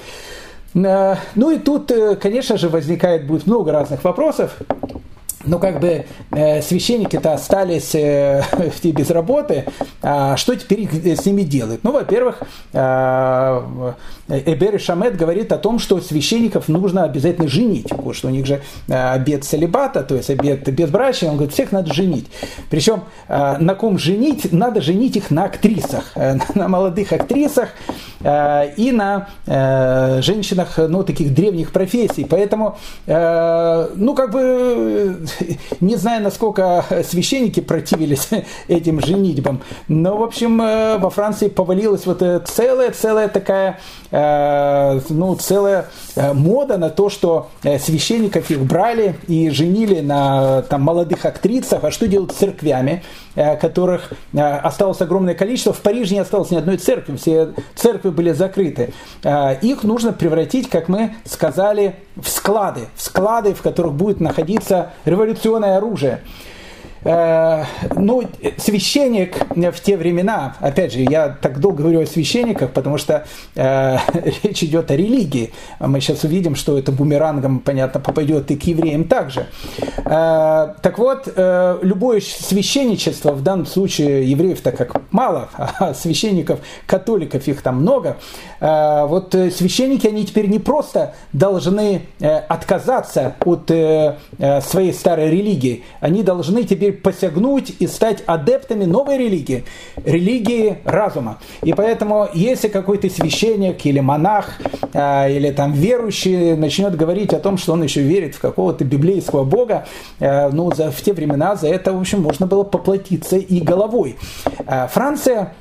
Э, 0.74 1.16
ну 1.36 1.52
и 1.52 1.58
тут, 1.58 1.92
конечно 2.22 2.58
же, 2.58 2.70
возникает 2.70 3.28
будет 3.28 3.48
много 3.48 3.72
разных 3.72 4.04
вопросов 4.04 4.58
ну, 5.46 5.58
как 5.60 5.80
бы 5.80 6.06
э, 6.32 6.62
священники-то 6.62 7.34
остались 7.34 7.96
э, 7.96 8.44
без 8.84 9.10
работы, 9.10 9.66
а 10.02 10.36
что 10.38 10.56
теперь 10.56 10.88
с 11.16 11.26
ними 11.26 11.44
делать? 11.44 11.80
Ну, 11.84 11.92
во-первых, 11.92 12.42
э, 12.74 13.94
Эбер 14.28 14.76
и 14.76 14.78
Шамет 14.78 15.16
говорит 15.16 15.52
о 15.52 15.58
том, 15.58 15.80
что 15.80 16.00
священников 16.02 16.68
нужно 16.68 17.04
обязательно 17.04 17.48
женить, 17.48 17.90
потому 17.90 18.14
что 18.14 18.28
у 18.28 18.32
них 18.32 18.46
же 18.46 18.62
э, 18.88 19.12
обед 19.14 19.44
целебата, 19.46 20.04
то 20.04 20.16
есть 20.16 20.30
обед 20.30 20.70
безбрачия, 20.70 21.30
он 21.30 21.36
говорит, 21.36 21.54
всех 21.54 21.72
надо 21.72 21.94
женить. 21.94 22.28
Причем 22.70 23.04
э, 23.28 23.58
на 23.60 23.76
ком 23.76 23.98
женить? 23.98 24.52
Надо 24.52 24.82
женить 24.82 25.16
их 25.16 25.32
на 25.32 25.46
актрисах, 25.46 26.12
э, 26.16 26.38
на 26.54 26.68
молодых 26.68 27.14
актрисах 27.14 27.70
э, 28.22 28.74
и 28.76 28.92
на 28.92 29.30
э, 29.46 30.22
женщинах, 30.22 30.78
ну, 30.78 31.04
таких 31.04 31.34
древних 31.34 31.72
профессий. 31.72 32.26
Поэтому, 32.30 32.78
э, 33.08 33.90
ну, 33.96 34.14
как 34.14 34.32
бы 34.32 35.18
не 35.80 35.96
знаю, 35.96 36.24
насколько 36.24 36.86
священники 37.10 37.60
противились 37.60 38.30
этим 38.68 39.02
женитьбам, 39.02 39.62
но, 39.88 40.18
в 40.18 40.24
общем, 40.24 40.62
э, 40.62 40.98
во 40.98 41.10
Франции 41.10 41.48
повалилась 41.48 42.06
вот 42.06 42.24
целая, 42.48 42.92
целая 42.92 43.28
такая, 43.28 43.80
э, 44.12 45.00
ну, 45.10 45.36
целая 45.36 45.88
э, 46.16 46.34
мода 46.34 46.78
на 46.78 46.90
то, 46.90 47.10
что 47.10 47.50
священников 47.80 48.52
их 48.52 48.60
брали 48.60 49.16
и 49.28 49.50
женили 49.50 50.00
на 50.02 50.64
там, 50.64 50.82
молодых 50.82 51.26
актрисах, 51.26 51.84
а 51.84 51.92
что 51.92 52.08
делать 52.08 52.32
с 52.32 52.36
церквями, 52.36 53.04
которых 53.62 54.12
осталось 54.34 55.02
огромное 55.02 55.34
количество. 55.34 55.72
В 55.72 55.82
Париже 55.82 56.16
не 56.16 56.20
осталось 56.20 56.52
ни 56.52 56.58
одной 56.58 56.78
церкви, 56.78 57.16
все 57.16 57.54
церкви 57.76 58.10
были 58.10 58.32
закрыты. 58.32 58.94
Их 59.62 59.84
нужно 59.84 60.12
превратить, 60.12 60.70
как 60.70 60.90
мы 60.90 61.16
сказали, 61.26 61.96
в 62.16 62.28
склады, 62.28 62.82
в 62.96 63.02
склады, 63.02 63.54
в 63.54 63.62
которых 63.62 63.94
будет 63.94 64.20
находиться 64.20 64.92
революционное 65.06 65.78
оружие. 65.78 66.22
Э, 67.04 67.64
ну, 67.96 68.24
священник 68.58 69.38
в 69.56 69.80
те 69.80 69.96
времена, 69.96 70.56
опять 70.60 70.94
же, 70.94 71.00
я 71.00 71.30
так 71.30 71.60
долго 71.60 71.84
говорю 71.84 72.02
о 72.02 72.06
священниках, 72.06 72.72
потому 72.72 72.98
что 72.98 73.26
э, 73.56 73.98
речь 74.44 74.64
идет 74.64 74.92
о 74.92 74.96
религии. 74.96 75.54
Мы 75.80 76.02
сейчас 76.02 76.24
увидим, 76.24 76.56
что 76.56 76.78
это 76.78 76.92
бумерангом, 76.92 77.60
понятно, 77.60 78.00
попадет 78.00 78.52
и 78.52 78.58
к 78.58 78.64
евреям 78.64 79.06
также. 79.06 79.48
Э, 80.06 80.74
так 80.82 80.98
вот, 80.98 81.32
э, 81.34 81.80
любое 81.82 82.20
священничество, 82.22 83.32
в 83.32 83.44
данном 83.44 83.66
случае 83.66 84.30
евреев 84.30 84.62
так 84.62 84.78
как 84.78 85.02
мало, 85.12 85.50
а 85.58 85.94
священников, 85.94 86.60
католиков 86.86 87.48
их 87.48 87.62
там 87.62 87.82
много, 87.82 88.18
э, 88.60 89.06
вот 89.06 89.32
священники, 89.32 90.08
они 90.08 90.26
теперь 90.26 90.48
не 90.48 90.60
просто 90.60 91.16
должны 91.32 92.02
э, 92.20 92.28
отказаться 92.28 93.36
от 93.46 93.72
э, 93.72 94.18
э 94.38 94.62
своей 94.62 94.94
старой 94.94 95.32
религии, 95.32 95.84
они 96.02 96.24
должны 96.24 96.64
теперь 96.64 96.89
теперь 96.90 97.02
посягнуть 97.02 97.74
и 97.80 97.88
стать 97.88 98.24
адептами 98.26 98.86
новой 98.86 99.18
религии, 99.18 99.64
религии 100.04 100.78
разума. 100.84 101.40
И 101.64 101.74
поэтому, 101.74 102.28
если 102.34 102.68
какой-то 102.68 103.10
священник 103.10 103.86
или 103.86 104.00
монах, 104.00 104.60
э, 104.94 105.32
или 105.32 105.52
там 105.52 105.74
верующий 105.74 106.56
начнет 106.56 106.96
говорить 106.96 107.34
о 107.34 107.40
том, 107.40 107.58
что 107.58 107.74
он 107.74 107.84
еще 107.84 108.02
верит 108.02 108.36
в 108.36 108.40
какого-то 108.40 108.86
библейского 108.86 109.44
бога, 109.44 109.86
э, 110.20 110.50
ну, 110.50 110.72
за, 110.74 110.92
в 110.92 111.02
те 111.02 111.14
времена 111.14 111.56
за 111.56 111.68
это, 111.68 111.94
в 111.94 112.00
общем, 112.00 112.22
можно 112.22 112.48
было 112.48 112.64
поплатиться 112.64 113.38
и 113.38 113.60
головой. 113.62 114.18
Э, 114.66 114.88
Франция 114.88 115.54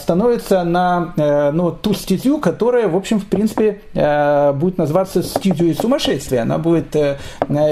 становится 0.00 0.62
на 0.62 1.12
ну, 1.52 1.72
ту 1.72 1.92
стезю, 1.92 2.38
которая, 2.38 2.88
в 2.88 2.96
общем, 2.96 3.18
в 3.18 3.26
принципе, 3.26 3.80
будет 3.92 4.78
называться 4.78 5.22
стезей 5.22 5.74
сумасшествия. 5.74 6.42
Она 6.42 6.58
будет 6.58 6.94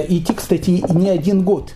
идти, 0.08 0.32
кстати, 0.34 0.82
не 0.92 1.10
один 1.10 1.42
год. 1.42 1.72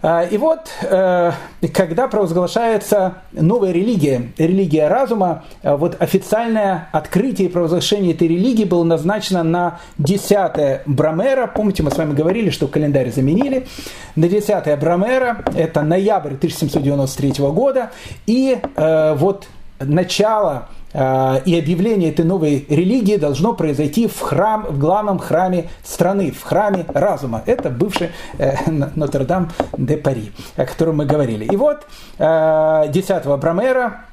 А, 0.00 0.22
и 0.22 0.38
вот, 0.38 0.70
э, 0.82 1.32
когда 1.72 2.06
провозглашается 2.06 3.14
новая 3.32 3.72
религия, 3.72 4.30
религия 4.38 4.86
разума, 4.86 5.44
э, 5.62 5.74
вот 5.74 6.00
официальное 6.00 6.88
открытие 6.92 7.48
и 7.48 7.50
провозглашение 7.50 8.14
этой 8.14 8.28
религии 8.28 8.64
было 8.64 8.84
назначено 8.84 9.42
на 9.42 9.80
10 9.98 10.82
Брамера. 10.86 11.48
Помните, 11.48 11.82
мы 11.82 11.90
с 11.90 11.96
вами 11.96 12.14
говорили, 12.14 12.50
что 12.50 12.68
календарь 12.68 13.10
заменили. 13.10 13.66
На 14.14 14.28
10 14.28 14.78
Брамера, 14.78 15.44
это 15.56 15.82
ноябрь 15.82 16.34
1793 16.34 17.44
года. 17.46 17.90
И 18.26 18.56
э, 18.76 19.14
вот 19.14 19.48
начало 19.80 20.68
и 20.94 21.58
объявление 21.58 22.10
этой 22.10 22.24
новой 22.24 22.64
религии 22.68 23.16
должно 23.16 23.52
произойти 23.52 24.06
в, 24.06 24.20
храм, 24.20 24.64
в 24.68 24.78
главном 24.78 25.18
храме 25.18 25.68
страны, 25.84 26.30
в 26.30 26.42
храме 26.42 26.86
разума. 26.88 27.42
Это 27.44 27.68
бывший 27.68 28.10
э, 28.38 28.54
Нотр-Дам-де-Пари, 28.70 30.32
о 30.56 30.64
котором 30.64 30.96
мы 30.96 31.04
говорили. 31.04 31.44
И 31.44 31.56
вот 31.56 31.86
10 32.18 32.24
э, 32.24 33.36
Брамера 33.36 34.04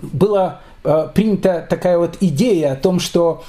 была 0.00 0.60
принята 1.14 1.66
такая 1.68 1.98
вот 1.98 2.16
идея 2.20 2.72
о 2.72 2.76
том, 2.76 3.00
что 3.00 3.42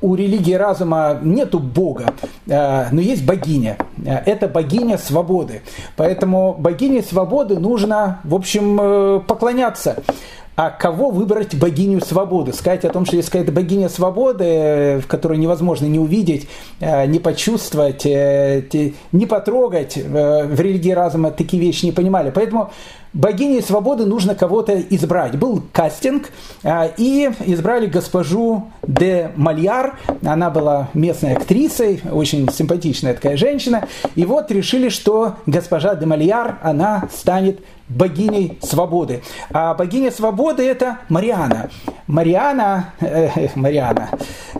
у 0.00 0.14
религии 0.16 0.54
разума 0.54 1.16
нету 1.22 1.60
Бога, 1.60 2.14
но 2.46 3.00
есть 3.00 3.24
богиня. 3.24 3.78
Это 4.04 4.48
богиня 4.48 4.98
свободы. 4.98 5.62
Поэтому 5.96 6.54
богине 6.54 7.02
свободы 7.02 7.60
нужно, 7.60 8.20
в 8.24 8.34
общем, 8.34 9.22
поклоняться. 9.28 10.02
А 10.58 10.70
кого 10.70 11.10
выбрать 11.10 11.54
богиню 11.54 12.00
свободы? 12.00 12.52
Сказать 12.52 12.84
о 12.84 12.88
том, 12.88 13.06
что 13.06 13.14
есть 13.14 13.30
какая-то 13.30 13.52
богиня 13.52 13.88
свободы, 13.88 15.00
в 15.00 15.06
которой 15.06 15.38
невозможно 15.38 15.86
не 15.86 16.00
увидеть, 16.00 16.48
не 16.80 17.20
почувствовать, 17.20 18.04
не 18.04 19.26
потрогать. 19.28 19.96
В 19.96 20.60
религии 20.60 20.90
разума 20.90 21.30
такие 21.30 21.62
вещи 21.62 21.84
не 21.84 21.92
понимали. 21.92 22.32
Поэтому 22.34 22.72
богиней 23.12 23.62
свободы 23.62 24.04
нужно 24.04 24.34
кого-то 24.34 24.80
избрать. 24.80 25.38
Был 25.38 25.62
кастинг, 25.72 26.32
и 26.96 27.30
избрали 27.46 27.86
госпожу 27.86 28.64
де 28.84 29.30
Мальяр. 29.36 29.96
Она 30.26 30.50
была 30.50 30.88
местной 30.92 31.34
актрисой, 31.34 32.00
очень 32.10 32.50
симпатичная 32.52 33.14
такая 33.14 33.36
женщина. 33.36 33.86
И 34.16 34.24
вот 34.24 34.50
решили, 34.50 34.88
что 34.88 35.36
госпожа 35.46 35.94
де 35.94 36.04
Мальяр, 36.04 36.58
она 36.62 37.08
станет 37.14 37.60
богиней 37.88 38.58
свободы. 38.62 39.22
А 39.52 39.74
богиня 39.74 40.10
свободы 40.10 40.66
это 40.66 40.98
Мариана. 41.08 41.70
Мариана, 42.06 42.92
э, 43.00 43.48
Мариана, 43.54 44.10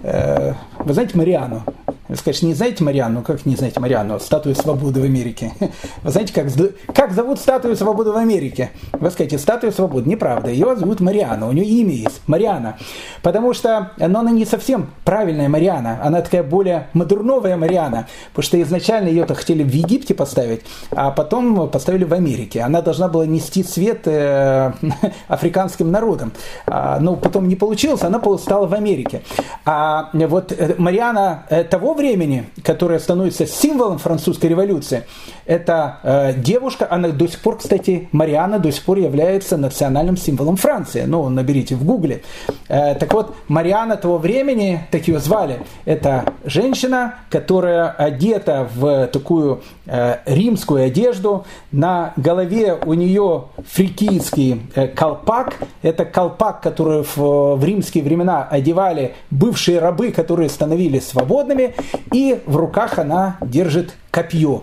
э, 0.03 0.55
вы 0.79 0.93
знаете 0.93 1.17
Мариану? 1.17 1.63
Вы 2.09 2.17
скажете, 2.17 2.47
не 2.47 2.55
знаете 2.55 2.83
Марианну? 2.85 3.23
Как 3.23 3.45
не 3.45 3.55
знаете 3.55 3.81
Марианну? 3.81 4.19
Статую 4.19 4.55
свободы 4.55 5.01
в 5.01 5.05
Америке. 5.05 5.53
Вы 6.03 6.11
знаете, 6.11 6.33
как, 6.33 6.47
как 6.95 7.13
зовут 7.13 7.39
статую 7.39 7.77
свободы 7.77 8.13
в 8.13 8.17
Америке? 8.17 8.71
Вы 8.93 9.11
скажете, 9.11 9.39
статуя 9.39 9.71
свободы. 9.71 10.09
Неправда. 10.09 10.51
Ее 10.51 10.75
зовут 10.77 11.01
Марианна. 11.01 11.47
У 11.49 11.53
нее 11.53 11.67
имя 11.67 11.93
есть. 11.93 12.23
Мариана. 12.27 12.79
Потому 13.23 13.53
что 13.53 13.93
но 13.99 14.21
она 14.21 14.31
не 14.31 14.47
совсем 14.47 14.91
правильная 15.05 15.51
Мариана. 15.51 16.01
Она 16.03 16.23
такая 16.23 16.43
более 16.43 16.89
модерновая 16.95 17.57
Мариана. 17.59 18.07
Потому 18.31 18.43
что 18.43 18.63
изначально 18.63 19.09
ее-то 19.09 19.35
хотели 19.35 19.63
в 19.63 19.73
Египте 19.73 20.15
поставить, 20.15 20.63
а 20.93 21.11
потом 21.11 21.69
поставили 21.69 22.05
в 22.05 22.15
Америке. 22.15 22.63
Она 22.63 22.81
должна 22.81 23.09
была 23.09 23.27
нести 23.27 23.63
свет 23.63 24.07
э, 24.07 24.73
африканским 25.29 25.91
народам. 25.91 26.33
А, 26.67 26.99
но 27.01 27.17
потом 27.17 27.49
не 27.49 27.57
получилось, 27.57 28.03
она 28.03 28.19
стала 28.39 28.67
в 28.67 28.73
Америке. 28.73 29.23
А 29.67 30.11
вот 30.13 30.53
э, 30.53 30.75
Мариана 30.79 31.45
э, 31.51 31.65
того 31.65 31.95
времени, 31.99 32.47
которая 32.63 32.99
становится 32.99 33.47
символом 33.47 33.99
французской 33.99 34.47
революции, 34.47 35.05
это 35.49 35.99
э, 36.03 36.35
девушка, 36.35 36.87
она 36.91 37.09
до 37.09 37.27
сих 37.27 37.41
пор, 37.41 37.57
кстати, 37.57 38.09
Мариана 38.13 38.59
до 38.59 38.71
сих 38.71 38.85
пор 38.85 38.99
является 38.99 39.57
национальным 39.57 40.19
символом 40.19 40.57
Франции. 40.57 41.05
Ну, 41.07 41.27
наберите 41.31 41.75
в 41.75 41.85
гугле. 41.85 42.23
Э, 42.69 42.95
так 42.95 43.13
вот, 43.15 43.35
Мариана 43.49 43.97
того 43.97 44.19
времени, 44.19 44.87
так 44.91 45.09
ее 45.09 45.19
звали, 45.21 45.61
это 45.87 46.35
женщина, 46.45 47.15
которая 47.31 47.89
одета 47.89 48.69
в 48.75 49.07
такую 49.07 49.63
э, 49.87 50.19
римскую 50.27 50.85
одежду, 50.85 51.47
на 51.73 52.13
голове 52.17 52.79
у 52.85 52.93
нее 52.93 53.45
фрикийский 53.67 54.67
э, 54.75 54.87
колпак, 54.89 55.55
это 55.81 56.05
колпак, 56.05 56.61
который 56.61 57.05
в, 57.05 57.57
в 57.57 57.65
римские 57.65 58.05
времена 58.05 58.47
одевали 58.51 59.15
бывшие 59.31 59.79
рабы, 59.79 60.13
которые 60.13 60.51
становились 60.51 61.09
свободными, 61.09 61.75
и 62.13 62.39
в 62.45 62.57
руках 62.57 62.99
она 62.99 63.39
держит 63.41 63.95
копье. 64.11 64.63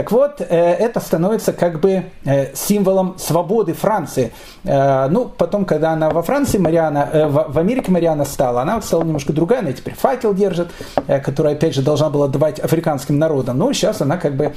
Так 0.00 0.12
вот, 0.12 0.40
э, 0.40 0.44
это 0.46 0.98
становится 0.98 1.52
как 1.52 1.78
бы 1.78 2.04
э, 2.24 2.54
символом 2.54 3.18
свободы 3.18 3.74
Франции. 3.74 4.32
Э, 4.64 5.08
ну, 5.10 5.26
потом, 5.26 5.66
когда 5.66 5.90
она 5.90 6.08
во 6.08 6.22
Франции, 6.22 6.56
Мариана, 6.56 7.28
в 7.28 7.58
Америке 7.58 7.92
Мариана 7.92 8.24
стала, 8.24 8.62
она 8.62 8.80
стала 8.80 9.02
немножко 9.02 9.34
другая, 9.34 9.58
она 9.58 9.72
теперь 9.72 9.92
факел 9.94 10.32
держит, 10.32 10.70
который, 11.06 11.52
опять 11.52 11.74
же, 11.74 11.82
должна 11.82 12.08
была 12.08 12.28
давать 12.28 12.60
африканским 12.60 13.18
народам. 13.18 13.58
Но 13.58 13.70
сейчас 13.74 14.00
она 14.00 14.16
как 14.16 14.36
бы 14.36 14.54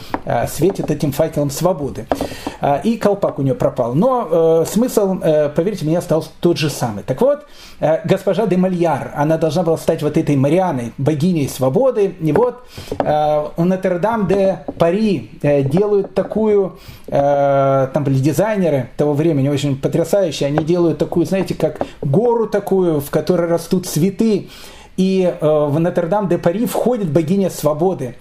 светит 0.47 0.89
этим 0.89 1.11
факелом 1.11 1.49
свободы. 1.49 2.05
И 2.83 2.97
колпак 2.97 3.39
у 3.39 3.41
нее 3.41 3.55
пропал. 3.55 3.93
Но 3.93 4.63
смысл, 4.65 5.17
поверьте 5.55 5.85
мне, 5.85 5.97
остался 5.97 6.29
тот 6.39 6.57
же 6.57 6.69
самый. 6.69 7.03
Так 7.03 7.21
вот, 7.21 7.45
госпожа 8.05 8.45
де 8.45 8.57
Мальяр, 8.57 9.11
она 9.15 9.37
должна 9.37 9.63
была 9.63 9.77
стать 9.77 10.01
вот 10.01 10.17
этой 10.17 10.35
Марианой, 10.35 10.93
богиней 10.97 11.49
свободы. 11.49 12.15
И 12.19 12.31
вот 12.31 12.63
у 13.57 13.63
Нотр-Дам 13.65 14.27
де 14.27 14.59
Пари 14.77 15.23
Э, 15.41 15.63
делают 15.63 16.13
такую, 16.13 16.77
э, 17.07 17.87
там 17.93 18.03
были 18.03 18.15
дизайнеры 18.15 18.89
того 18.97 19.13
времени, 19.13 19.49
очень 19.49 19.77
потрясающие, 19.77 20.47
они 20.47 20.63
делают 20.63 20.97
такую, 20.97 21.25
знаете, 21.25 21.53
как 21.53 21.81
гору 22.01 22.47
такую, 22.47 23.01
в 23.01 23.09
которой 23.09 23.47
растут 23.47 23.87
цветы, 23.87 24.49
и 24.95 25.23
э, 25.23 25.45
в 25.45 25.79
Нотр-Дам-де-Пари 25.79 26.65
входит 26.65 27.11
богиня 27.11 27.49
свободы, 27.49 28.15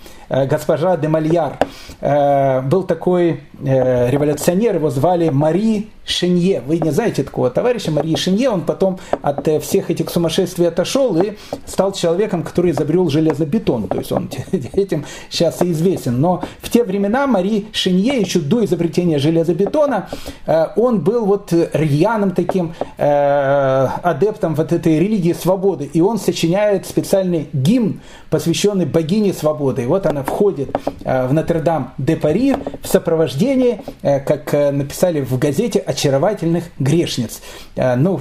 госпожа 0.48 0.96
де 0.96 1.08
Мальяр. 1.08 1.58
Был 2.00 2.84
такой 2.84 3.40
революционер, 3.60 4.76
его 4.76 4.90
звали 4.90 5.28
Мари 5.28 5.88
Шинье. 6.04 6.62
Вы 6.66 6.78
не 6.78 6.90
знаете 6.90 7.22
такого 7.22 7.50
товарища 7.50 7.90
Марии 7.90 8.16
Шинье. 8.16 8.50
Он 8.50 8.62
потом 8.62 8.98
от 9.22 9.46
э, 9.46 9.60
всех 9.60 9.90
этих 9.90 10.10
сумасшествий 10.10 10.66
отошел 10.66 11.16
и 11.20 11.34
стал 11.66 11.92
человеком, 11.92 12.42
который 12.42 12.72
изобрел 12.72 13.08
железобетон. 13.08 13.86
То 13.88 13.98
есть 13.98 14.10
он 14.10 14.28
этим 14.52 15.04
сейчас 15.30 15.62
и 15.62 15.70
известен. 15.70 16.20
Но 16.20 16.42
в 16.60 16.70
те 16.70 16.82
времена 16.82 17.26
Мари 17.26 17.66
Шинье, 17.72 18.18
еще 18.18 18.40
до 18.40 18.64
изобретения 18.64 19.18
железобетона, 19.18 20.08
э, 20.46 20.66
он 20.76 21.00
был 21.00 21.24
вот 21.24 21.52
рьяным 21.72 22.32
таким 22.32 22.74
э, 22.98 23.88
адептом 24.02 24.54
вот 24.56 24.72
этой 24.72 24.98
религии 24.98 25.32
свободы. 25.32 25.88
И 25.92 26.00
он 26.00 26.18
сочиняет 26.18 26.86
специальный 26.86 27.48
гимн, 27.52 28.00
посвященный 28.28 28.86
богине 28.86 29.32
свободы. 29.32 29.82
И 29.82 29.86
вот 29.86 30.06
она 30.06 30.21
входит 30.24 30.76
в 31.04 31.32
Нотр-Дам-де-Пари 31.32 32.56
в 32.82 32.86
сопровождении, 32.86 33.80
как 34.02 34.52
написали 34.52 35.20
в 35.20 35.38
газете, 35.38 35.78
очаровательных 35.80 36.64
грешниц. 36.78 37.40
Э, 37.74 37.96
ну, 37.96 38.20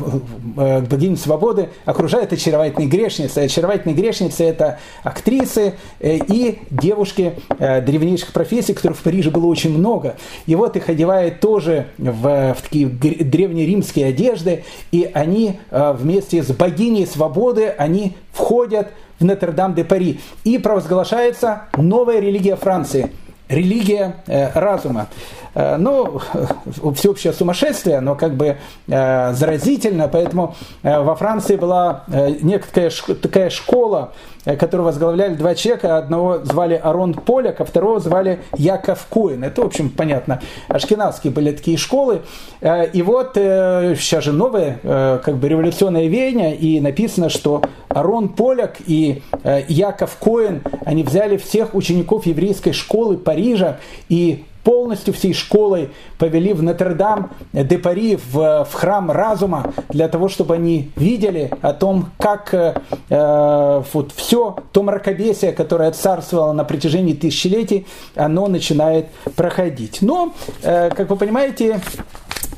э, 0.58 0.82
богиня 0.82 1.18
свободы 1.18 1.70
окружает 1.86 2.32
очаровательные 2.34 2.88
грешницы. 2.88 3.40
Очаровательные 3.40 3.96
грешницы– 3.96 4.44
это 4.46 4.80
актрисы 5.04 5.76
э, 6.00 6.18
и 6.18 6.60
девушки 6.70 7.34
древнейших 7.60 8.32
профессий, 8.32 8.74
которых 8.74 8.98
в 8.98 9.04
Париже 9.04 9.30
было 9.30 9.46
очень 9.46 9.78
много. 9.78 10.16
И 10.46 10.56
вот 10.56 10.76
их 10.76 10.90
одевают 10.90 11.40
тоже 11.40 11.88
в, 11.98 12.56
в 12.56 12.62
такие 12.62 12.88
древнеримские 12.88 14.08
одежды, 14.08 14.64
и 14.92 15.10
они 15.14 15.60
вместе 15.72 16.44
с 16.44 16.48
богиней 16.48 17.06
свободы, 17.06 17.68
они 17.68 18.16
входят 18.32 18.88
Нотр-Дам-де-Пари. 19.22 20.20
И 20.44 20.58
провозглашается 20.58 21.64
новая 21.78 22.20
религия 22.20 22.56
Франции– 22.56 23.12
религия 23.50 24.16
разума. 24.54 25.08
Э, 25.54 25.76
ну, 25.78 26.22
всеобщее 26.96 27.34
сумасшествие, 27.34 28.00
но 28.00 28.16
как 28.16 28.36
бы 28.36 28.58
э, 28.88 29.34
заразительно, 29.34 30.08
поэтому 30.08 30.56
э, 30.82 31.00
во 31.00 31.16
Франции 31.16 31.58
была 31.58 32.04
некая 32.42 32.90
такая 33.22 33.50
школа, 33.50 34.14
которую 34.44 34.86
возглавляли 34.86 35.36
два 35.36 35.56
человека, 35.56 35.98
одного 35.98 36.40
звали 36.44 36.74
Арон 36.74 37.14
Поляк, 37.14 37.62
а 37.62 37.66
второго 37.66 38.00
звали 38.00 38.40
Яков 38.58 39.06
Коин. 39.10 39.44
Это, 39.44 39.62
в 39.62 39.66
общем, 39.66 39.90
понятно, 39.90 40.42
ашкенадские 40.68 41.32
были 41.32 41.52
такие 41.52 41.78
школы. 41.78 42.22
И 42.62 43.02
вот 43.02 43.32
сейчас 43.36 44.24
же 44.24 44.34
новое, 44.34 44.80
как 45.24 45.38
бы 45.38 45.48
революционное 45.48 46.08
веяние, 46.08 46.56
и 46.56 46.80
написано, 46.82 47.30
что 47.30 47.62
Арон 47.90 48.30
Поляк 48.30 48.78
и 48.86 49.22
Яков 49.68 50.18
Коин, 50.18 50.62
они 50.86 51.04
взяли 51.04 51.38
всех 51.38 51.76
учеников 51.76 52.26
еврейской 52.26 52.72
школы 52.72 53.18
Парижа 53.18 53.78
и 54.10 54.46
полностью 54.64 55.14
всей 55.14 55.34
школой 55.34 55.90
повели 56.18 56.54
в 56.54 56.62
Нотр-Дам 56.62 57.32
де 57.54 57.78
Пари, 57.78 58.18
в, 58.32 58.66
в 58.70 58.74
храм 58.74 59.12
разума, 59.12 59.74
для 59.90 60.08
того, 60.08 60.30
чтобы 60.30 60.56
они 60.56 60.92
видели 60.96 61.52
о 61.62 61.74
том, 61.74 62.10
как 62.18 62.54
э, 62.54 62.76
э, 63.10 63.84
вот 63.94 64.12
все 64.16 64.58
то 64.72 64.84
мракобесие, 64.84 65.52
которое 65.52 65.92
царствовало 65.92 66.54
на 66.54 66.64
протяжении 66.64 67.14
тысячелетий, 67.14 67.88
оно 68.16 68.48
начинает 68.48 69.08
проходить. 69.36 70.00
Но, 70.02 70.34
э, 70.64 70.90
как 70.90 71.10
вы 71.10 71.16
понимаете, 71.16 71.82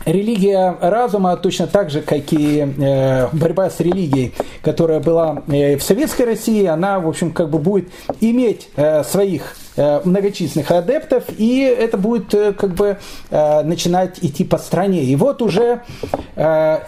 религия 0.06 0.78
разума 0.82 1.36
точно 1.38 1.68
так 1.68 1.89
же, 1.89 2.01
как 2.01 2.32
и 2.32 2.60
э, 2.60 3.28
борьба 3.32 3.70
с 3.70 3.80
религией, 3.80 4.34
которая 4.62 4.99
была 4.99 5.43
э, 5.47 5.78
в 5.78 5.84
советской 5.84 6.24
России, 6.24 6.66
она, 6.66 6.99
в 6.99 7.08
общем, 7.08 7.32
как 7.32 7.49
бы 7.49 7.60
будет 7.60 7.89
иметь 8.20 8.70
э, 8.76 9.04
своих 9.04 9.56
многочисленных 9.78 10.71
адептов, 10.71 11.26
и 11.38 11.61
это 11.61 11.97
будет 11.97 12.34
э, 12.34 12.53
как 12.53 12.74
бы 12.76 12.97
э, 13.30 13.63
начинать 13.63 14.19
идти 14.21 14.43
по 14.43 14.57
стране. 14.57 15.03
И 15.03 15.15
вот 15.15 15.41
уже 15.41 15.82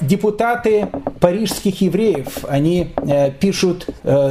депутаты 0.02 0.88
парижских 1.20 1.82
евреев, 1.82 2.46
они 2.48 2.94
пишут 3.40 3.88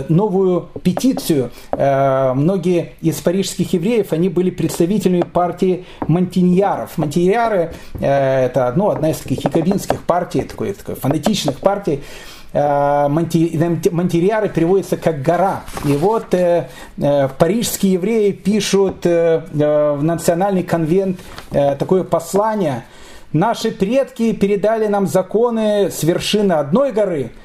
новую 0.08 0.68
петицию. 0.82 1.50
Многие 1.70 2.92
из 3.00 3.20
парижских 3.20 3.72
евреев, 3.72 4.12
они 4.12 4.28
были 4.28 4.50
представителями 4.50 5.22
партии 5.22 5.84
Монтиньяров. 6.06 6.98
Монтиньяры– 6.98 7.72
это 8.00 8.72
ну, 8.76 8.90
одна 8.90 9.10
из 9.10 9.18
таких 9.18 9.44
якобинских 9.44 10.02
партий, 10.02 10.42
такой, 10.42 10.72
такой 10.72 10.96
фанатичных 10.96 11.58
партий, 11.58 12.00
Э, 12.00 12.33
Монтериары 12.54 14.48
переводится 14.48 14.96
как 14.96 15.22
гора. 15.22 15.64
И 15.84 15.96
вот 15.96 16.32
э, 16.34 16.68
э, 16.96 17.28
парижские 17.36 17.94
евреи 17.94 18.30
пишут 18.30 19.04
в 19.04 19.98
национальный 20.00 20.62
конвент 20.62 21.18
такое 21.50 22.04
послание, 22.04 22.84
Наши 23.32 23.72
предки 23.72 24.32
передали 24.32 24.86
нам 24.86 25.08
законы 25.08 25.90
с 25.90 26.04
вершины 26.04 26.52
одной 26.52 26.92
горы– 26.92 27.32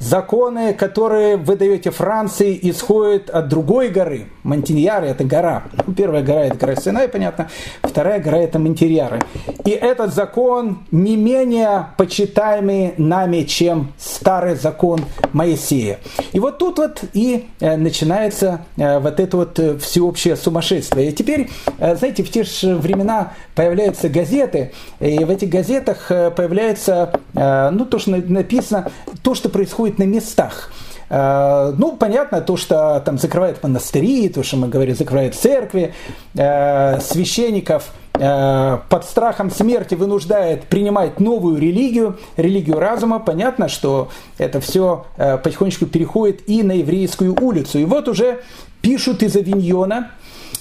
Законы, 0.00 0.72
которые 0.72 1.36
вы 1.36 1.56
даете 1.56 1.90
Франции, 1.90 2.58
исходят 2.62 3.28
от 3.28 3.48
другой 3.48 3.90
горы. 3.90 4.28
Монтиньяры– 4.44 5.06
это 5.08 5.24
гора. 5.24 5.64
Ну, 5.86 5.92
первая 5.92 6.22
гора– 6.22 6.40
это 6.46 6.56
гора 6.56 6.74
Синай, 6.74 7.06
понятно. 7.06 7.50
Вторая 7.82 8.18
гора– 8.18 8.38
это 8.40 8.58
Монтиньяры. 8.58 9.20
И 9.66 9.70
этот 9.70 10.14
закон 10.14 10.84
не 10.90 11.16
менее 11.16 11.88
почитаемый 11.98 12.94
нами, 12.96 13.42
чем 13.42 13.92
старый 13.98 14.54
закон 14.54 15.00
Моисея. 15.34 15.98
И 16.32 16.40
вот 16.40 16.56
тут 16.56 16.78
вот 16.78 17.02
и 17.12 17.48
э, 17.60 17.76
начинается 17.76 18.62
э, 18.78 19.00
вот 19.00 19.20
это 19.20 19.36
вот 19.36 19.58
э, 19.58 19.76
всеобщее 19.76 20.36
сумасшествие. 20.36 21.10
И 21.10 21.12
теперь, 21.12 21.50
знаете, 21.78 22.22
в 22.22 22.30
те 22.30 22.44
же 22.44 22.74
времена 22.76 23.34
появляются 23.54 24.08
газеты, 24.08 24.72
и 24.98 25.22
в 25.24 25.30
этих 25.30 25.50
газетах 25.50 26.08
появляется, 26.08 27.12
ну, 27.34 27.84
то, 27.84 27.98
что 27.98 28.12
написано, 28.12 28.90
то, 29.22 29.34
что 29.34 29.50
происходит 29.50 29.89
происходит 29.90 29.98
на 29.98 30.04
местах. 30.04 30.70
Э, 31.08 31.74
ну, 31.76 31.96
понятно, 31.96 32.40
то, 32.40 32.56
что 32.56 33.02
там 33.04 33.18
закрывают 33.18 33.62
монастыри, 33.62 34.28
то, 34.28 34.42
что 34.42 34.56
мы 34.56 34.68
говорим, 34.68 34.94
закрывают 34.94 35.34
церкви, 35.34 35.92
э, 36.34 37.00
священников 37.00 37.92
э, 38.14 38.78
под 38.88 39.04
страхом 39.04 39.50
смерти 39.50 39.96
вынуждает 39.96 40.64
принимать 40.64 41.20
новую 41.20 41.58
религию, 41.60 42.18
религию 42.36 42.78
разума. 42.78 43.18
Понятно, 43.18 43.68
что 43.68 44.08
это 44.38 44.60
все 44.60 45.04
потихонечку 45.16 45.86
переходит 45.86 46.48
и 46.48 46.62
на 46.62 46.72
еврейскую 46.72 47.34
улицу. 47.40 47.78
И 47.78 47.84
вот 47.84 48.08
уже 48.08 48.40
пишут 48.80 49.22
из 49.22 49.36
Авиньона, 49.36 50.10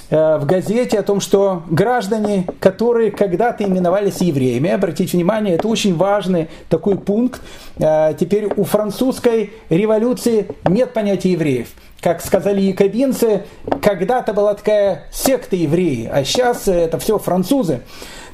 в 0.10 0.45
газете 0.45 0.99
о 0.99 1.03
том, 1.03 1.22
что 1.22 1.64
граждане, 1.70 2.47
которые 2.60 3.12
когда-то 3.12 3.64
именовались 3.64 4.22
евреями, 4.22 4.70
обратите 4.70 5.16
внимание, 5.16 5.55
это 5.55 5.68
очень 5.68 5.95
важный 5.95 6.49
такой 6.68 6.97
пункт, 6.97 7.41
э, 7.78 8.14
теперь 8.20 8.47
у 8.55 8.64
французской 8.64 9.53
революции 9.70 10.47
нет 10.68 10.93
понятия 10.93 11.32
евреев. 11.32 11.68
Как 12.01 12.24
сказали 12.24 12.62
якобинцы, 12.62 13.43
когда-то 13.82 14.34
была 14.34 14.53
такая 14.53 15.03
секта 15.12 15.55
евреи, 15.55 16.10
а 16.12 16.24
сейчас 16.24 16.68
это 16.68 16.97
все 16.97 17.20
французы. 17.20 17.82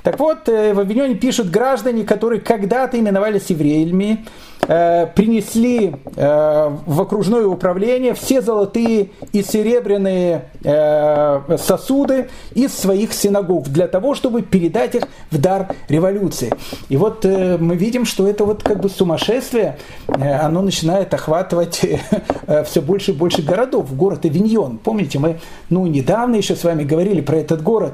Так 0.05 0.19
вот, 0.19 0.47
э, 0.49 0.75
в 0.75 0.79
Авиньоне 0.79 1.15
пишут 1.15 1.49
граждане, 1.49 2.03
которые 2.03 2.39
когда-то 2.39 2.99
именовались 2.99 3.47
евреями, 3.47 4.23
э, 4.67 5.07
принесли 5.07 5.95
э, 6.15 6.77
в 6.85 7.01
окружное 7.01 7.47
управление 7.47 8.13
все 8.13 8.41
золотые 8.41 9.09
и 9.33 9.41
серебряные 9.41 10.49
сосуды 11.57 12.29
из 12.53 12.73
своих 12.73 13.13
синагог 13.13 13.67
для 13.69 13.87
того, 13.87 14.13
чтобы 14.13 14.41
передать 14.41 14.95
их 14.95 15.03
в 15.31 15.39
дар 15.39 15.69
революции. 15.89 16.51
И 16.89 16.97
вот 16.97 17.23
мы 17.23 17.75
видим, 17.75 18.05
что 18.05 18.27
это 18.27 18.45
вот 18.45 18.63
как 18.63 18.79
бы 18.79 18.89
сумасшествие, 18.89 19.77
оно 20.07 20.61
начинает 20.61 21.13
охватывать 21.13 21.85
все 22.65 22.81
больше 22.81 23.11
и 23.11 23.13
больше 23.13 23.43
городов. 23.43 23.95
Город 23.95 24.25
Авиньон. 24.25 24.79
Помните, 24.79 25.19
мы 25.19 25.39
ну, 25.69 25.85
недавно 25.85 26.35
еще 26.35 26.55
с 26.55 26.63
вами 26.63 26.83
говорили 26.83 27.21
про 27.21 27.37
этот 27.37 27.61
город. 27.61 27.93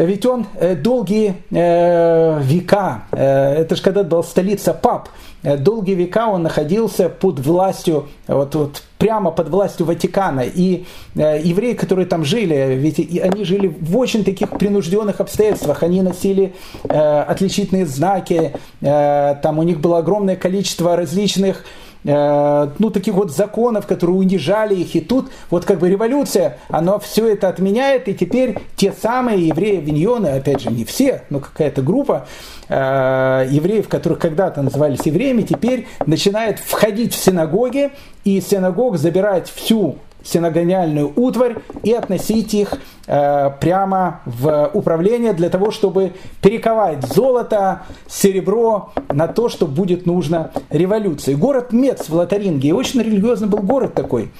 Ведь 0.00 0.24
он 0.24 0.46
э, 0.54 0.76
долгие 0.76 1.34
э, 1.50 2.40
века, 2.42 3.02
э, 3.12 3.54
это 3.56 3.76
же 3.76 3.82
когда 3.82 4.02
был 4.02 4.24
столица 4.24 4.72
пап, 4.72 5.10
долгие 5.42 5.94
века 5.94 6.28
он 6.28 6.42
находился 6.42 7.10
под 7.10 7.38
властью, 7.40 8.08
вот, 8.26 8.54
вот 8.54 8.82
прямо 8.96 9.30
под 9.30 9.48
властью 9.48 9.86
Ватикана. 9.86 10.40
И 10.40 10.84
евреи, 11.14 11.72
которые 11.72 12.04
там 12.04 12.26
жили, 12.26 12.74
ведь 12.76 12.98
они 12.98 13.44
жили 13.44 13.66
в 13.68 13.96
очень 13.96 14.22
таких 14.22 14.50
принужденных 14.50 15.18
обстоятельствах. 15.18 15.82
Они 15.82 16.02
носили 16.02 16.52
отличительные 16.86 17.86
знаки, 17.86 18.52
там 18.80 19.58
у 19.58 19.62
них 19.62 19.80
было 19.80 20.00
огромное 20.00 20.36
количество 20.36 20.94
различных 20.94 21.64
ну, 22.02 22.90
таких 22.90 23.14
вот 23.14 23.30
законов, 23.30 23.86
которые 23.86 24.16
унижали 24.16 24.74
их. 24.74 24.94
И 24.94 25.00
тут 25.00 25.30
вот 25.50 25.64
как 25.64 25.78
бы 25.78 25.88
революция, 25.88 26.58
она 26.68 26.98
все 26.98 27.28
это 27.28 27.48
отменяет, 27.48 28.08
и 28.08 28.14
теперь 28.14 28.58
те 28.76 28.92
самые 28.92 29.48
евреи 29.48 29.80
Виньоны, 29.80 30.28
опять 30.28 30.62
же, 30.62 30.70
не 30.70 30.84
все, 30.84 31.22
но 31.30 31.40
какая-то 31.40 31.82
группа 31.82 32.26
э, 32.68 33.46
евреев, 33.50 33.88
которых 33.88 34.18
когда-то 34.18 34.62
назывались 34.62 35.00
евреями, 35.04 35.42
теперь 35.42 35.86
начинает 36.06 36.58
входить 36.58 37.14
в 37.14 37.22
синагоги, 37.22 37.90
и 38.24 38.40
синагог 38.40 38.98
забирать 38.98 39.48
всю 39.48 39.96
синагониальную 40.22 41.12
утварь 41.16 41.56
и 41.82 41.92
относить 41.92 42.52
их 42.54 42.74
э, 42.74 42.78
прямо 43.10 44.20
в 44.24 44.70
управление 44.72 45.32
для 45.32 45.50
того, 45.50 45.72
чтобы 45.72 46.12
перековать 46.40 47.04
золото, 47.04 47.82
серебро 48.06 48.92
на 49.08 49.26
то, 49.26 49.48
что 49.48 49.66
будет 49.66 50.06
нужно 50.06 50.52
революции. 50.70 51.34
Город 51.34 51.72
Мец 51.72 52.08
в 52.08 52.14
Лотаринге, 52.14 52.72
очень 52.72 53.00
религиозный 53.02 53.48
был 53.48 53.58
город 53.58 53.94
такой. 53.94 54.30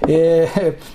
Э, 0.00 0.46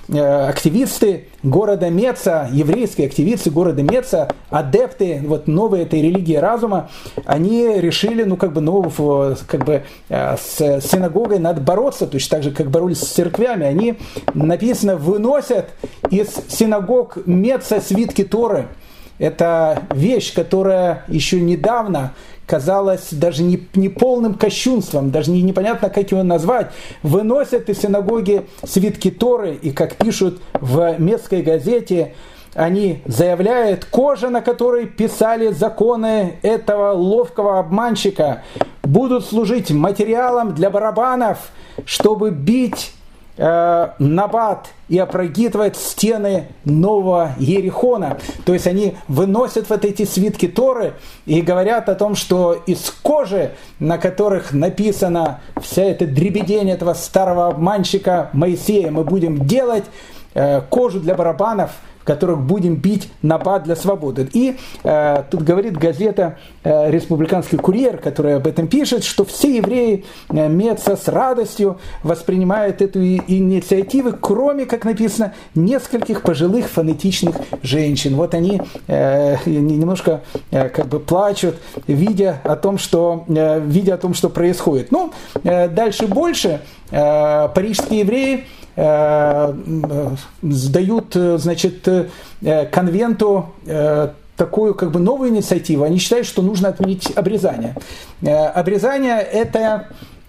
э, 0.08 0.48
активисты 0.48 1.28
города 1.42 1.90
Меца, 1.90 2.48
еврейские 2.52 3.06
активисты 3.06 3.50
города 3.50 3.82
Меца, 3.82 4.28
адепты 4.50 5.22
вот 5.24 5.48
новой 5.48 5.82
этой 5.82 6.02
религии 6.02 6.36
разума, 6.36 6.90
они 7.24 7.80
решили, 7.80 8.22
ну, 8.22 8.36
как 8.36 8.52
бы, 8.52 8.60
ну, 8.60 8.82
как 9.46 9.64
бы 9.64 9.82
э, 10.08 10.36
с 10.36 10.80
синагогой 10.80 11.38
надо 11.38 11.60
бороться, 11.60 12.06
точно 12.06 12.36
так 12.36 12.42
же, 12.44 12.50
как 12.50 12.70
боролись 12.70 13.00
с 13.00 13.08
церквями. 13.08 13.66
Они, 13.66 13.98
написано, 14.34 14.96
выносят 14.96 15.70
из 16.10 16.28
синагог 16.48 17.18
Меца 17.26 17.80
свитки 17.80 18.24
Торы. 18.24 18.68
Это 19.18 19.82
вещь, 19.94 20.34
которая 20.34 21.04
еще 21.08 21.40
недавно 21.40 22.12
казалось 22.46 23.08
даже 23.12 23.42
не, 23.42 23.66
не 23.74 23.88
полным 23.88 24.34
кощунством, 24.34 25.10
даже 25.10 25.30
не, 25.30 25.42
непонятно, 25.42 25.90
как 25.90 26.10
его 26.10 26.22
назвать, 26.22 26.70
выносят 27.02 27.68
из 27.68 27.80
синагоги 27.80 28.46
свитки 28.64 29.10
Торы, 29.10 29.54
и, 29.54 29.70
как 29.70 29.96
пишут 29.96 30.42
в 30.54 30.96
местской 30.98 31.42
газете, 31.42 32.14
они 32.54 33.02
заявляют, 33.06 33.84
кожа, 33.86 34.28
на 34.28 34.42
которой 34.42 34.86
писали 34.86 35.52
законы 35.52 36.38
этого 36.42 36.92
ловкого 36.92 37.58
обманщика, 37.58 38.42
будут 38.82 39.24
служить 39.24 39.70
материалом 39.70 40.54
для 40.54 40.68
барабанов, 40.68 41.38
чтобы 41.86 42.30
бить 42.30 42.92
э, 43.36 43.88
Набат 43.98 44.68
и 44.88 44.98
опрогитывает 44.98 45.76
стены 45.76 46.48
нового 46.64 47.32
Ерихона. 47.38 48.18
То 48.44 48.52
есть 48.52 48.66
они 48.66 48.96
выносят 49.08 49.68
вот 49.70 49.84
эти 49.84 50.04
свитки 50.04 50.48
Торы 50.48 50.94
и 51.26 51.40
говорят 51.40 51.88
о 51.88 51.94
том, 51.94 52.14
что 52.14 52.54
из 52.66 52.90
кожи, 53.02 53.52
на 53.78 53.98
которых 53.98 54.52
написано 54.52 55.40
вся 55.60 55.84
эта 55.84 56.06
дребедень 56.06 56.70
этого 56.70 56.94
старого 56.94 57.48
обманщика 57.48 58.30
Моисея, 58.32 58.90
мы 58.90 59.04
будем 59.04 59.46
делать 59.46 59.84
э, 60.34 60.60
кожу 60.68 61.00
для 61.00 61.14
барабанов– 61.14 61.70
в 62.02 62.04
которых 62.04 62.40
будем 62.40 62.74
бить 62.74 63.08
напад 63.22 63.62
для 63.62 63.76
свободы. 63.76 64.28
И 64.32 64.56
э, 64.82 65.22
тут 65.30 65.42
говорит 65.42 65.76
газета 65.76 66.38
э, 66.64 66.90
«Республиканский 66.90 67.58
курьер», 67.58 67.98
которая 67.98 68.36
об 68.36 68.46
этом 68.48 68.66
пишет, 68.66 69.04
что 69.04 69.24
все 69.24 69.56
евреи 69.56 70.04
э, 70.28 70.48
Меца 70.48 70.96
с 70.96 71.06
радостью 71.06 71.78
воспринимают 72.02 72.82
эту 72.82 73.00
инициативу, 73.04 74.14
кроме, 74.20 74.66
как 74.66 74.84
написано, 74.84 75.34
нескольких 75.54 76.22
пожилых 76.22 76.68
фонетичных 76.68 77.36
женщин. 77.62 78.16
Вот 78.16 78.34
они 78.34 78.60
э, 78.88 79.36
немножко 79.46 80.22
э, 80.50 80.68
как 80.70 80.88
бы 80.88 80.98
плачут, 80.98 81.56
видя 81.86 82.40
о 82.42 82.56
том, 82.56 82.78
что, 82.78 83.24
э, 83.28 83.60
видя 83.60 83.94
о 83.94 83.98
том, 83.98 84.14
что 84.14 84.28
происходит. 84.28 84.90
Ну, 84.90 85.12
э, 85.44 85.68
дальше 85.68 86.08
больше. 86.08 86.60
Э, 86.90 87.48
парижские 87.54 88.00
евреи– 88.00 88.44
сдают, 90.42 91.16
э, 91.16 91.38
значит, 91.38 91.86
э, 91.88 92.66
конвенту 92.66 93.54
такую 94.36 94.74
как 94.74 94.90
бы 94.90 94.98
новую 94.98 95.30
инициативу. 95.30 95.84
Они 95.84 95.98
считают, 95.98 96.26
что 96.26 96.42
нужно 96.42 96.70
отменить 96.70 97.12
обрезание. 97.14 97.76
Обрезание 98.22 99.18
это 99.18 99.88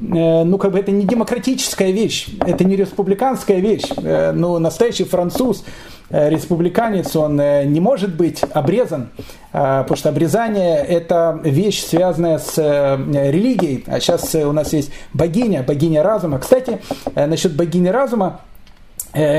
ну, 0.10 0.58
как 0.58 0.72
бы 0.72 0.80
это 0.80 0.91
не 0.91 1.06
демократическая 1.06 1.91
вещь, 1.91 2.28
это 2.45 2.64
не 2.64 2.76
республиканская 2.76 3.60
вещь. 3.60 3.86
Ну, 3.97 4.60
настоящий 4.60 5.06
француз, 5.06 5.64
республиканец, 6.10 7.16
он 7.16 7.38
не 7.38 7.80
может 7.80 8.16
быть 8.16 8.43
обрезан, 8.54 9.10
потому 9.51 9.95
что 9.95 10.10
обрезание– 10.10 10.78
это 10.88 11.39
вещь, 11.43 11.84
связанная 11.84 12.39
с 12.39 12.58
религией. 12.58 13.86
А 13.88 13.99
сейчас 13.99 14.36
у 14.36 14.51
нас 14.51 14.74
есть 14.74 14.91
богиня, 15.14 15.64
богиня 15.64 16.04
разума. 16.04 16.39
Кстати, 16.39 16.80
насчет 17.16 17.56
богини 17.56 17.88
разума, 17.88 18.41
Э, 18.43 18.53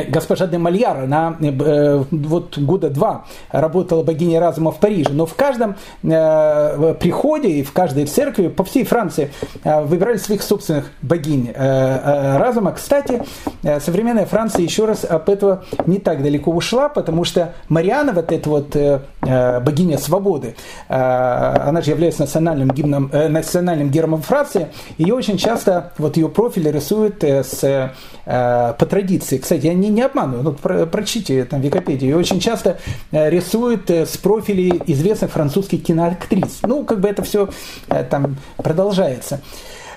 госпожа 0.08 0.46
де 0.46 0.58
Мальяр, 0.58 1.04
она 1.04 1.36
э, 1.40 2.04
вот 2.10 2.58
года 2.58 2.90
два 2.90 3.24
работала 3.50 4.02
богиней 4.02 4.38
разума 4.38 4.70
в 4.70 4.78
Париже, 4.78 5.10
но 5.12 5.26
в 5.26 5.34
каждом 5.34 5.76
э, 6.02 6.94
приходе 7.00 7.48
и 7.48 7.62
в 7.62 7.72
каждой 7.72 8.06
церкви 8.06 8.48
по 8.48 8.64
всей 8.64 8.84
Франции 8.84 9.30
выбирали 9.64 10.16
своих 10.16 10.42
собственных 10.42 10.90
богинь 11.02 11.52
разума. 11.54 12.72
Кстати, 12.72 13.22
современная 13.62 14.26
Франция 14.26 14.62
еще 14.62 14.84
раз 14.84 15.04
об 15.04 15.28
этого 15.28 15.64
не 15.86 15.98
так 15.98 16.22
далеко 16.22 16.50
ушла, 16.50 16.88
потому 16.88 17.24
что 17.24 17.54
Мариана, 17.68 18.12
вот 18.12 18.32
эта 18.32 18.50
вот 18.50 18.76
богиня 19.20 19.98
свободы, 19.98 20.54
она 20.88 21.80
же 21.82 21.90
является 21.90 22.22
национальным 22.22 22.70
гимном, 22.70 23.10
национальным 23.12 23.90
гербом 23.90 24.22
Франции, 24.22 24.68
ее 24.98 25.14
очень 25.14 25.38
часто, 25.38 25.92
вот 25.98 26.16
ее 26.16 26.28
профиль 26.28 26.70
рисуют 26.70 27.22
с, 27.22 27.92
по 28.24 28.86
традиции. 28.88 29.38
Кстати, 29.38 29.66
я 29.66 29.74
не, 29.74 29.88
не 29.88 30.02
обманываю, 30.02 30.42
ну, 30.42 30.52
про, 30.52 30.86
прочтите 30.86 31.44
там 31.44 31.60
Википедию. 31.60 32.12
И 32.12 32.14
очень 32.14 32.40
часто 32.40 32.78
э, 33.12 33.30
рисуют 33.30 33.90
э, 33.90 34.06
с 34.06 34.16
профилей 34.16 34.80
известных 34.86 35.30
французских 35.32 35.82
киноактрис. 35.84 36.60
Ну, 36.62 36.84
как 36.84 37.00
бы 37.00 37.08
это 37.08 37.22
все 37.22 37.50
э, 37.88 38.04
там 38.04 38.36
продолжается. 38.56 39.40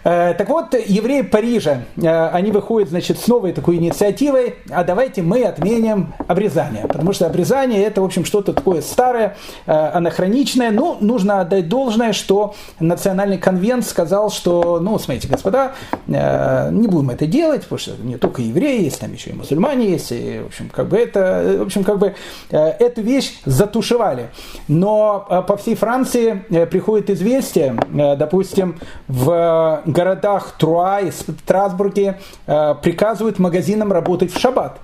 Э, 0.08 0.34
так 0.36 0.48
вот, 0.48 0.74
евреи 0.74 1.22
Парижа, 1.22 1.82
э, 1.98 2.28
они 2.30 2.52
выходят, 2.52 2.88
значит, 2.88 3.20
с 3.20 3.28
новой 3.28 3.52
такой 3.52 3.76
инициативой, 3.76 4.56
а 4.70 4.86
давайте 4.86 5.22
мы 5.22 5.44
отменим 5.44 6.14
обрезание, 6.28 6.86
потому 6.88 7.12
что 7.12 7.26
обрезание 7.26 7.84
это, 7.84 8.02
в 8.02 8.06
общем, 8.06 8.24
что-то 8.24 8.54
такое 8.54 8.80
старое, 8.82 9.36
э, 9.66 9.72
анахроничное, 9.74 10.72
ну, 10.72 10.96
нужно 11.02 11.42
отдать 11.42 11.68
должное, 11.68 12.14
что 12.14 12.56
национальный 12.80 13.38
конвент 13.38 13.86
сказал, 13.86 14.32
что, 14.32 14.80
ну, 14.80 14.98
смотрите, 14.98 15.28
господа, 15.28 15.74
не 16.08 16.88
будем 16.88 17.10
это 17.10 17.26
делать, 17.26 17.64
потому 17.64 17.80
что 17.80 17.92
не 18.02 18.16
только 18.16 18.42
евреи 18.42 18.86
есть, 18.86 19.02
там 19.02 19.12
еще 19.12 19.32
и 19.32 19.34
мусульмане 19.34 19.90
есть, 19.90 20.14
и, 20.14 20.40
в 20.40 20.48
общем, 20.48 20.70
как 20.70 20.88
бы 20.88 20.96
это, 20.96 21.58
в 21.60 21.64
общем, 21.64 21.84
как 21.84 22.00
бы 22.00 22.16
эту 22.50 23.02
вещь 23.02 23.34
затушевали. 23.44 24.30
Но 24.70 25.44
по 25.48 25.58
всей 25.58 25.76
Франции 25.76 26.44
приходит 26.72 27.10
известие, 27.10 27.76
допустим, 28.18 28.80
в 29.08 29.82
городах 29.98 30.54
Труа 30.60 31.02
и 31.02 31.12
Страсбурге 31.12 32.20
э, 32.46 32.76
приказывают 32.82 33.40
магазинам 33.40 33.92
работать 33.92 34.32
в 34.32 34.40
шаббат. 34.40 34.78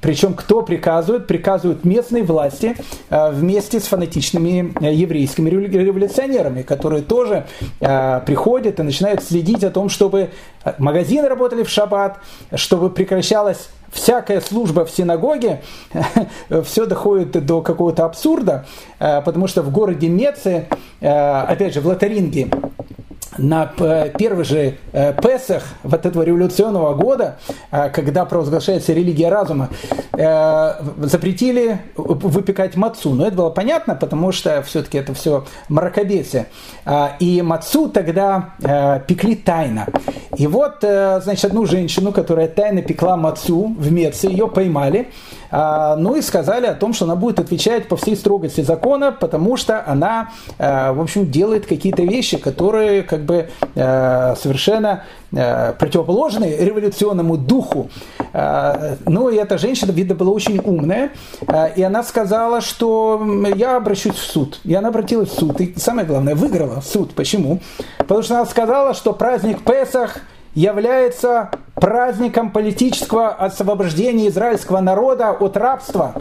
Причем 0.00 0.32
кто 0.34 0.62
приказывает? 0.62 1.26
Приказывают 1.26 1.84
местные 1.84 2.22
власти 2.22 2.76
э, 3.10 3.30
вместе 3.32 3.80
с 3.80 3.84
фанатичными 3.84 4.72
э, 4.80 4.94
еврейскими 4.94 5.50
революционерами, 5.50 6.62
которые 6.62 7.02
тоже 7.02 7.46
приходят 7.80 8.78
и 8.78 8.82
начинают 8.82 9.22
следить 9.24 9.64
о 9.64 9.70
том, 9.70 9.88
чтобы 9.88 10.30
магазины 10.78 11.28
работали 11.28 11.64
в 11.64 11.68
шаббат, 11.68 12.18
чтобы 12.54 12.90
прекращалась 12.90 13.70
всякая 13.92 14.40
служба 14.40 14.84
в 14.84 14.90
синагоге, 14.90 15.62
все 16.64 16.86
доходит 16.86 17.44
до 17.44 17.60
какого-то 17.60 18.04
абсурда, 18.04 18.66
потому 18.98 19.48
что 19.48 19.62
в 19.62 19.70
городе 19.72 20.08
Меце, 20.08 20.68
опять 21.00 21.74
же, 21.74 21.80
в 21.80 21.86
Лотаринге, 21.86 22.48
на 23.38 23.66
первый 24.18 24.44
же 24.44 24.76
э, 24.92 25.14
Песах 25.14 25.62
вот 25.82 26.04
этого 26.04 26.22
революционного 26.22 26.94
года, 26.94 27.38
э, 27.70 27.88
когда 27.90 28.24
провозглашается 28.24 28.92
религия 28.92 29.28
разума, 29.28 29.68
э, 30.12 30.72
запретили 30.98 31.80
выпекать 31.96 32.76
мацу. 32.76 33.14
Но 33.14 33.26
это 33.26 33.36
было 33.36 33.50
понятно, 33.50 33.94
потому 33.94 34.32
что 34.32 34.62
все-таки 34.62 34.98
это 34.98 35.14
все 35.14 35.44
мракобесие. 35.68 36.46
И 37.18 37.42
мацу 37.42 37.88
тогда 37.88 38.50
пекли 39.06 39.36
тайно. 39.36 39.86
И 40.36 40.46
вот, 40.46 40.78
значит, 40.80 41.44
одну 41.44 41.66
женщину, 41.66 42.12
которая 42.12 42.48
тайно 42.48 42.82
пекла 42.82 43.16
мацу 43.16 43.74
в 43.78 43.92
Меце, 43.92 44.28
ее 44.28 44.48
поймали, 44.48 45.08
ну 45.50 46.16
и 46.16 46.22
сказали 46.22 46.66
о 46.66 46.74
том, 46.74 46.92
что 46.92 47.04
она 47.04 47.16
будет 47.16 47.40
отвечать 47.40 47.88
по 47.88 47.96
всей 47.96 48.16
строгости 48.16 48.60
закона, 48.60 49.12
потому 49.12 49.56
что 49.56 49.84
она, 49.86 50.30
в 50.58 51.00
общем, 51.00 51.30
делает 51.30 51.66
какие-то 51.66 52.02
вещи, 52.02 52.38
которые 52.38 53.02
как 53.02 53.19
бы 53.22 53.50
э, 53.74 54.34
совершенно 54.36 55.04
э, 55.32 55.72
противоположны 55.72 56.56
революционному 56.58 57.36
духу. 57.36 57.90
Э, 58.32 58.96
ну 59.06 59.28
и 59.28 59.36
эта 59.36 59.58
женщина, 59.58 59.90
видно, 59.90 60.14
была 60.14 60.30
очень 60.32 60.58
умная, 60.58 61.10
э, 61.46 61.74
и 61.76 61.82
она 61.82 62.02
сказала, 62.02 62.60
что 62.60 63.22
я 63.54 63.76
обращусь 63.76 64.16
в 64.16 64.24
суд. 64.24 64.60
И 64.64 64.74
она 64.74 64.88
обратилась 64.88 65.30
в 65.30 65.38
суд, 65.38 65.60
и 65.60 65.74
самое 65.78 66.06
главное, 66.06 66.34
выиграла 66.34 66.80
суд. 66.80 67.14
Почему? 67.14 67.60
Потому 67.98 68.22
что 68.22 68.36
она 68.36 68.46
сказала, 68.46 68.94
что 68.94 69.12
праздник 69.12 69.62
Песах 69.62 70.18
является 70.54 71.50
праздником 71.74 72.50
политического 72.50 73.28
освобождения 73.28 74.28
израильского 74.28 74.80
народа 74.80 75.30
от 75.30 75.56
рабства. 75.56 76.14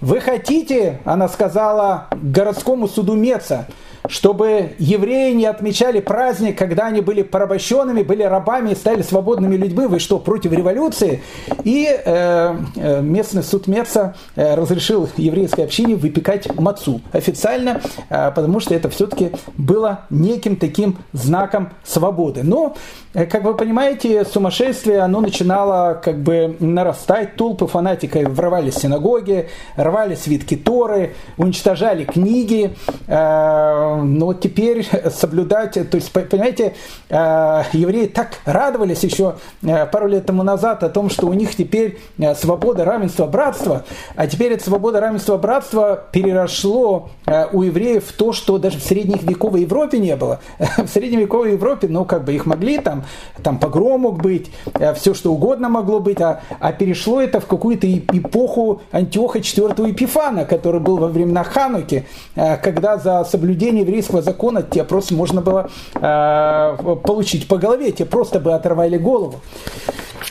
Вы 0.00 0.20
хотите, 0.20 1.00
она 1.04 1.28
сказала 1.28 2.08
городскому 2.12 2.86
суду 2.86 3.14
Меца, 3.14 3.66
чтобы 4.08 4.72
евреи 4.78 5.32
не 5.32 5.46
отмечали 5.46 6.00
праздник, 6.00 6.58
когда 6.58 6.86
они 6.86 7.00
были 7.00 7.22
порабощенными, 7.22 8.02
были 8.02 8.22
рабами 8.22 8.70
и 8.70 8.74
стали 8.74 9.02
свободными 9.02 9.56
людьми. 9.56 9.86
Вы 9.86 9.98
что, 9.98 10.18
против 10.18 10.52
революции? 10.52 11.22
И 11.64 11.86
э, 11.86 12.56
э, 12.76 13.02
местный 13.02 13.42
суд 13.42 13.66
Меца 13.66 14.14
э, 14.34 14.54
разрешил 14.54 15.08
еврейской 15.16 15.62
общине 15.62 15.96
выпекать 15.96 16.52
мацу 16.58 17.00
официально, 17.12 17.80
э, 18.08 18.30
потому 18.34 18.60
что 18.60 18.74
это 18.74 18.88
все-таки 18.90 19.32
было 19.56 20.00
неким 20.10 20.56
таким 20.56 20.98
знаком 21.12 21.70
свободы. 21.84 22.42
Но, 22.42 22.76
как 23.24 23.44
вы 23.44 23.54
понимаете, 23.54 24.26
сумасшествие, 24.26 25.00
оно 25.00 25.22
начинало 25.22 25.94
как 25.94 26.18
бы 26.18 26.54
нарастать, 26.60 27.36
толпы 27.36 27.66
фанатиков 27.66 28.28
ворвались 28.28 28.74
в 28.74 28.80
синагоги, 28.80 29.48
рвали 29.76 30.14
свитки 30.14 30.54
Торы, 30.54 31.14
уничтожали 31.38 32.04
книги, 32.04 32.76
э, 33.06 34.00
но 34.02 34.34
теперь 34.34 34.86
соблюдать, 35.10 35.78
то 35.90 35.96
есть, 35.96 36.12
понимаете, 36.12 36.74
э, 37.08 37.62
евреи 37.72 38.06
так 38.06 38.32
радовались 38.44 39.02
еще 39.02 39.36
э, 39.62 39.86
пару 39.86 40.08
лет 40.08 40.26
тому 40.26 40.42
назад 40.42 40.82
о 40.82 40.90
том, 40.90 41.08
что 41.08 41.26
у 41.26 41.32
них 41.32 41.54
теперь 41.54 41.98
э, 42.18 42.34
свобода, 42.34 42.84
равенство, 42.84 43.24
братство, 43.24 43.86
а 44.14 44.26
теперь 44.26 44.52
это 44.52 44.64
свобода, 44.64 45.00
равенство, 45.00 45.38
братство 45.38 46.04
перерошло 46.12 47.08
у 47.52 47.62
евреев 47.62 48.04
в 48.04 48.12
то, 48.12 48.34
что 48.34 48.58
даже 48.58 48.78
в 48.78 48.82
средневековой 48.82 49.62
Европе 49.62 49.98
не 49.98 50.16
было. 50.16 50.40
В 50.76 50.88
средневековой 50.88 51.52
Европе, 51.52 51.88
ну, 51.88 52.04
как 52.04 52.24
бы 52.24 52.34
их 52.34 52.46
могли, 52.46 52.78
там, 52.78 53.05
там 53.42 53.58
погром 53.58 54.02
мог 54.02 54.22
быть, 54.22 54.50
все 54.96 55.14
что 55.14 55.32
угодно 55.32 55.68
могло 55.68 56.00
быть, 56.00 56.20
а, 56.20 56.40
а 56.60 56.72
перешло 56.72 57.20
это 57.20 57.40
в 57.40 57.46
какую-то 57.46 57.86
эпоху 57.90 58.82
Антиоха 58.92 59.38
IV 59.38 59.88
Епифана, 59.88 60.44
который 60.44 60.80
был 60.80 60.98
во 60.98 61.08
времена 61.08 61.44
Хануки, 61.44 62.06
когда 62.34 62.98
за 62.98 63.24
соблюдение 63.24 63.82
еврейского 63.82 64.22
закона 64.22 64.62
тебе 64.62 64.84
просто 64.84 65.14
можно 65.14 65.40
было 65.40 65.70
э, 65.94 66.96
получить 67.02 67.48
по 67.48 67.58
голове, 67.58 67.92
тебе 67.92 68.06
просто 68.06 68.40
бы 68.40 68.52
оторвали 68.52 68.98
голову. 68.98 69.40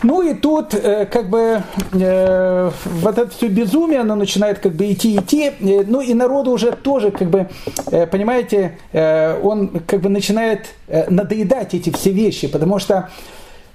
Ну 0.03 0.21
и 0.21 0.33
тут 0.33 0.73
э, 0.73 1.05
как 1.05 1.29
бы 1.29 1.61
э, 1.93 2.71
вот 3.01 3.17
это 3.17 3.29
все 3.29 3.47
безумие, 3.47 4.01
оно 4.01 4.15
начинает 4.15 4.59
как 4.59 4.73
бы 4.73 4.91
идти, 4.91 5.15
идти, 5.15 5.51
э, 5.59 5.83
ну 5.87 6.01
и 6.01 6.13
народу 6.13 6.51
уже 6.51 6.71
тоже 6.71 7.11
как 7.11 7.29
бы, 7.29 7.47
э, 7.91 8.05
понимаете, 8.07 8.77
э, 8.91 9.39
он 9.41 9.79
как 9.87 10.01
бы 10.01 10.09
начинает 10.09 10.67
э, 10.87 11.09
надоедать 11.09 11.73
эти 11.73 11.91
все 11.91 12.11
вещи, 12.11 12.47
потому 12.47 12.64
что 12.79 13.09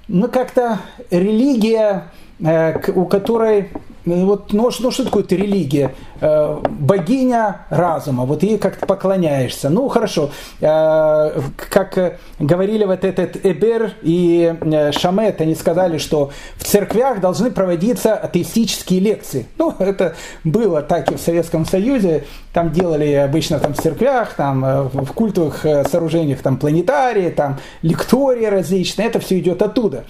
ну 0.07 0.27
как-то 0.27 0.79
религия, 1.09 2.11
э, 2.39 2.91
у 2.91 3.05
которой 3.05 3.69
вот, 4.05 4.53
ну, 4.53 4.71
ну 4.79 4.91
что 4.91 5.03
такое 5.05 5.25
религия? 5.29 5.93
Э, 6.21 6.59
богиня 6.69 7.65
разума, 7.69 8.25
вот 8.25 8.43
ей 8.43 8.59
как-то 8.59 8.85
поклоняешься. 8.85 9.69
Ну, 9.69 9.87
хорошо. 9.89 10.29
Э, 10.59 11.41
как 11.55 12.19
говорили 12.37 12.85
вот 12.85 13.03
этот 13.03 13.43
Эбер 13.43 13.93
и 14.03 14.55
э, 14.61 14.91
Шамет, 14.91 15.41
они 15.41 15.55
сказали, 15.55 15.97
что 15.97 16.31
в 16.57 16.63
церквях 16.63 17.21
должны 17.21 17.49
проводиться 17.49 18.13
атеистические 18.13 18.99
лекции. 18.99 19.47
Ну, 19.57 19.73
это 19.79 20.15
было 20.43 20.83
так 20.83 21.11
и 21.11 21.15
в 21.15 21.19
Советском 21.19 21.65
Союзе. 21.65 22.25
Там 22.53 22.71
делали 22.71 23.13
обычно 23.13 23.59
там, 23.59 23.73
в 23.73 23.81
церквях, 23.81 24.33
там, 24.35 24.89
в 24.93 25.13
культовых 25.13 25.61
сооружениях 25.89 26.41
там, 26.41 26.57
планетарии, 26.57 27.29
там, 27.29 27.59
лектории 27.81 28.45
различные. 28.45 29.07
Это 29.07 29.19
все 29.19 29.39
идет 29.39 29.61
оттуда. 29.61 30.03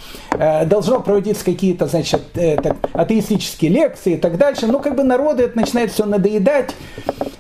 Должно 0.66 1.02
проводиться 1.02 1.46
какие-то, 1.46 1.86
значит, 1.86 2.22
атеистические 2.94 3.70
лекции 3.72 3.81
и 4.12 4.18
так 4.18 4.38
дальше. 4.38 4.68
Ну, 4.68 4.80
как 4.80 4.96
бы 4.96 5.04
народу 5.04 5.44
это 5.44 5.58
начинает 5.58 5.92
все 5.92 6.06
надоедать. 6.06 6.76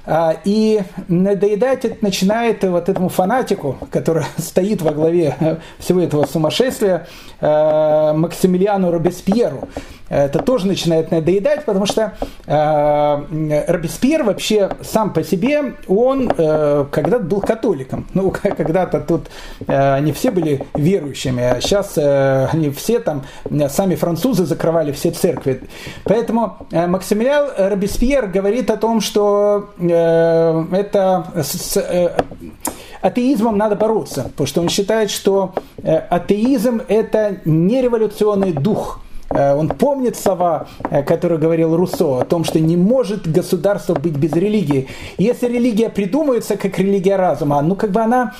А, 0.05 0.35
и 0.43 0.81
надоедать 1.07 1.85
это 1.85 1.97
начинает 2.01 2.63
вот 2.63 2.89
этому 2.89 3.09
фанатику, 3.09 3.77
который 3.91 4.25
стоит 4.37 4.81
во 4.81 4.91
главе 4.91 5.59
всего 5.77 6.01
этого 6.01 6.25
сумасшествия, 6.25 7.07
а, 7.39 8.13
Максимилиану 8.13 8.91
Робеспьеру 8.91 9.67
это 10.11 10.39
тоже 10.39 10.67
начинает 10.67 11.09
надоедать, 11.09 11.63
потому 11.63 11.85
что 11.85 12.11
э, 12.45 13.63
Робеспьер 13.71 14.23
вообще 14.23 14.71
сам 14.81 15.13
по 15.13 15.23
себе, 15.23 15.75
он 15.87 16.29
э, 16.37 16.85
когда-то 16.91 17.23
был 17.23 17.39
католиком. 17.39 18.05
Ну, 18.13 18.29
когда-то 18.41 18.99
тут 18.99 19.29
э, 19.67 19.93
они 19.93 20.11
все 20.11 20.31
были 20.31 20.65
верующими, 20.75 21.41
а 21.41 21.61
сейчас 21.61 21.93
э, 21.95 22.49
они 22.51 22.71
все 22.71 22.99
там, 22.99 23.23
сами 23.69 23.95
французы 23.95 24.45
закрывали 24.45 24.91
все 24.91 25.11
церкви. 25.11 25.61
Поэтому 26.03 26.57
э, 26.71 26.87
Максимилиан 26.87 27.49
Робеспьер 27.57 28.27
говорит 28.27 28.69
о 28.69 28.75
том, 28.75 28.99
что 28.99 29.69
э, 29.79 29.90
это 29.91 31.25
с, 31.35 31.77
э, 31.77 32.15
атеизмом 33.01 33.57
надо 33.57 33.75
бороться, 33.75 34.23
потому 34.23 34.47
что 34.47 34.61
он 34.61 34.69
считает, 34.69 35.09
что 35.11 35.53
э, 35.83 35.95
атеизм 35.95 36.81
это 36.87 37.37
не 37.45 37.81
революционный 37.81 38.53
дух– 38.53 38.99
Э, 39.33 39.55
он 39.55 39.69
помнит 39.69 40.17
слова, 40.17 40.67
э, 40.89 41.03
которые 41.03 41.39
говорил 41.39 41.75
Руссо, 41.75 42.19
о 42.19 42.25
том, 42.25 42.43
что 42.43 42.59
не 42.59 42.77
может 42.77 43.27
государство 43.31 43.93
быть 43.93 44.17
без 44.17 44.33
религии. 44.33 44.87
Если 45.17 45.47
религия 45.47 45.89
придумывается 45.89 46.57
как 46.57 46.77
религия 46.79 47.15
разума, 47.15 47.61
ну 47.61 47.75
как 47.75 47.91
бы 47.91 48.01
она 48.01 48.33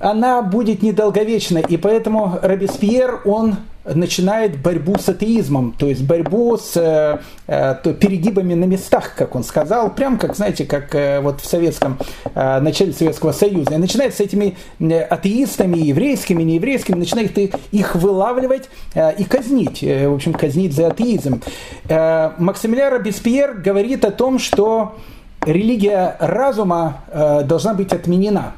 она 0.00 0.42
будет 0.42 0.82
недолговечна. 0.82 1.58
И 1.58 1.76
поэтому 1.76 2.38
Робеспьер, 2.40 3.20
он 3.24 3.56
начинает 3.94 4.60
борьбу 4.60 4.98
с 4.98 5.08
атеизмом, 5.08 5.74
то 5.78 5.86
есть 5.86 6.02
борьбу 6.02 6.56
с 6.56 6.76
э, 6.76 7.18
э, 7.46 7.94
перегибами 7.94 8.54
на 8.54 8.64
местах, 8.64 9.14
как 9.16 9.34
он 9.34 9.44
сказал, 9.44 9.94
прям 9.94 10.18
как, 10.18 10.36
знаете, 10.36 10.64
как 10.64 10.94
э, 10.94 11.20
вот 11.20 11.40
в 11.40 11.46
советском, 11.46 11.98
э, 12.34 12.60
начале 12.60 12.92
Советского 12.92 13.32
Союза. 13.32 13.74
И 13.74 13.76
начинает 13.76 14.14
с 14.14 14.20
этими 14.20 14.56
э, 14.80 15.00
атеистами, 15.00 15.78
еврейскими, 15.78 16.42
нееврейскими, 16.42 16.96
начинает 16.96 17.36
их 17.38 17.94
вылавливать 17.94 18.68
э, 18.94 19.14
и 19.16 19.24
казнить, 19.24 19.82
э, 19.82 20.08
в 20.08 20.14
общем, 20.14 20.32
казнить 20.32 20.74
за 20.74 20.88
атеизм. 20.88 21.42
Э, 21.88 22.32
Максимилиан 22.38 22.92
Робеспьер 22.92 23.54
говорит 23.54 24.04
о 24.04 24.10
том, 24.10 24.38
что 24.38 24.96
религия 25.44 26.16
разума 26.20 27.02
э, 27.10 27.42
должна 27.44 27.74
быть 27.74 27.92
отменена 27.92 28.54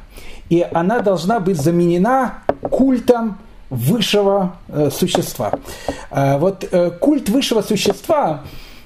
и 0.51 0.67
она 0.73 0.99
должна 0.99 1.39
быть 1.39 1.57
заменена 1.57 2.39
культом 2.61 3.37
высшего 3.71 4.57
э, 4.67 4.89
существа. 4.91 5.53
Э, 6.11 6.37
вот 6.37 6.67
э, 6.69 6.91
культ 6.91 7.29
высшего 7.29 7.61
существа 7.61 8.43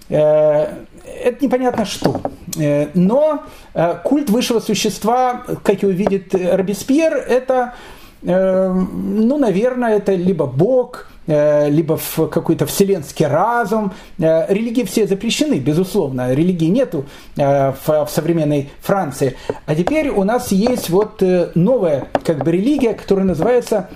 э, 0.09 0.15
это 0.15 1.37
непонятно 1.41 1.85
что. 1.85 2.21
Э, 2.57 2.87
но 2.93 3.43
э, 3.73 3.95
культ 4.03 4.29
высшего 4.29 4.59
существа, 4.59 5.43
как 5.63 5.81
его 5.81 5.91
видит 5.91 6.33
Робеспьер, 6.33 7.15
это, 7.15 7.73
ну, 8.21 9.37
наверное, 9.37 9.97
это 9.97 10.13
либо 10.15 10.47
Бог, 10.47 11.09
либо 11.27 11.97
в 11.97 12.27
какой-то 12.27 12.65
вселенский 12.65 13.25
разум. 13.25 13.93
Э, 14.19 14.45
религии 14.53 14.83
все 14.83 15.07
запрещены, 15.07 15.55
безусловно. 15.55 16.33
Религии 16.33 16.67
нету 16.67 17.05
э, 17.35 17.73
в 17.85 18.07
современной 18.09 18.69
Франции. 18.81 19.35
А 19.65 19.75
теперь 19.75 20.09
у 20.09 20.23
нас 20.23 20.51
есть 20.51 20.89
вот 20.89 21.23
новая 21.55 22.07
как 22.23 22.43
бы 22.43 22.51
религия, 22.51 22.93
которая 22.93 23.25
называется 23.25 23.89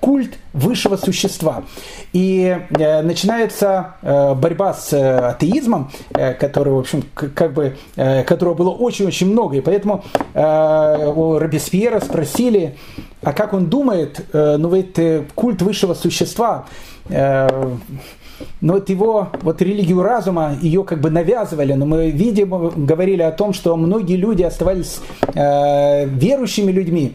культ 0.00 0.38
высшего 0.52 0.96
существа. 0.96 1.64
И 2.12 2.58
начинается 2.70 3.94
борьба 4.02 4.74
с 4.74 4.92
атеизмом, 4.92 5.90
который, 6.12 6.72
в 6.72 6.78
общем, 6.78 7.04
как 7.14 7.52
бы, 7.52 7.76
которого 7.94 8.54
было 8.54 8.70
очень-очень 8.70 9.30
много. 9.30 9.56
И 9.56 9.60
поэтому 9.60 10.04
у 10.34 11.38
Робеспьера 11.38 12.00
спросили, 12.00 12.76
а 13.22 13.32
как 13.32 13.52
он 13.52 13.66
думает, 13.66 14.24
ну 14.32 14.74
ведь 14.74 15.26
культ 15.34 15.62
высшего 15.62 15.94
существа, 15.94 16.66
Э, 17.08 17.48
но 18.60 18.74
вот 18.74 18.88
его, 18.88 19.28
вот 19.42 19.60
религию 19.60 20.02
разума, 20.02 20.56
ее 20.60 20.84
как 20.84 21.00
бы 21.00 21.10
навязывали, 21.10 21.74
но 21.74 21.86
мы 21.86 22.10
видим, 22.10 22.50
говорили 22.86 23.22
о 23.22 23.32
том, 23.32 23.52
что 23.52 23.76
многие 23.76 24.16
люди 24.16 24.42
оставались 24.42 25.00
э, 25.34 26.06
верующими 26.06 26.72
людьми, 26.72 27.14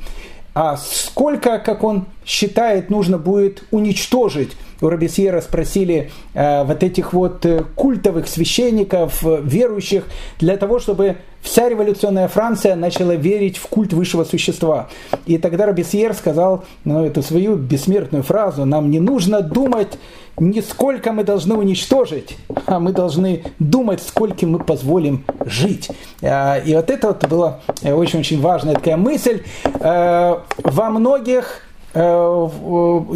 а 0.53 0.77
сколько, 0.77 1.59
как 1.59 1.83
он 1.83 2.05
считает, 2.25 2.89
нужно 2.89 3.17
будет 3.17 3.63
уничтожить? 3.71 4.51
У 4.81 4.87
Робесьера 4.87 5.41
спросили 5.41 6.11
э, 6.33 6.63
вот 6.63 6.81
этих 6.81 7.11
вот 7.11 7.45
э, 7.45 7.65
культовых 7.75 8.27
священников, 8.29 9.25
э, 9.25 9.41
верующих, 9.43 10.05
для 10.39 10.55
того, 10.55 10.79
чтобы 10.79 11.17
вся 11.45 11.69
революционная 11.69 12.27
Франция 12.27 12.75
начала 12.75 13.13
верить 13.13 13.57
в 13.57 13.67
культ 13.67 13.93
высшего 13.93 14.23
существа. 14.23 14.89
И 15.25 15.37
тогда 15.37 15.67
Робесьер 15.67 16.13
сказал 16.13 16.65
ну, 16.83 17.05
эту 17.05 17.21
свою 17.21 17.55
бессмертную 17.55 18.23
фразу, 18.23 18.65
нам 18.65 18.89
не 18.89 18.99
нужно 18.99 19.41
думать, 19.41 19.97
не 20.37 20.61
сколько 20.61 21.13
мы 21.13 21.23
должны 21.23 21.55
уничтожить, 21.55 22.37
а 22.65 22.79
мы 22.79 22.91
должны 22.91 23.43
думать, 23.59 24.01
сколько 24.05 24.45
мы 24.45 24.59
позволим 24.59 25.23
жить. 25.45 25.89
Э, 26.21 26.61
и 26.65 26.75
вот 26.75 26.89
это 26.89 27.07
вот 27.07 27.25
была 27.27 27.59
очень-очень 27.83 28.41
важная 28.41 28.73
такая 28.73 28.97
мысль. 28.97 29.43
Во 29.79 30.89
многих 30.89 31.61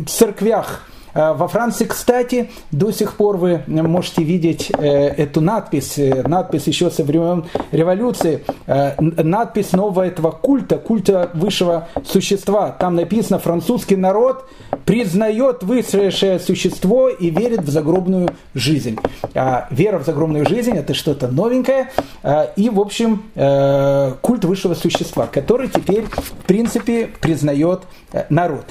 церквях 0.07 0.85
Э, 0.85 0.88
во 1.19 1.47
Франции, 1.47 1.85
кстати, 1.85 2.49
до 2.71 2.91
сих 2.91 3.15
пор 3.15 3.37
вы 3.37 3.61
можете 3.67 4.23
видеть 4.23 4.71
э, 4.77 5.07
эту 5.07 5.41
надпись, 5.41 5.97
э, 5.97 6.23
надпись 6.25 6.67
еще 6.67 6.89
со 6.89 7.03
времен 7.03 7.45
революции, 7.71 8.43
надпись 8.67 9.71
нового 9.73 10.05
этого 10.05 10.31
культа, 10.31 10.77
культа 10.77 11.29
высшего 11.33 11.89
существа. 12.05 12.71
Там 12.71 12.95
написано 12.95 13.39
«Французский 13.39 13.95
народ 13.95 14.47
признает 14.85 15.63
высшее 15.63 16.39
существо 16.39 17.09
и 17.09 17.29
верит 17.29 17.61
в 17.61 17.69
загробную 17.69 18.29
жизнь». 18.53 18.97
А 19.33 19.67
вера 19.71 19.99
в 19.99 20.05
загробную 20.05 20.47
жизнь– 20.47 20.71
это 20.77 20.93
что-то 20.93 21.27
новенькое. 21.27 21.89
И, 22.55 22.69
в 22.69 22.79
общем, 22.79 23.23
культ 24.21 24.45
высшего 24.45 24.73
существа, 24.73 25.27
который 25.27 25.67
теперь, 25.67 26.05
в 26.05 26.45
принципе, 26.45 27.09
признает 27.19 27.81
народ. 28.29 28.65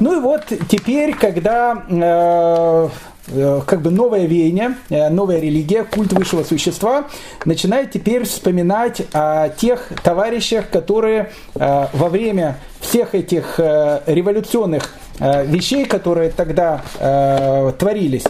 Ну 0.00 0.18
и 0.18 0.20
вот 0.20 0.44
теперь, 0.68 1.14
когда 1.14 1.84
Э, 1.88 1.93
э, 1.93 1.93
как 2.00 3.80
бы 3.80 3.90
новое 3.90 4.26
веяние, 4.26 4.76
э, 4.90 5.08
новая 5.08 5.40
религия, 5.40 5.84
культ 5.84 6.12
высшего 6.12 6.44
существа, 6.44 7.06
начинает 7.44 7.90
теперь 7.92 8.24
вспоминать 8.24 9.02
о 9.12 9.48
тех 9.48 9.88
товарищах, 10.02 10.68
которые 10.70 11.30
во 11.54 12.08
время 12.08 12.58
всех 12.80 13.14
этих 13.14 13.58
революционных 13.58 14.94
вещей, 15.18 15.84
которые 15.84 16.30
тогда 16.30 16.82
творились, 17.78 18.24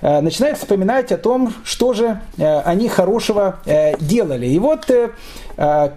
начинает 0.00 0.58
вспоминать 0.58 1.12
о 1.12 1.18
том, 1.18 1.52
что 1.64 1.92
же 1.92 2.20
они 2.38 2.88
хорошего 2.88 3.60
делали. 4.00 4.46
И 4.46 4.58
вот 4.58 4.86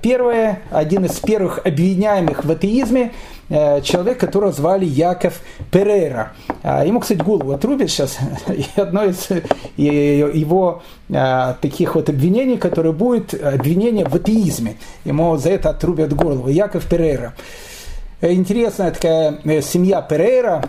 первое, 0.02 0.62
один 0.72 1.06
из 1.06 1.20
первых 1.20 1.60
обвиняемых 1.66 2.44
в 2.44 2.52
атеизме– 2.52 3.14
Э, 3.35 3.35
человек, 3.50 4.20
которого 4.20 4.52
звали 4.52 4.86
Яков 4.86 5.40
Перейра. 5.72 6.34
А, 6.64 6.84
ему, 6.86 7.00
кстати, 7.00 7.20
голову 7.20 7.52
отрубят 7.52 7.92
сейчас. 7.92 8.18
И 8.48 8.66
одно 8.76 9.04
из 9.04 9.30
его 9.78 10.82
а, 11.14 11.56
таких 11.62 11.96
вот 11.96 12.10
обвинений, 12.10 12.58
которое 12.58 12.92
будет 12.92 13.34
обвинение 13.34 14.06
в 14.06 14.16
атеизме. 14.16 14.78
Ему 15.04 15.38
за 15.38 15.52
это 15.52 15.70
отрубят 15.70 16.14
голову. 16.14 16.50
Яков 16.50 16.88
Перейра. 16.90 17.34
Э, 18.22 18.34
интересная 18.34 18.92
такая 18.92 19.40
э, 19.44 19.62
семья 19.62 20.02
Перейра 20.02 20.64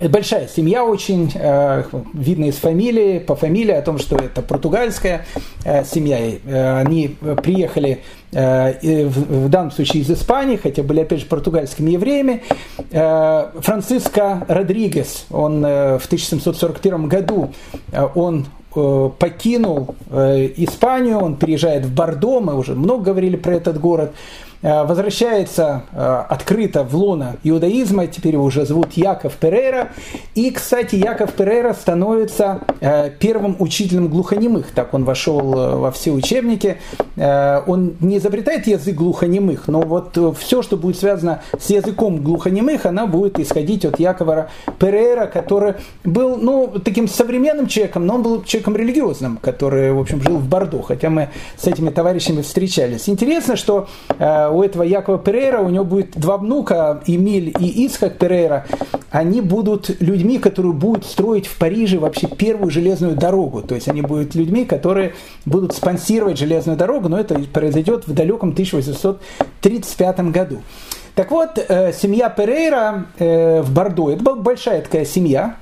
большая 0.00 0.48
семья 0.48 0.84
очень, 0.84 1.30
э, 1.34 1.84
видно 2.12 2.46
из 2.46 2.56
фамилии, 2.56 3.18
по 3.18 3.34
фамилии 3.34 3.72
о 3.72 3.82
том, 3.82 3.98
что 3.98 4.16
это 4.16 4.42
португальская 4.42 5.24
э, 5.64 5.84
семья. 5.84 6.18
Э, 6.44 6.78
они 6.80 7.16
приехали 7.42 8.00
в 8.32 9.48
данном 9.48 9.70
случае 9.70 10.02
из 10.02 10.10
Испании, 10.10 10.56
хотя 10.56 10.82
были 10.82 11.02
опять 11.02 11.20
же 11.20 11.26
португальскими 11.26 11.92
евреями. 11.92 12.42
Франциско 12.90 14.44
Родригес, 14.48 15.26
он 15.30 15.60
в 15.60 16.02
1741 16.06 17.06
году 17.06 17.52
он 18.16 18.46
покинул 18.72 19.94
Испанию, 20.10 21.18
он 21.18 21.36
переезжает 21.36 21.84
в 21.84 21.94
Бордо, 21.94 22.40
мы 22.40 22.58
уже 22.58 22.74
много 22.74 23.04
говорили 23.04 23.36
про 23.36 23.54
этот 23.54 23.80
город, 23.80 24.10
возвращается 24.64 25.82
открыто 25.92 26.84
в 26.84 26.96
лоно 26.96 27.36
иудаизма, 27.44 28.06
теперь 28.06 28.32
его 28.32 28.44
уже 28.44 28.64
зовут 28.64 28.94
Яков 28.94 29.34
Перейра. 29.34 29.90
И, 30.34 30.50
кстати, 30.50 30.96
Яков 30.96 31.34
Перейра 31.34 31.74
становится 31.74 32.60
первым 33.18 33.56
учителем 33.58 34.08
глухонемых, 34.08 34.72
так 34.74 34.94
он 34.94 35.04
вошел 35.04 35.42
во 35.78 35.92
все 35.92 36.12
учебники. 36.12 36.78
Он 37.16 37.94
не 38.00 38.16
изобретает 38.16 38.66
язык 38.66 38.96
глухонемых, 38.96 39.68
но 39.68 39.82
вот 39.82 40.18
все, 40.38 40.62
что 40.62 40.78
будет 40.78 40.98
связано 40.98 41.42
с 41.58 41.68
языком 41.68 42.22
глухонемых, 42.22 42.86
она 42.86 43.06
будет 43.06 43.38
исходить 43.38 43.84
от 43.84 44.00
Якова 44.00 44.48
Перейра, 44.78 45.26
который 45.26 45.74
был, 46.04 46.36
ну, 46.36 46.72
таким 46.82 47.06
современным 47.06 47.66
человеком, 47.66 48.06
но 48.06 48.14
он 48.14 48.22
был 48.22 48.42
человеком 48.44 48.76
религиозным, 48.76 49.36
который, 49.36 49.92
в 49.92 50.00
общем, 50.00 50.22
жил 50.22 50.38
в 50.38 50.48
Бордо, 50.48 50.80
хотя 50.80 51.10
мы 51.10 51.28
с 51.58 51.66
этими 51.66 51.90
товарищами 51.90 52.40
встречались. 52.40 53.10
Интересно, 53.10 53.56
что 53.56 53.88
э, 54.18 54.48
у 54.54 54.62
этого 54.62 54.82
Якова 54.82 55.18
Перейра, 55.18 55.60
у 55.60 55.68
него 55.68 55.84
будет 55.84 56.16
два 56.16 56.38
внука, 56.38 57.02
Эмиль 57.06 57.54
и 57.58 57.86
Исхак 57.86 58.18
Перейра, 58.18 58.66
они 59.10 59.40
будут 59.40 60.00
людьми, 60.00 60.38
которые 60.38 60.72
будут 60.72 61.04
строить 61.04 61.46
в 61.46 61.58
Париже 61.58 61.98
вообще 61.98 62.26
первую 62.26 62.70
железную 62.70 63.14
дорогу. 63.14 63.62
То 63.62 63.74
есть 63.74 63.88
они 63.88 64.02
будут 64.02 64.34
людьми, 64.34 64.64
которые 64.64 65.14
будут 65.44 65.74
спонсировать 65.74 66.38
железную 66.38 66.76
дорогу, 66.76 67.08
но 67.08 67.18
это 67.18 67.38
произойдет 67.52 68.06
в 68.06 68.14
далеком 68.14 68.50
1835 68.50 70.20
году. 70.30 70.62
Так 71.14 71.30
вот, 71.30 71.58
э, 71.58 71.92
семья 71.92 72.28
Перейра 72.28 73.06
э, 73.18 73.62
в 73.62 73.72
Бордо, 73.72 74.10
это 74.10 74.22
была 74.22 74.34
большая 74.34 74.82
такая 74.82 75.04
семья, 75.04 75.56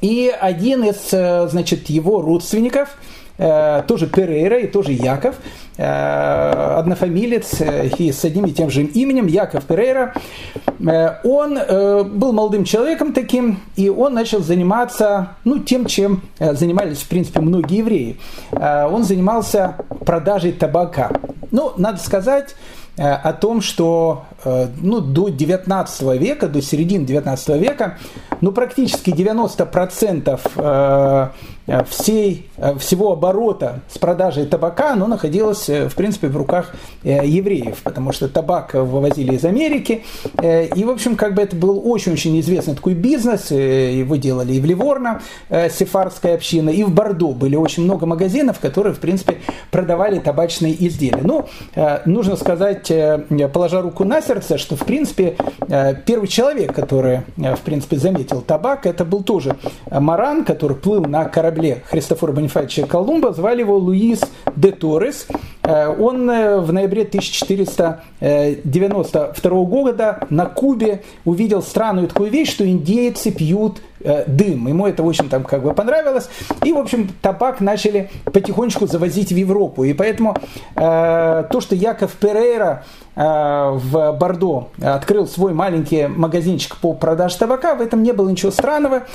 и 0.00 0.30
один 0.38 0.84
из, 0.84 1.08
э, 1.12 1.48
значит, 1.48 1.88
его 1.88 2.20
родственников, 2.20 2.98
тоже 3.38 4.08
Перейра 4.08 4.58
и 4.58 4.66
тоже 4.66 4.92
Яков, 4.92 5.36
однофамилец 5.76 7.62
и 7.96 8.10
с 8.10 8.24
одним 8.24 8.46
и 8.46 8.52
тем 8.52 8.68
же 8.68 8.82
именем, 8.82 9.26
Яков 9.28 9.64
Перейра, 9.64 10.12
он 11.22 11.56
был 12.18 12.32
молодым 12.32 12.64
человеком 12.64 13.12
таким, 13.12 13.60
и 13.76 13.88
он 13.88 14.14
начал 14.14 14.40
заниматься 14.40 15.36
ну, 15.44 15.60
тем, 15.60 15.86
чем 15.86 16.22
занимались, 16.38 16.98
в 16.98 17.08
принципе, 17.08 17.38
многие 17.40 17.78
евреи. 17.78 18.16
Он 18.50 19.04
занимался 19.04 19.76
продажей 20.04 20.50
табака. 20.50 21.12
Ну, 21.52 21.72
надо 21.76 21.98
сказать, 21.98 22.56
Э, 22.98 23.12
о 23.12 23.32
том, 23.32 23.60
что 23.60 24.24
э, 24.37 24.37
ну, 24.44 25.00
до 25.00 25.28
19 25.28 26.20
века, 26.20 26.48
до 26.48 26.62
середины 26.62 27.04
19 27.04 27.48
века, 27.60 27.98
ну, 28.40 28.52
практически 28.52 29.10
90% 29.10 30.40
э, 31.66 31.82
всей, 31.88 32.48
всего 32.78 33.12
оборота 33.12 33.80
с 33.92 33.98
продажей 33.98 34.46
табака, 34.46 34.92
оно 34.92 35.06
находилось, 35.06 35.68
в 35.68 35.94
принципе, 35.94 36.28
в 36.28 36.36
руках 36.36 36.72
евреев, 37.02 37.82
потому 37.82 38.12
что 38.12 38.28
табак 38.28 38.74
вывозили 38.74 39.34
из 39.34 39.44
Америки, 39.44 40.04
и, 40.42 40.84
в 40.84 40.90
общем, 40.90 41.16
как 41.16 41.34
бы 41.34 41.42
это 41.42 41.56
был 41.56 41.82
очень-очень 41.84 42.38
известный 42.40 42.74
такой 42.74 42.94
бизнес, 42.94 43.50
его 43.50 44.16
делали 44.16 44.54
и 44.54 44.60
в 44.60 44.64
Ливорно, 44.64 45.20
сефардская 45.50 46.36
община, 46.36 46.70
и 46.70 46.84
в 46.84 46.90
Бордо 46.90 47.32
были 47.32 47.56
очень 47.56 47.82
много 47.84 48.06
магазинов, 48.06 48.60
которые, 48.60 48.94
в 48.94 48.98
принципе, 48.98 49.38
продавали 49.70 50.20
табачные 50.20 50.74
изделия. 50.86 51.20
Ну, 51.22 51.48
нужно 52.06 52.36
сказать, 52.36 52.90
положа 53.52 53.82
руку 53.82 54.04
на 54.04 54.22
сердце, 54.28 54.58
что, 54.58 54.76
в 54.76 54.84
принципе, 54.84 55.36
э, 55.68 55.94
первый 56.04 56.28
человек, 56.28 56.74
который, 56.74 57.22
э, 57.38 57.56
в 57.56 57.60
принципе, 57.60 57.96
заметил 57.96 58.42
табак, 58.42 58.84
это 58.84 59.06
был 59.06 59.22
тоже 59.22 59.56
Маран, 59.90 60.44
который 60.44 60.76
плыл 60.76 61.02
на 61.04 61.24
корабле 61.24 61.82
Христофора 61.88 62.32
Бонифатича 62.32 62.86
Колумба, 62.86 63.32
звали 63.32 63.60
его 63.60 63.78
Луис 63.78 64.20
де 64.54 64.70
Торрес. 64.72 65.26
Э, 65.68 65.88
он 65.88 66.26
в 66.26 66.72
ноябре 66.72 67.02
1492 67.02 69.64
года 69.64 70.20
на 70.30 70.46
Кубе 70.46 71.02
увидел 71.26 71.62
странную 71.62 72.08
такую 72.08 72.30
вещь, 72.30 72.50
что 72.50 72.66
индейцы 72.66 73.30
пьют 73.30 73.82
дым. 74.00 74.68
Ему 74.68 74.86
это 74.86 75.02
очень 75.02 75.28
там 75.28 75.42
как 75.42 75.64
бы 75.64 75.74
понравилось. 75.74 76.28
И, 76.62 76.72
в 76.72 76.78
общем, 76.78 77.10
табак 77.20 77.60
начали 77.60 78.08
потихонечку 78.24 78.86
завозить 78.86 79.32
в 79.32 79.36
Европу. 79.36 79.84
И 79.84 79.92
поэтому 79.92 80.34
э, 80.76 81.44
то, 81.50 81.60
что 81.60 81.74
Яков 81.74 82.12
Перейра 82.12 82.84
Э, 83.20 83.70
в 83.72 84.12
Бордо 84.12 84.68
открыл 84.80 85.26
свой 85.26 85.52
маленький 85.52 86.06
магазинчик 86.06 86.76
по 86.76 86.92
продаже 86.92 87.36
табака, 87.36 87.74
в 87.74 87.80
этом 87.80 88.04
не 88.04 88.12
было 88.12 88.28
ничего 88.28 88.52
странного. 88.52 89.08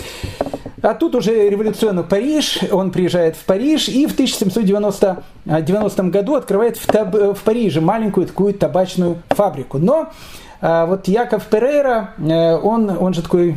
А 0.83 0.95
тут 0.95 1.15
уже 1.15 1.49
революционный 1.49 2.03
Париж, 2.03 2.59
он 2.69 2.91
приезжает 2.91 3.37
в 3.37 3.45
Париж 3.45 3.87
и 3.87 4.05
в 4.05 4.11
1790 4.11 5.23
90 5.45 6.03
году 6.03 6.35
открывает 6.35 6.75
в, 6.75 6.85
таб, 6.87 7.15
в 7.15 7.37
Париже 7.45 7.79
маленькую 7.79 8.27
такую 8.27 8.53
табачную 8.53 9.19
фабрику. 9.29 9.77
Но 9.77 10.09
э, 10.59 10.85
вот 10.85 11.07
Яков 11.07 11.45
Перейра, 11.45 12.09
э, 12.17 12.57
он, 12.57 12.89
он 12.89 13.13
же 13.13 13.21
такой 13.21 13.55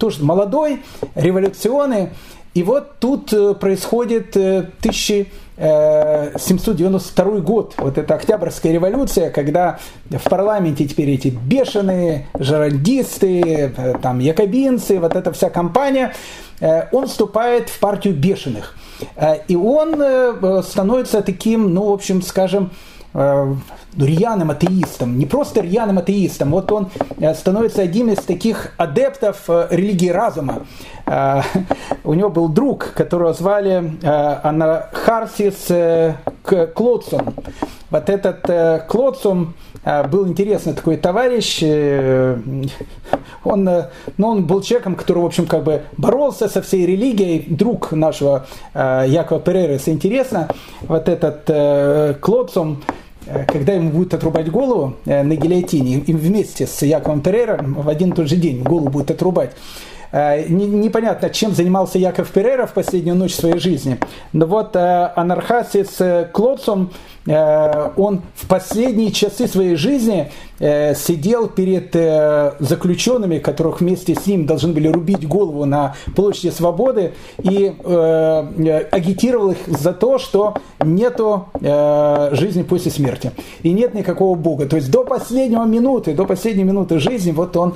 тоже 0.00 0.24
молодой, 0.24 0.82
революционный, 1.14 2.08
и 2.54 2.64
вот 2.64 2.98
тут 2.98 3.32
происходит 3.60 4.36
тысячи 4.80 5.30
792 5.56 7.40
год, 7.40 7.74
вот 7.76 7.98
эта 7.98 8.14
Октябрьская 8.14 8.72
революция, 8.72 9.30
когда 9.30 9.78
в 10.10 10.28
парламенте 10.28 10.86
теперь 10.86 11.10
эти 11.10 11.28
бешеные 11.28 12.26
жерандисты, 12.38 13.72
э, 13.76 13.94
там 14.00 14.18
якобинцы, 14.18 14.98
вот 14.98 15.14
эта 15.14 15.30
вся 15.32 15.50
компания, 15.50 16.14
э, 16.60 16.84
он 16.90 17.06
вступает 17.06 17.68
в 17.68 17.78
партию 17.80 18.14
бешеных. 18.14 18.74
Э, 19.16 19.36
и 19.46 19.54
он 19.54 20.02
становится 20.62 21.20
таким, 21.20 21.74
ну, 21.74 21.90
в 21.90 21.92
общем, 21.92 22.22
скажем, 22.22 22.70
ну, 23.14 23.58
рьяным 23.98 24.50
атеистом, 24.50 25.18
не 25.18 25.26
просто 25.26 25.60
рьяным 25.60 25.98
атеистом, 25.98 26.50
вот 26.50 26.72
он 26.72 26.88
становится 27.34 27.82
одним 27.82 28.10
из 28.10 28.18
таких 28.18 28.72
адептов 28.78 29.48
религии 29.48 30.08
разума. 30.08 30.66
У 32.04 32.14
него 32.14 32.30
был 32.30 32.48
друг, 32.48 32.92
которого 32.94 33.34
звали 33.34 33.98
Анахарсис 34.02 35.70
Клодсон. 36.74 37.34
Вот 37.90 38.08
этот 38.08 38.86
Клодсон 38.88 39.54
был 40.10 40.26
интересный 40.26 40.72
такой 40.72 40.96
товарищ, 40.96 41.62
он, 43.44 43.64
ну, 44.16 44.28
он 44.28 44.46
был 44.46 44.62
человеком, 44.62 44.94
который, 44.94 45.18
в 45.18 45.26
общем, 45.26 45.46
как 45.46 45.64
бы 45.64 45.82
боролся 45.98 46.48
со 46.48 46.62
всей 46.62 46.86
религией, 46.86 47.44
друг 47.48 47.92
нашего 47.92 48.46
Якова 48.74 49.40
Перереса. 49.40 49.90
Интересно, 49.90 50.48
вот 50.82 51.08
этот 51.08 52.20
Клодсон, 52.20 52.78
Э, 52.78 53.01
когда 53.46 53.74
ему 53.74 53.90
будут 53.90 54.14
отрубать 54.14 54.50
голову 54.50 54.96
э, 55.04 55.22
на 55.22 55.36
гильотине, 55.36 55.98
им 55.98 56.16
вместе 56.16 56.66
с 56.66 56.82
Яковом 56.82 57.20
Перером 57.20 57.74
в 57.74 57.88
один 57.88 58.12
и 58.12 58.14
тот 58.14 58.28
же 58.28 58.36
день 58.36 58.62
голову 58.62 58.90
будут 58.90 59.10
отрубать. 59.10 59.52
Э, 60.10 60.44
непонятно, 60.48 61.30
чем 61.30 61.52
занимался 61.52 61.98
Яков 61.98 62.30
Перера 62.30 62.66
в 62.66 62.74
последнюю 62.74 63.16
ночь 63.16 63.34
своей 63.34 63.58
жизни. 63.58 63.98
Но 64.32 64.46
вот 64.46 64.76
Анархасис 64.76 66.30
Клодсом, 66.32 66.90
он 67.26 68.22
в 68.34 68.48
последние 68.48 69.12
часы 69.12 69.46
своей 69.46 69.76
жизни 69.76 70.30
Э, 70.51 70.51
сидел 70.62 71.48
перед 71.48 71.96
э, 71.96 72.52
заключенными, 72.60 73.38
которых 73.38 73.80
вместе 73.80 74.14
с 74.14 74.26
ним 74.26 74.46
должны 74.46 74.72
были 74.72 74.86
рубить 74.86 75.26
голову 75.26 75.64
на 75.64 75.96
площади 76.14 76.50
Свободы, 76.50 77.14
и 77.42 77.74
э, 77.82 78.84
агитировал 78.92 79.50
их 79.50 79.58
за 79.66 79.92
то, 79.92 80.18
что 80.18 80.54
нету 80.80 81.46
жизни 81.60 82.62
после 82.62 82.90
смерти, 82.90 83.32
и 83.62 83.72
нет 83.72 83.94
никакого 83.94 84.36
Бога. 84.36 84.66
То 84.66 84.76
есть 84.76 84.90
до 84.90 85.04
последнего 85.04 85.64
минуты, 85.64 86.14
до 86.14 86.26
последней 86.26 86.64
минуты 86.64 86.98
жизни, 86.98 87.32
вот 87.32 87.56
он 87.56 87.74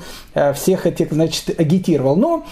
всех 0.55 0.87
этих, 0.87 1.13
значит, 1.13 1.59
агитировал. 1.59 2.17
Но 2.17 2.45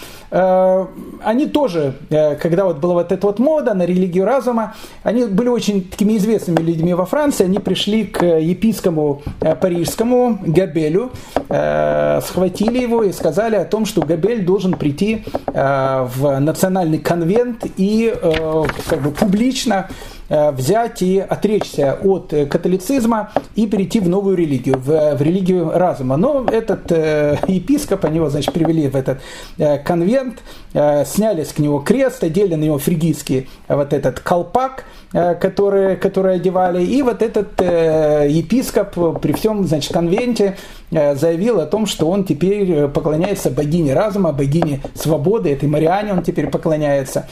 они 1.23 1.45
тоже, 1.45 1.95
когда 2.41 2.65
вот 2.65 2.77
была 2.77 2.95
вот 2.95 3.11
эта 3.11 3.27
вот 3.27 3.39
мода 3.39 3.73
на 3.73 3.85
религию 3.85 4.25
разума, 4.25 4.75
они 5.03 5.25
были 5.25 5.49
очень 5.49 5.83
такими 5.83 6.17
известными 6.17 6.61
людьми 6.61 6.93
во 6.93 7.05
Франции, 7.05 7.45
они 7.45 7.59
пришли 7.59 8.05
к 8.05 8.25
епископу 8.25 9.21
парижскому, 9.61 10.24
Габелю, 10.33 11.11
э, 11.49 12.19
схватили 12.21 12.79
его 12.79 13.03
и 13.03 13.11
сказали 13.11 13.55
о 13.55 13.65
том, 13.65 13.85
что 13.85 14.01
Габель 14.01 14.45
должен 14.45 14.73
прийти 14.73 15.23
э, 15.47 16.07
в 16.15 16.39
национальный 16.39 16.99
конвент 16.99 17.65
и 17.77 18.13
э, 18.13 18.63
как 18.89 19.01
бы 19.01 19.11
публично 19.11 19.89
взять 20.29 21.01
и 21.01 21.19
отречься 21.19 21.97
от 22.01 22.33
католицизма 22.49 23.31
и 23.55 23.67
перейти 23.67 23.99
в 23.99 24.09
новую 24.09 24.35
религию, 24.35 24.77
в, 24.77 25.15
в 25.15 25.21
религию 25.21 25.71
разума. 25.73 26.17
Но 26.17 26.45
этот 26.51 26.91
э, 26.91 27.37
епископ, 27.47 28.05
они 28.05 28.17
его, 28.17 28.29
значит, 28.29 28.53
привели 28.53 28.87
в 28.87 28.95
этот 28.95 29.19
э, 29.57 29.77
конвент, 29.79 30.39
э, 30.73 31.05
сняли 31.05 31.43
с 31.43 31.57
него 31.57 31.79
крест, 31.79 32.23
одели 32.23 32.55
на 32.55 32.63
него 32.63 32.77
фригийский 32.77 33.49
вот 33.67 33.93
этот 33.93 34.19
колпак, 34.19 34.85
Э, 35.17 35.33
которые, 35.33 35.95
которые 35.95 36.35
одевали. 36.35 36.83
И 36.83 37.01
вот 37.01 37.21
этот 37.21 37.61
э, 37.61 38.27
епископ 38.29 39.21
при 39.21 39.31
всем 39.31 39.65
значит, 39.65 39.93
конвенте 39.93 40.57
э, 40.91 41.15
заявил 41.15 41.61
о 41.61 41.65
том, 41.65 41.85
что 41.85 42.09
он 42.09 42.25
теперь 42.25 42.89
поклоняется 42.89 43.49
богине 43.49 43.93
разума, 43.93 44.33
богине 44.33 44.81
свободы, 44.93 45.53
этой 45.53 45.69
Мариане 45.69 46.11
он 46.11 46.21
теперь 46.21 46.47
поклоняется. 46.47 47.27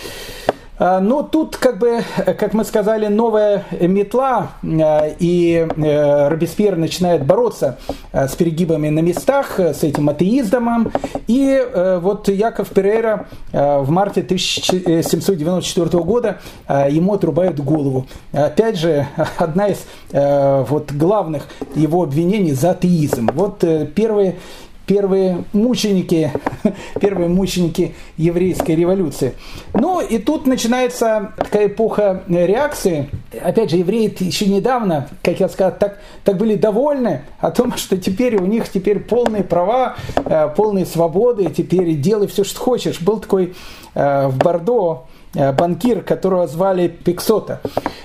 А, 0.77 0.99
Но 0.99 1.21
ну, 1.21 1.23
тут, 1.23 1.57
как 1.57 1.77
бы, 1.77 2.03
как 2.15 2.53
мы 2.53 2.63
сказали, 2.63 3.07
новая 3.07 3.65
метла, 3.79 4.49
а, 4.63 5.07
и 5.19 5.67
э, 5.75 6.27
Робеспьер 6.29 6.77
начинает 6.77 7.25
бороться 7.25 7.77
а, 8.11 8.27
с 8.27 8.35
перегибами 8.35 8.89
на 8.89 8.99
местах, 8.99 9.59
с 9.59 9.83
этим 9.83 10.09
атеизмом. 10.09 10.91
И 11.27 11.49
э, 11.51 11.99
вот 12.01 12.27
Яков 12.27 12.69
Перейра 12.69 13.27
в 13.51 13.89
марте 13.89 14.21
1794 14.21 16.03
года 16.03 16.39
ему 16.67 17.13
отрубают 17.13 17.59
голову. 17.59 18.07
Опять 18.31 18.77
же, 18.77 19.07
одна 19.37 19.67
из 19.67 19.85
э, 20.11 20.65
вот, 20.67 20.91
главных 20.91 21.47
его 21.75 22.03
обвинений 22.03 22.53
за 22.53 22.71
атеизм. 22.71 23.29
Вот 23.33 23.63
первые 23.93 24.37
первые 24.85 25.43
мученики, 25.53 26.31
первые 26.99 27.29
мученики 27.29 27.95
еврейской 28.17 28.75
революции. 28.75 29.33
Ну 29.73 30.01
и 30.01 30.17
тут 30.17 30.45
начинается 30.45 31.33
такая 31.37 31.67
эпоха 31.67 32.23
реакции. 32.27 33.09
Опять 33.41 33.71
же, 33.71 33.77
евреи 33.77 34.13
еще 34.19 34.47
недавно, 34.47 35.09
как 35.21 35.39
я 35.39 35.49
сказал, 35.49 35.73
так, 35.77 35.99
так 36.23 36.37
были 36.37 36.55
довольны 36.55 37.21
о 37.39 37.51
том, 37.51 37.73
что 37.77 37.97
теперь 37.97 38.37
у 38.37 38.45
них 38.45 38.69
теперь 38.69 38.99
полные 38.99 39.43
права, 39.43 39.95
э, 40.15 40.49
полные 40.55 40.85
свободы, 40.85 41.45
теперь 41.45 41.95
делай 41.95 42.27
все, 42.27 42.43
что 42.43 42.59
хочешь. 42.59 43.01
Был 43.01 43.19
такой 43.19 43.53
э, 43.93 44.27
в 44.27 44.37
Бордо 44.37 44.73
Э, 44.83 45.12
банкир, 45.33 46.01
которого 46.01 46.47
звали 46.47 46.87
Пиксота. 46.87 47.61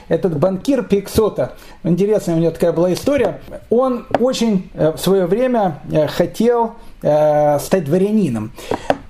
Этот 0.08 0.38
банкир 0.38 0.84
Пиксота, 0.84 1.52
интересная 1.84 2.36
у 2.36 2.38
него 2.38 2.50
такая 2.50 2.72
была 2.72 2.92
история, 2.92 3.40
он 3.70 4.06
очень 4.18 4.70
э, 4.74 4.92
в 4.92 4.98
свое 4.98 5.26
время 5.26 5.80
э, 7.02 7.58
стать 7.60 7.84
дворянином. 7.84 8.52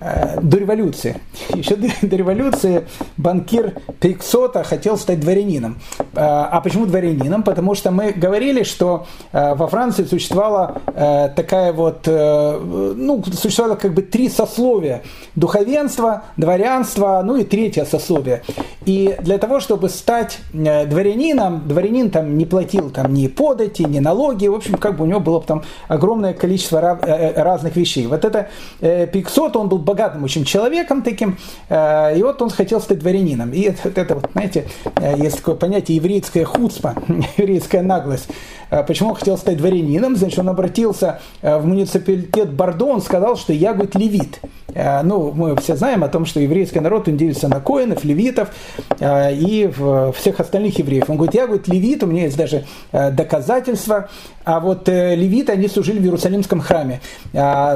Э, 0.01 0.41
до 0.41 0.59
революции. 0.59 1.20
Еще 1.55 1.74
до, 1.74 1.89
до 2.03 2.16
революции 2.16 2.86
банкир 3.16 3.74
Пиксота 4.01 4.62
хотел 4.62 4.97
стать 4.97 5.18
дворянином. 5.20 5.78
Э, 5.99 6.05
а 6.14 6.61
почему 6.61 6.86
дворянином? 6.86 7.43
Потому 7.43 7.74
что 7.74 7.91
мы 7.91 8.12
говорили, 8.12 8.62
что 8.62 9.07
во 9.32 9.66
Франции 9.68 10.05
существовала 10.05 10.80
такая 11.36 11.72
вот, 11.72 12.07
ну, 12.07 13.22
существовало 13.32 13.76
как 13.76 13.95
бы 13.95 14.03
три 14.03 14.28
сословия. 14.28 15.03
Духовенство, 15.34 16.24
дворянство, 16.36 17.22
ну 17.24 17.36
и 17.36 17.45
третье 17.45 17.84
сословие. 17.84 18.43
И 18.84 19.16
для 19.20 19.39
того, 19.39 19.61
чтобы 19.61 19.89
стать 19.89 20.39
дворянином, 20.53 21.66
дворянин 21.66 22.11
там 22.11 22.36
не 22.39 22.47
платил 22.47 22.91
там 22.91 23.12
ни 23.12 23.28
подати, 23.28 23.82
ни 23.82 23.99
налоги, 23.99 24.47
в 24.47 24.55
общем, 24.55 24.74
как 24.74 24.97
бы 24.97 25.05
у 25.05 25.07
него 25.07 25.20
было 25.20 25.41
там 25.43 25.62
огромное 25.89 26.34
количество 26.34 26.80
разных 26.80 27.76
вещей. 27.78 28.06
Вот 28.06 28.24
это 28.24 28.48
Пиксот, 28.80 29.56
он 29.56 29.68
был 29.68 29.78
богатым 29.78 30.24
очень 30.24 30.44
человеком 30.44 31.02
таким, 31.02 31.38
э, 31.68 32.18
и 32.18 32.22
вот 32.22 32.40
он 32.42 32.50
хотел 32.50 32.80
стать 32.80 32.98
дворянином. 32.98 33.52
И 33.52 33.62
это, 33.62 33.88
это 34.00 34.14
вот, 34.14 34.30
знаете, 34.32 34.66
э, 34.96 35.14
есть 35.18 35.38
такое 35.38 35.55
понятие 35.55 35.96
еврейская 35.96 36.44
хуцпа, 36.44 36.94
еврейская 37.36 37.82
наглость. 37.82 38.28
Э, 38.70 38.82
почему 38.82 39.10
он 39.10 39.14
хотел 39.14 39.38
стать 39.38 39.56
дворянином? 39.59 40.16
Значит, 40.16 40.38
он 40.38 40.48
обратился 40.48 41.20
в 41.42 41.64
муниципалитет 41.64 42.52
Бордо, 42.52 42.86
он 42.86 43.00
сказал, 43.00 43.36
что 43.36 43.52
я, 43.52 43.72
говорит, 43.72 43.94
левит. 43.94 44.40
Ну, 45.02 45.32
мы 45.32 45.56
все 45.56 45.74
знаем 45.76 46.05
о 46.05 46.09
том, 46.09 46.26
что 46.26 46.40
еврейский 46.40 46.78
народ, 46.78 47.09
он 47.09 47.16
делится 47.16 47.48
на 47.48 47.59
коинов, 47.59 48.05
левитов 48.05 48.50
и 49.00 49.72
всех 50.14 50.40
остальных 50.40 50.78
евреев. 50.78 51.09
Он 51.09 51.16
говорит, 51.16 51.34
я, 51.34 51.46
говорит, 51.46 51.68
левит, 51.68 52.02
у 52.02 52.06
меня 52.06 52.24
есть 52.24 52.36
даже 52.36 52.64
доказательства, 52.92 54.10
а 54.44 54.60
вот 54.60 54.86
левиты, 54.86 55.52
они 55.52 55.68
служили 55.68 55.98
в 55.98 56.05
Иерусалимском 56.05 56.60
храме. 56.60 57.00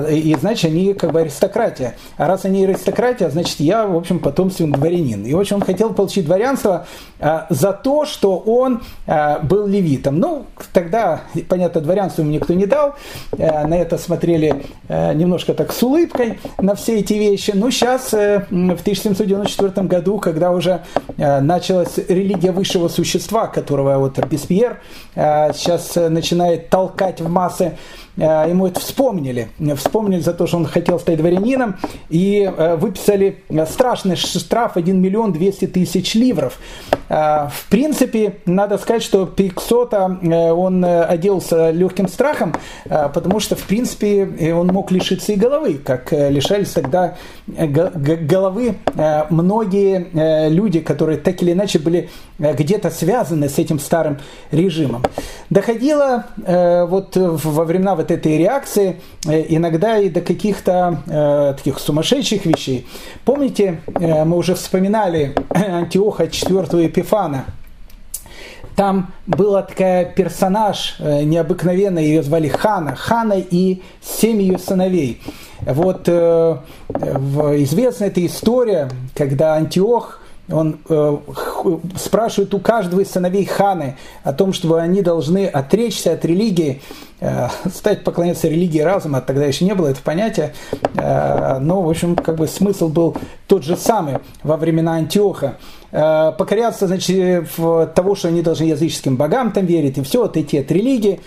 И, 0.00 0.34
значит, 0.36 0.70
они 0.70 0.94
как 0.94 1.12
бы 1.12 1.20
аристократия. 1.20 1.96
А 2.16 2.26
раз 2.26 2.44
они 2.44 2.64
аристократия, 2.64 3.28
значит, 3.30 3.60
я, 3.60 3.86
в 3.86 3.96
общем, 3.96 4.18
потомственный 4.18 4.72
дворянин. 4.72 5.24
И, 5.24 5.34
в 5.34 5.40
общем, 5.40 5.56
он 5.56 5.62
хотел 5.62 5.92
получить 5.92 6.26
дворянство 6.26 6.86
а, 7.20 7.46
за 7.50 7.72
то, 7.72 8.04
что 8.04 8.38
он 8.38 8.82
а, 9.06 9.38
был 9.40 9.66
левитом. 9.66 10.18
Ну, 10.18 10.46
тогда, 10.72 11.22
понятно, 11.48 11.80
дворянство 11.80 12.22
ему 12.22 12.32
никто 12.32 12.54
не 12.54 12.66
дал. 12.66 12.94
А, 13.38 13.66
на 13.66 13.74
это 13.74 13.98
смотрели 13.98 14.64
а, 14.88 15.12
немножко 15.12 15.54
так 15.54 15.72
с 15.72 15.82
улыбкой 15.82 16.38
на 16.58 16.74
все 16.74 16.98
эти 17.00 17.14
вещи. 17.14 17.52
Но 17.54 17.70
сейчас, 17.70 18.12
а, 18.14 18.46
в 18.50 18.80
1794 18.80 19.86
году, 19.86 20.18
когда 20.18 20.50
уже 20.50 20.82
а, 21.18 21.40
началась 21.40 21.98
религия 22.08 22.52
высшего 22.52 22.88
существа, 22.88 23.46
которого 23.46 23.98
вот 23.98 24.18
Робеспьер 24.18 24.80
а, 25.14 25.52
сейчас 25.52 25.94
начинает 25.96 26.68
толкать 26.70 27.20
в 27.20 27.28
массы, 27.28 27.72
Э, 28.16 28.46
ему 28.48 28.66
это 28.66 28.80
вспомнили. 28.80 29.48
Вспомнили 29.82 30.20
за 30.20 30.32
то, 30.32 30.46
что 30.46 30.58
он 30.58 30.66
хотел 30.66 31.00
стать 31.00 31.18
дворянином 31.18 31.76
и 32.08 32.42
э, 32.42 32.76
выписали 32.76 33.42
страшный 33.68 34.14
штраф 34.14 34.76
1 34.76 35.00
миллион 35.00 35.32
200 35.32 35.66
тысяч 35.66 36.14
ливров. 36.14 36.58
Э, 37.08 37.48
в 37.52 37.66
принципе, 37.68 38.36
надо 38.46 38.78
сказать, 38.78 39.02
что 39.02 39.26
Пиксота, 39.26 40.18
он 40.52 40.84
оделся 40.84 41.70
легким 41.70 42.08
страхом, 42.08 42.54
потому 42.84 43.40
что, 43.40 43.56
в 43.56 43.64
принципе, 43.64 44.54
он 44.54 44.68
мог 44.68 44.90
лишиться 44.92 45.32
и 45.32 45.36
головы, 45.36 45.80
как 45.84 46.12
лишались 46.12 46.70
тогда 46.70 47.16
головы 47.46 48.76
многие 49.30 50.48
люди, 50.48 50.80
которые 50.80 51.18
так 51.18 51.42
или 51.42 51.52
иначе 51.52 51.78
были 51.78 52.08
где-то 52.38 52.90
связаны 52.90 53.48
с 53.48 53.58
этим 53.58 53.78
старым 53.78 54.18
режимом. 54.50 55.02
Доходило 55.50 56.26
вот 56.46 57.16
во 57.16 57.64
времена 57.64 57.94
вот 57.94 58.10
этой 58.10 58.38
реакции 58.38 59.00
э, 59.26 59.44
иногда 59.72 59.98
и 59.98 60.10
до 60.10 60.20
каких-то 60.20 61.02
э, 61.06 61.54
таких 61.56 61.78
сумасшедших 61.78 62.44
вещей. 62.44 62.86
Помните, 63.24 63.80
э, 63.94 64.24
мы 64.24 64.36
уже 64.36 64.54
вспоминали 64.54 65.34
Антиоха 65.50 66.24
IV 66.24 66.82
Епифана, 66.82 67.46
там 68.76 69.12
была 69.26 69.62
такая 69.62 70.04
персонаж 70.04 70.96
э, 70.98 71.22
необыкновенная, 71.24 72.02
ее 72.02 72.22
звали 72.22 72.48
Хана. 72.48 72.94
Хана 72.96 73.34
и 73.38 73.82
семь 74.00 74.40
ее 74.40 74.58
сыновей. 74.58 75.20
Вот 75.60 76.04
э, 76.06 76.56
известна 76.88 78.06
эта 78.06 78.24
история, 78.24 78.90
когда 79.14 79.54
Антиох 79.54 80.21
он 80.50 80.78
э, 80.88 81.16
спрашивает 81.96 82.52
у 82.54 82.58
каждого 82.58 83.00
из 83.00 83.10
сыновей 83.10 83.44
ханы 83.44 83.96
о 84.24 84.32
том, 84.32 84.52
чтобы 84.52 84.80
они 84.80 85.02
должны 85.02 85.46
отречься 85.46 86.12
от 86.12 86.24
религии, 86.24 86.82
э, 87.20 87.48
стать 87.72 88.04
поклоняться 88.04 88.48
религии 88.48 88.80
разума, 88.80 89.20
тогда 89.20 89.44
еще 89.44 89.64
не 89.64 89.74
было 89.74 89.88
этого 89.88 90.04
понятия, 90.04 90.54
э, 90.94 91.58
но, 91.58 91.82
в 91.82 91.88
общем, 91.88 92.16
как 92.16 92.36
бы 92.36 92.48
смысл 92.48 92.88
был 92.88 93.16
тот 93.46 93.64
же 93.64 93.76
самый 93.76 94.18
во 94.42 94.56
времена 94.56 94.94
Антиоха. 94.94 95.58
Э, 95.92 96.32
покоряться, 96.36 96.86
значит, 96.86 97.48
в 97.56 97.86
того, 97.86 98.14
что 98.14 98.28
они 98.28 98.42
должны 98.42 98.64
языческим 98.64 99.16
богам 99.16 99.52
там 99.52 99.66
верить, 99.66 99.98
и 99.98 100.02
все, 100.02 100.24
отойти 100.24 100.58
от 100.58 100.70
религии. 100.72 101.20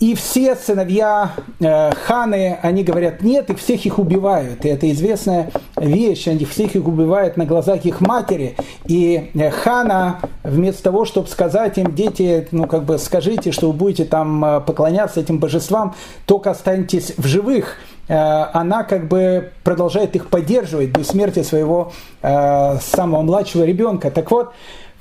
И 0.00 0.14
все 0.16 0.56
сыновья 0.56 1.32
э, 1.60 1.92
ханы, 1.92 2.58
они 2.62 2.82
говорят 2.82 3.22
нет, 3.22 3.48
и 3.50 3.54
всех 3.54 3.86
их 3.86 3.98
убивают. 4.00 4.64
И 4.64 4.68
это 4.68 4.90
известная 4.90 5.50
вещь, 5.76 6.26
они 6.26 6.44
всех 6.44 6.74
их 6.74 6.86
убивают 6.86 7.36
на 7.36 7.46
глазах 7.46 7.84
их 7.84 8.00
матери. 8.00 8.56
И 8.86 9.30
э, 9.34 9.50
хана, 9.50 10.18
вместо 10.42 10.82
того, 10.82 11.04
чтобы 11.04 11.28
сказать 11.28 11.78
им, 11.78 11.94
дети, 11.94 12.48
ну 12.50 12.66
как 12.66 12.84
бы 12.84 12.98
скажите, 12.98 13.52
что 13.52 13.68
вы 13.68 13.72
будете 13.72 14.04
там 14.04 14.44
э, 14.44 14.60
поклоняться 14.60 15.20
этим 15.20 15.38
божествам, 15.38 15.94
только 16.26 16.50
останетесь 16.50 17.14
в 17.16 17.26
живых, 17.26 17.76
э, 18.08 18.14
она 18.14 18.82
как 18.82 19.06
бы 19.06 19.52
продолжает 19.62 20.16
их 20.16 20.26
поддерживать 20.26 20.92
до 20.92 21.04
смерти 21.04 21.44
своего 21.44 21.92
э, 22.20 22.78
самого 22.80 23.22
младшего 23.22 23.62
ребенка. 23.62 24.10
Так 24.10 24.32
вот, 24.32 24.52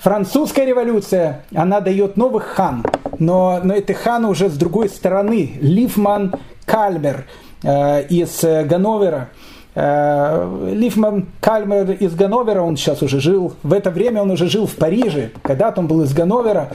Французская 0.04 0.66
революция, 0.66 1.46
она 1.56 1.80
дает 1.80 2.18
новых 2.18 2.44
хан, 2.44 2.84
но, 3.20 3.62
но 3.64 3.74
это 3.74 3.94
хан 3.94 4.26
уже 4.26 4.50
с 4.50 4.58
другой 4.58 4.90
стороны. 4.90 5.54
Лифман 5.62 6.36
Кальмер 6.66 7.24
э, 7.64 8.06
из 8.08 8.44
Ганновера. 8.44 9.30
Э, 9.76 10.72
Лифман 10.74 11.28
Кальмер 11.40 11.92
из 11.92 12.16
Ганновера, 12.16 12.64
он 12.64 12.76
сейчас 12.76 13.02
уже 13.02 13.22
жил, 13.22 13.54
в 13.64 13.72
это 13.72 13.92
время 13.92 14.22
он 14.22 14.32
уже 14.32 14.50
жил 14.50 14.68
в 14.68 14.76
Париже, 14.76 15.32
когда-то 15.42 15.80
он 15.80 15.88
был 15.88 16.02
из 16.02 16.14
Ганновера. 16.14 16.72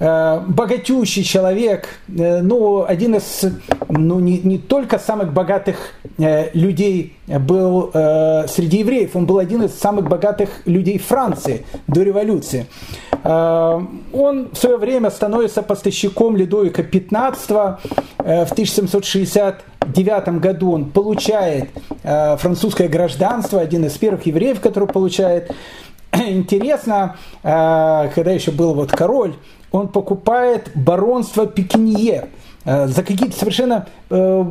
Э, 0.00 0.40
богатющий 0.46 1.22
человек, 1.22 1.86
э, 2.08 2.40
ну, 2.40 2.86
один 2.88 3.16
из, 3.16 3.44
ну, 3.90 4.18
не, 4.18 4.38
не 4.38 4.56
только 4.56 4.98
самых 4.98 5.34
богатых 5.34 5.76
э, 6.16 6.48
людей 6.54 7.18
был 7.26 7.90
среди 7.92 8.78
евреев, 8.78 9.14
он 9.14 9.26
был 9.26 9.38
один 9.38 9.62
из 9.62 9.78
самых 9.78 10.08
богатых 10.08 10.48
людей 10.64 10.98
Франции 10.98 11.64
до 11.86 12.02
революции. 12.02 12.66
Он 13.22 14.48
в 14.52 14.56
свое 14.56 14.78
время 14.78 15.10
становится 15.10 15.62
поставщиком 15.62 16.36
Ледовика 16.36 16.82
XV. 16.82 17.78
В 18.18 18.52
1769 18.52 20.28
году 20.40 20.72
он 20.72 20.86
получает 20.90 21.70
французское 22.02 22.88
гражданство, 22.88 23.60
один 23.60 23.84
из 23.84 23.92
первых 23.92 24.26
евреев, 24.26 24.60
который 24.60 24.88
получает. 24.88 25.54
Интересно, 26.12 27.16
когда 27.42 28.32
еще 28.32 28.50
был 28.50 28.74
вот 28.74 28.90
король, 28.90 29.34
он 29.72 29.88
покупает 29.88 30.70
баронство 30.74 31.46
Пекинье 31.46 32.28
э, 32.64 32.86
за 32.86 33.02
какие-то 33.02 33.36
совершенно, 33.36 33.86
э, 34.10 34.44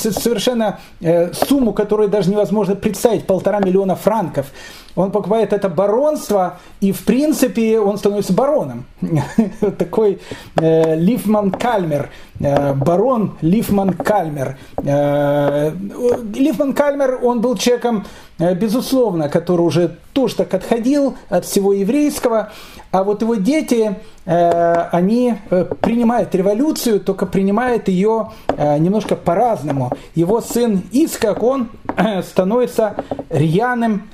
совершенно 0.00 0.80
э, 1.00 1.32
сумму, 1.32 1.72
которую 1.72 2.08
даже 2.08 2.30
невозможно 2.30 2.74
представить, 2.74 3.26
полтора 3.26 3.60
миллиона 3.60 3.96
франков. 3.96 4.52
Он 4.94 5.10
покупает 5.10 5.52
это 5.52 5.68
баронство, 5.68 6.58
и 6.80 6.92
в 6.92 7.04
принципе 7.04 7.80
он 7.80 7.98
становится 7.98 8.32
бароном. 8.32 8.84
Такой 9.78 10.20
э, 10.56 10.96
Лифман 10.96 11.50
Кальмер, 11.50 12.10
э, 12.40 12.74
барон 12.74 13.36
Лифман 13.40 13.94
Кальмер. 13.94 14.58
Э, 14.78 15.72
Лифман 16.34 16.74
Кальмер, 16.74 17.20
он 17.22 17.40
был 17.40 17.56
человеком, 17.56 18.04
э, 18.38 18.54
безусловно, 18.54 19.28
который 19.28 19.62
уже 19.62 19.96
тоже 20.12 20.36
так 20.36 20.54
отходил 20.54 21.16
от 21.28 21.44
всего 21.44 21.72
еврейского, 21.72 22.50
а 22.92 23.04
вот 23.04 23.22
его 23.22 23.36
дети, 23.36 23.96
э, 24.26 24.72
они 24.92 25.34
э, 25.48 25.64
принимают 25.80 26.34
революцию, 26.34 27.00
только 27.00 27.24
принимают 27.24 27.88
ее 27.88 28.32
э, 28.48 28.76
немножко 28.76 29.16
по-разному. 29.16 29.92
Его 30.14 30.42
сын 30.42 30.82
Искак, 30.92 31.42
он 31.42 31.70
становится 32.22 32.96
рьяным 33.30 34.08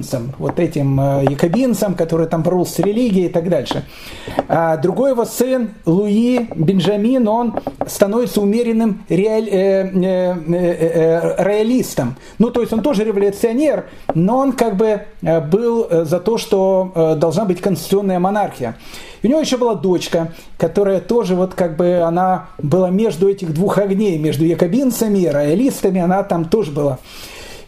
якобинцем, 0.00 0.32
вот 0.38 0.58
этим 0.58 0.98
якобинцем, 1.22 1.94
который 1.94 2.26
там 2.26 2.42
боролся 2.42 2.74
с 2.74 2.78
религией 2.80 3.26
и 3.26 3.28
так 3.28 3.48
дальше. 3.48 3.84
А 4.48 4.76
другой 4.76 5.12
его 5.12 5.24
сын 5.24 5.70
Луи 5.86 6.48
Бенджамин, 6.54 7.28
он 7.28 7.54
становится 7.86 8.40
умеренным 8.40 9.04
реалистом. 11.38 12.16
Ну, 12.38 12.50
то 12.50 12.60
есть 12.60 12.72
он 12.72 12.82
тоже 12.82 13.04
революционер, 13.04 13.84
но 14.14 14.38
он 14.38 14.52
как 14.52 14.76
бы 14.76 15.02
был 15.22 15.86
за 15.90 16.18
то, 16.20 16.38
что 16.38 17.16
должна 17.18 17.44
быть 17.44 17.60
конституционная 17.60 18.18
монархия. 18.18 18.76
У 19.22 19.26
него 19.26 19.40
еще 19.40 19.58
была 19.58 19.74
дочка, 19.74 20.32
которая 20.56 20.98
тоже 21.00 21.34
вот 21.34 21.52
как 21.54 21.76
бы 21.76 22.00
она 22.00 22.48
была 22.56 22.88
между 22.88 23.28
этих 23.28 23.52
двух 23.52 23.76
огней, 23.76 24.16
между 24.18 24.46
якобинцами 24.46 25.18
и 25.18 25.28
роялистами, 25.28 26.00
она 26.00 26.22
там 26.22 26.46
тоже 26.46 26.70
была. 26.72 26.98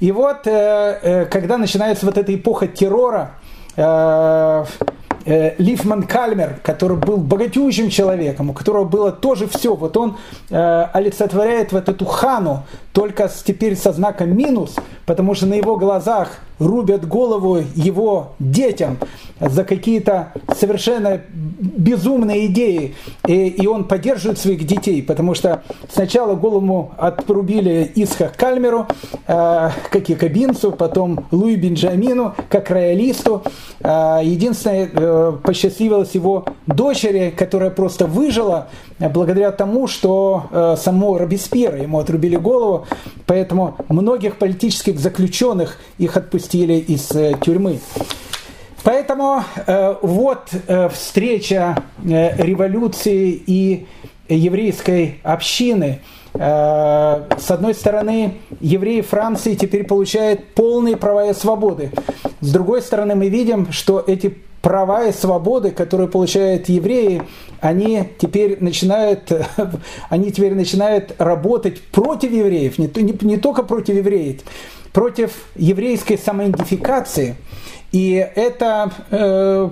И 0.02 0.10
вот, 0.10 0.48
э, 0.48 0.98
э, 1.00 1.24
когда 1.26 1.58
начинается 1.58 2.06
вот 2.06 2.18
эта 2.18 2.34
эпоха 2.34 2.66
террора, 2.66 3.34
э, 3.76 4.64
Лифман 5.58 6.02
Кальмер, 6.02 6.58
который 6.64 6.96
был 6.96 7.18
богатющим 7.18 7.88
человеком, 7.88 8.50
у 8.50 8.52
которого 8.52 8.82
было 8.82 9.12
тоже 9.12 9.46
все, 9.46 9.76
вот 9.76 9.96
он 9.96 10.16
олицетворяет 10.50 11.70
вот 11.70 11.88
эту 11.88 12.04
хану, 12.04 12.64
только 12.92 13.30
теперь 13.44 13.76
со 13.76 13.92
знаком 13.92 14.36
минус, 14.36 14.74
потому 15.06 15.36
что 15.36 15.46
на 15.46 15.54
его 15.54 15.76
глазах 15.76 16.30
рубят 16.66 17.06
голову 17.06 17.58
его 17.74 18.32
детям 18.38 18.98
за 19.40 19.64
какие-то 19.64 20.32
совершенно 20.56 21.20
безумные 21.32 22.46
идеи. 22.46 22.94
И, 23.26 23.48
и 23.48 23.66
он 23.66 23.84
поддерживает 23.84 24.38
своих 24.38 24.64
детей, 24.66 25.02
потому 25.02 25.34
что 25.34 25.62
сначала 25.90 26.34
голову 26.34 26.92
отрубили 26.96 27.90
Исха 27.94 28.30
Кальмеру, 28.36 28.86
э, 29.26 29.70
как 29.90 30.08
якобинцу, 30.08 30.72
потом 30.72 31.26
Луи 31.30 31.56
Бенджамину, 31.56 32.34
как 32.48 32.70
роялисту. 32.70 33.42
Э, 33.80 34.20
единственное, 34.22 34.88
э, 34.92 35.32
посчастливилось 35.42 36.12
его 36.12 36.44
дочери, 36.66 37.34
которая 37.36 37.70
просто 37.70 38.06
выжила 38.06 38.68
благодаря 39.08 39.50
тому, 39.52 39.86
что 39.86 40.44
э, 40.50 40.76
само 40.78 41.18
Робеспьера 41.18 41.80
ему 41.80 41.98
отрубили 41.98 42.36
голову, 42.36 42.86
поэтому 43.26 43.76
многих 43.88 44.36
политических 44.36 44.98
заключенных 44.98 45.78
их 45.98 46.16
отпустили 46.16 46.74
из 46.74 47.10
э, 47.12 47.34
тюрьмы. 47.40 47.80
Поэтому 48.84 49.44
э, 49.66 49.94
вот 50.02 50.48
э, 50.66 50.88
встреча 50.88 51.82
э, 52.04 52.36
революции 52.42 53.30
и 53.46 53.86
еврейской 54.28 55.20
общины. 55.22 56.00
Э, 56.34 57.28
с 57.38 57.50
одной 57.50 57.74
стороны, 57.74 58.38
евреи 58.60 59.02
Франции 59.02 59.54
теперь 59.54 59.84
получают 59.84 60.54
полные 60.54 60.96
права 60.96 61.30
и 61.30 61.34
свободы. 61.34 61.92
С 62.40 62.52
другой 62.52 62.82
стороны, 62.82 63.14
мы 63.14 63.28
видим, 63.28 63.70
что 63.70 64.02
эти 64.04 64.38
права 64.62 65.06
и 65.06 65.12
свободы, 65.12 65.70
которые 65.70 66.08
получают 66.08 66.68
евреи, 66.68 67.22
они 67.60 68.04
теперь 68.18 68.56
начинают, 68.60 69.30
они 70.08 70.32
теперь 70.32 70.54
начинают 70.54 71.14
работать 71.18 71.82
против 71.82 72.32
евреев, 72.32 72.78
не, 72.78 72.86
не, 73.02 73.14
не 73.20 73.36
только 73.36 73.62
против 73.64 73.96
евреев, 73.96 74.40
против 74.92 75.32
еврейской 75.56 76.16
самоидентификации– 76.16 77.36
и 77.92 78.26
это 78.34 78.90
э, 79.10 79.68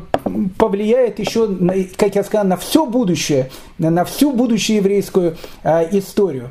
повлияет 0.58 1.18
еще, 1.18 1.48
как 1.96 2.14
я 2.14 2.22
сказал, 2.22 2.46
на 2.46 2.58
все 2.58 2.84
будущее, 2.84 3.50
на 3.78 4.04
всю 4.04 4.32
будущую 4.32 4.76
еврейскую 4.76 5.38
э, 5.62 5.98
историю. 5.98 6.50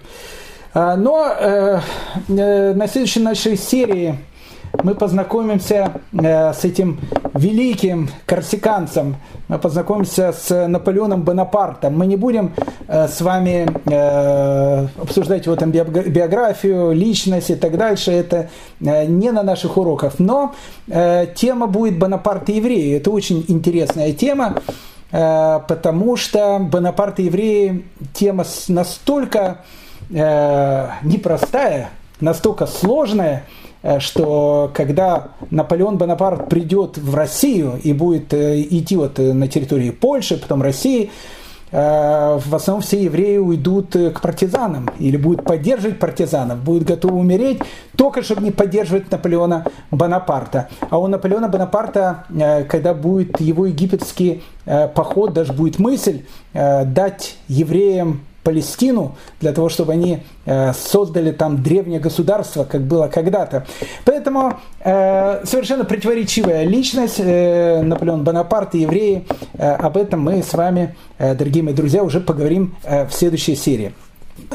А, 0.73 0.95
но 0.97 1.27
э, 1.27 1.79
э, 2.27 2.73
на 2.73 2.87
следующей 2.87 3.19
нашей 3.19 3.55
серии 3.55 4.17
мы 4.83 4.95
познакомимся 4.95 5.93
э, 6.13 6.53
с 6.53 6.63
этим 6.63 6.99
великим 7.33 8.09
корсиканцем, 8.25 9.17
мы 9.47 9.59
познакомимся 9.59 10.31
с 10.31 10.67
Наполеоном 10.67 11.23
Бонапартом. 11.23 11.97
Мы 11.97 12.05
не 12.05 12.15
будем 12.15 12.53
э, 12.87 13.07
с 13.07 13.21
вами 13.21 13.67
э, 13.85 14.87
обсуждать 15.01 15.45
его 15.45 15.55
там 15.55 15.71
биографию, 15.71 16.91
личность 16.93 17.49
и 17.49 17.55
так 17.55 17.77
дальше, 17.77 18.11
это 18.11 18.49
не 18.79 19.31
на 19.31 19.43
наших 19.43 19.77
уроках. 19.77 20.13
Но 20.19 20.53
тема 20.87 21.67
будет 21.67 21.99
Бонапарт 21.99 22.49
и 22.49 22.53
евреи. 22.53 22.97
Это 22.97 23.11
очень 23.11 23.43
интересная 23.47 24.13
тема, 24.13 24.55
потому 25.11 26.15
что 26.15 26.59
Бонапарт 26.59 27.19
и 27.19 27.23
евреи 27.23 27.85
тема 28.13 28.45
настолько 28.67 29.59
непростая, 30.09 31.89
настолько 32.21 32.65
сложная, 32.65 33.43
что 33.99 34.71
когда 34.73 35.29
Наполеон 35.51 35.97
Бонапарт 35.97 36.49
придет 36.49 36.97
в 36.97 37.15
Россию 37.15 37.79
и 37.81 37.93
будет 37.93 38.33
э, 38.33 38.61
идти 38.61 38.97
вот 38.97 39.19
э, 39.19 39.33
на 39.33 39.47
территории 39.47 39.91
Польши, 39.91 40.37
потом 40.37 40.61
России, 40.61 41.11
в 41.71 42.55
основном 42.55 42.81
все 42.81 43.03
евреи 43.03 43.37
уйдут 43.37 43.91
к 43.91 44.21
партизанам 44.21 44.89
или 44.97 45.17
будут 45.17 45.45
поддерживать 45.45 45.99
партизанов, 45.99 46.63
будут 46.63 46.85
готовы 46.85 47.19
умереть, 47.19 47.61
только 47.95 48.23
чтобы 48.23 48.41
не 48.41 48.49
поддерживать 48.49 49.11
Наполеона 49.11 49.65
Бонапарта. 49.91 50.69
А 50.89 50.97
у 50.97 51.05
Наполеона 51.05 51.47
Бонапарта, 51.47 52.23
когда 52.67 52.95
будет 52.95 53.39
его 53.39 53.67
египетский 53.67 54.41
поход, 54.65 55.33
даже 55.33 55.53
будет 55.53 55.77
мысль 55.77 56.23
дать 56.55 57.37
евреям 57.47 58.21
Палестину, 58.49 59.15
для 59.39 59.53
того, 59.53 59.69
чтобы 59.69 59.93
они 59.93 60.23
э, 60.45 60.73
создали 60.73 61.31
там 61.31 61.61
древнее 61.61 61.99
государство, 61.99 62.63
как 62.63 62.81
было 62.81 63.07
когда-то. 63.07 63.67
Поэтому 64.05 64.57
э, 64.83 65.45
совершенно 65.45 65.85
противоречивая 65.85 66.63
личность 66.63 67.19
э, 67.19 67.83
Наполеон 67.83 68.23
Бонапарт 68.23 68.73
и 68.73 68.79
евреи. 68.79 69.27
Об 69.59 69.97
этом 69.97 70.21
мы 70.21 70.41
с 70.41 70.53
вами, 70.53 70.95
дорогие 71.19 71.61
мои 71.61 71.75
друзья, 71.75 72.03
уже 72.03 72.19
поговорим 72.21 72.75
в 72.83 73.11
следующей 73.11 73.55
серии. 73.55 73.93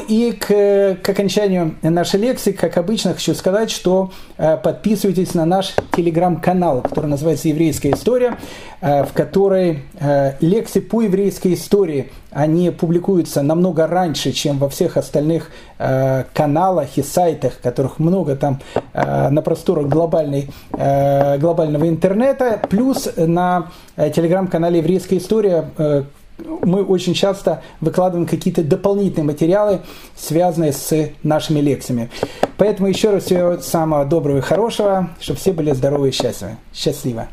И 0.07 0.31
к, 0.33 0.97
к 1.01 1.09
окончанию 1.09 1.75
нашей 1.81 2.19
лекции, 2.19 2.51
как 2.51 2.77
обычно, 2.77 3.13
хочу 3.13 3.33
сказать, 3.33 3.71
что 3.71 4.11
э, 4.37 4.57
подписывайтесь 4.57 5.33
на 5.33 5.45
наш 5.45 5.73
телеграм-канал, 5.95 6.81
который 6.81 7.07
называется 7.07 7.47
«Еврейская 7.47 7.91
история», 7.91 8.37
э, 8.81 9.03
в 9.03 9.13
которой 9.13 9.83
э, 9.99 10.33
лекции 10.41 10.79
по 10.79 11.01
еврейской 11.01 11.53
истории, 11.53 12.11
они 12.31 12.69
публикуются 12.69 13.41
намного 13.41 13.87
раньше, 13.87 14.31
чем 14.31 14.57
во 14.57 14.69
всех 14.69 14.97
остальных 14.97 15.51
э, 15.77 16.25
каналах 16.33 16.97
и 16.97 17.03
сайтах, 17.03 17.59
которых 17.61 17.97
много 17.97 18.35
там 18.35 18.61
э, 18.93 19.29
на 19.29 19.41
просторах 19.41 19.87
глобальной, 19.87 20.49
э, 20.73 21.37
глобального 21.37 21.87
интернета, 21.87 22.61
плюс 22.69 23.09
на 23.15 23.71
э, 23.95 24.11
телеграм-канале 24.11 24.79
«Еврейская 24.79 25.17
история», 25.17 25.71
э, 25.77 26.03
мы 26.37 26.83
очень 26.83 27.13
часто 27.13 27.61
выкладываем 27.81 28.27
какие-то 28.27 28.63
дополнительные 28.63 29.25
материалы, 29.25 29.81
связанные 30.15 30.73
с 30.73 31.11
нашими 31.23 31.59
лекциями. 31.59 32.09
Поэтому 32.57 32.87
еще 32.87 33.11
раз 33.11 33.25
всего 33.25 33.57
самого 33.59 34.05
доброго 34.05 34.39
и 34.39 34.41
хорошего, 34.41 35.09
чтобы 35.19 35.39
все 35.39 35.51
были 35.51 35.71
здоровы 35.71 36.09
и 36.09 36.11
счастливы. 36.11 36.57
Счастливо! 36.73 37.27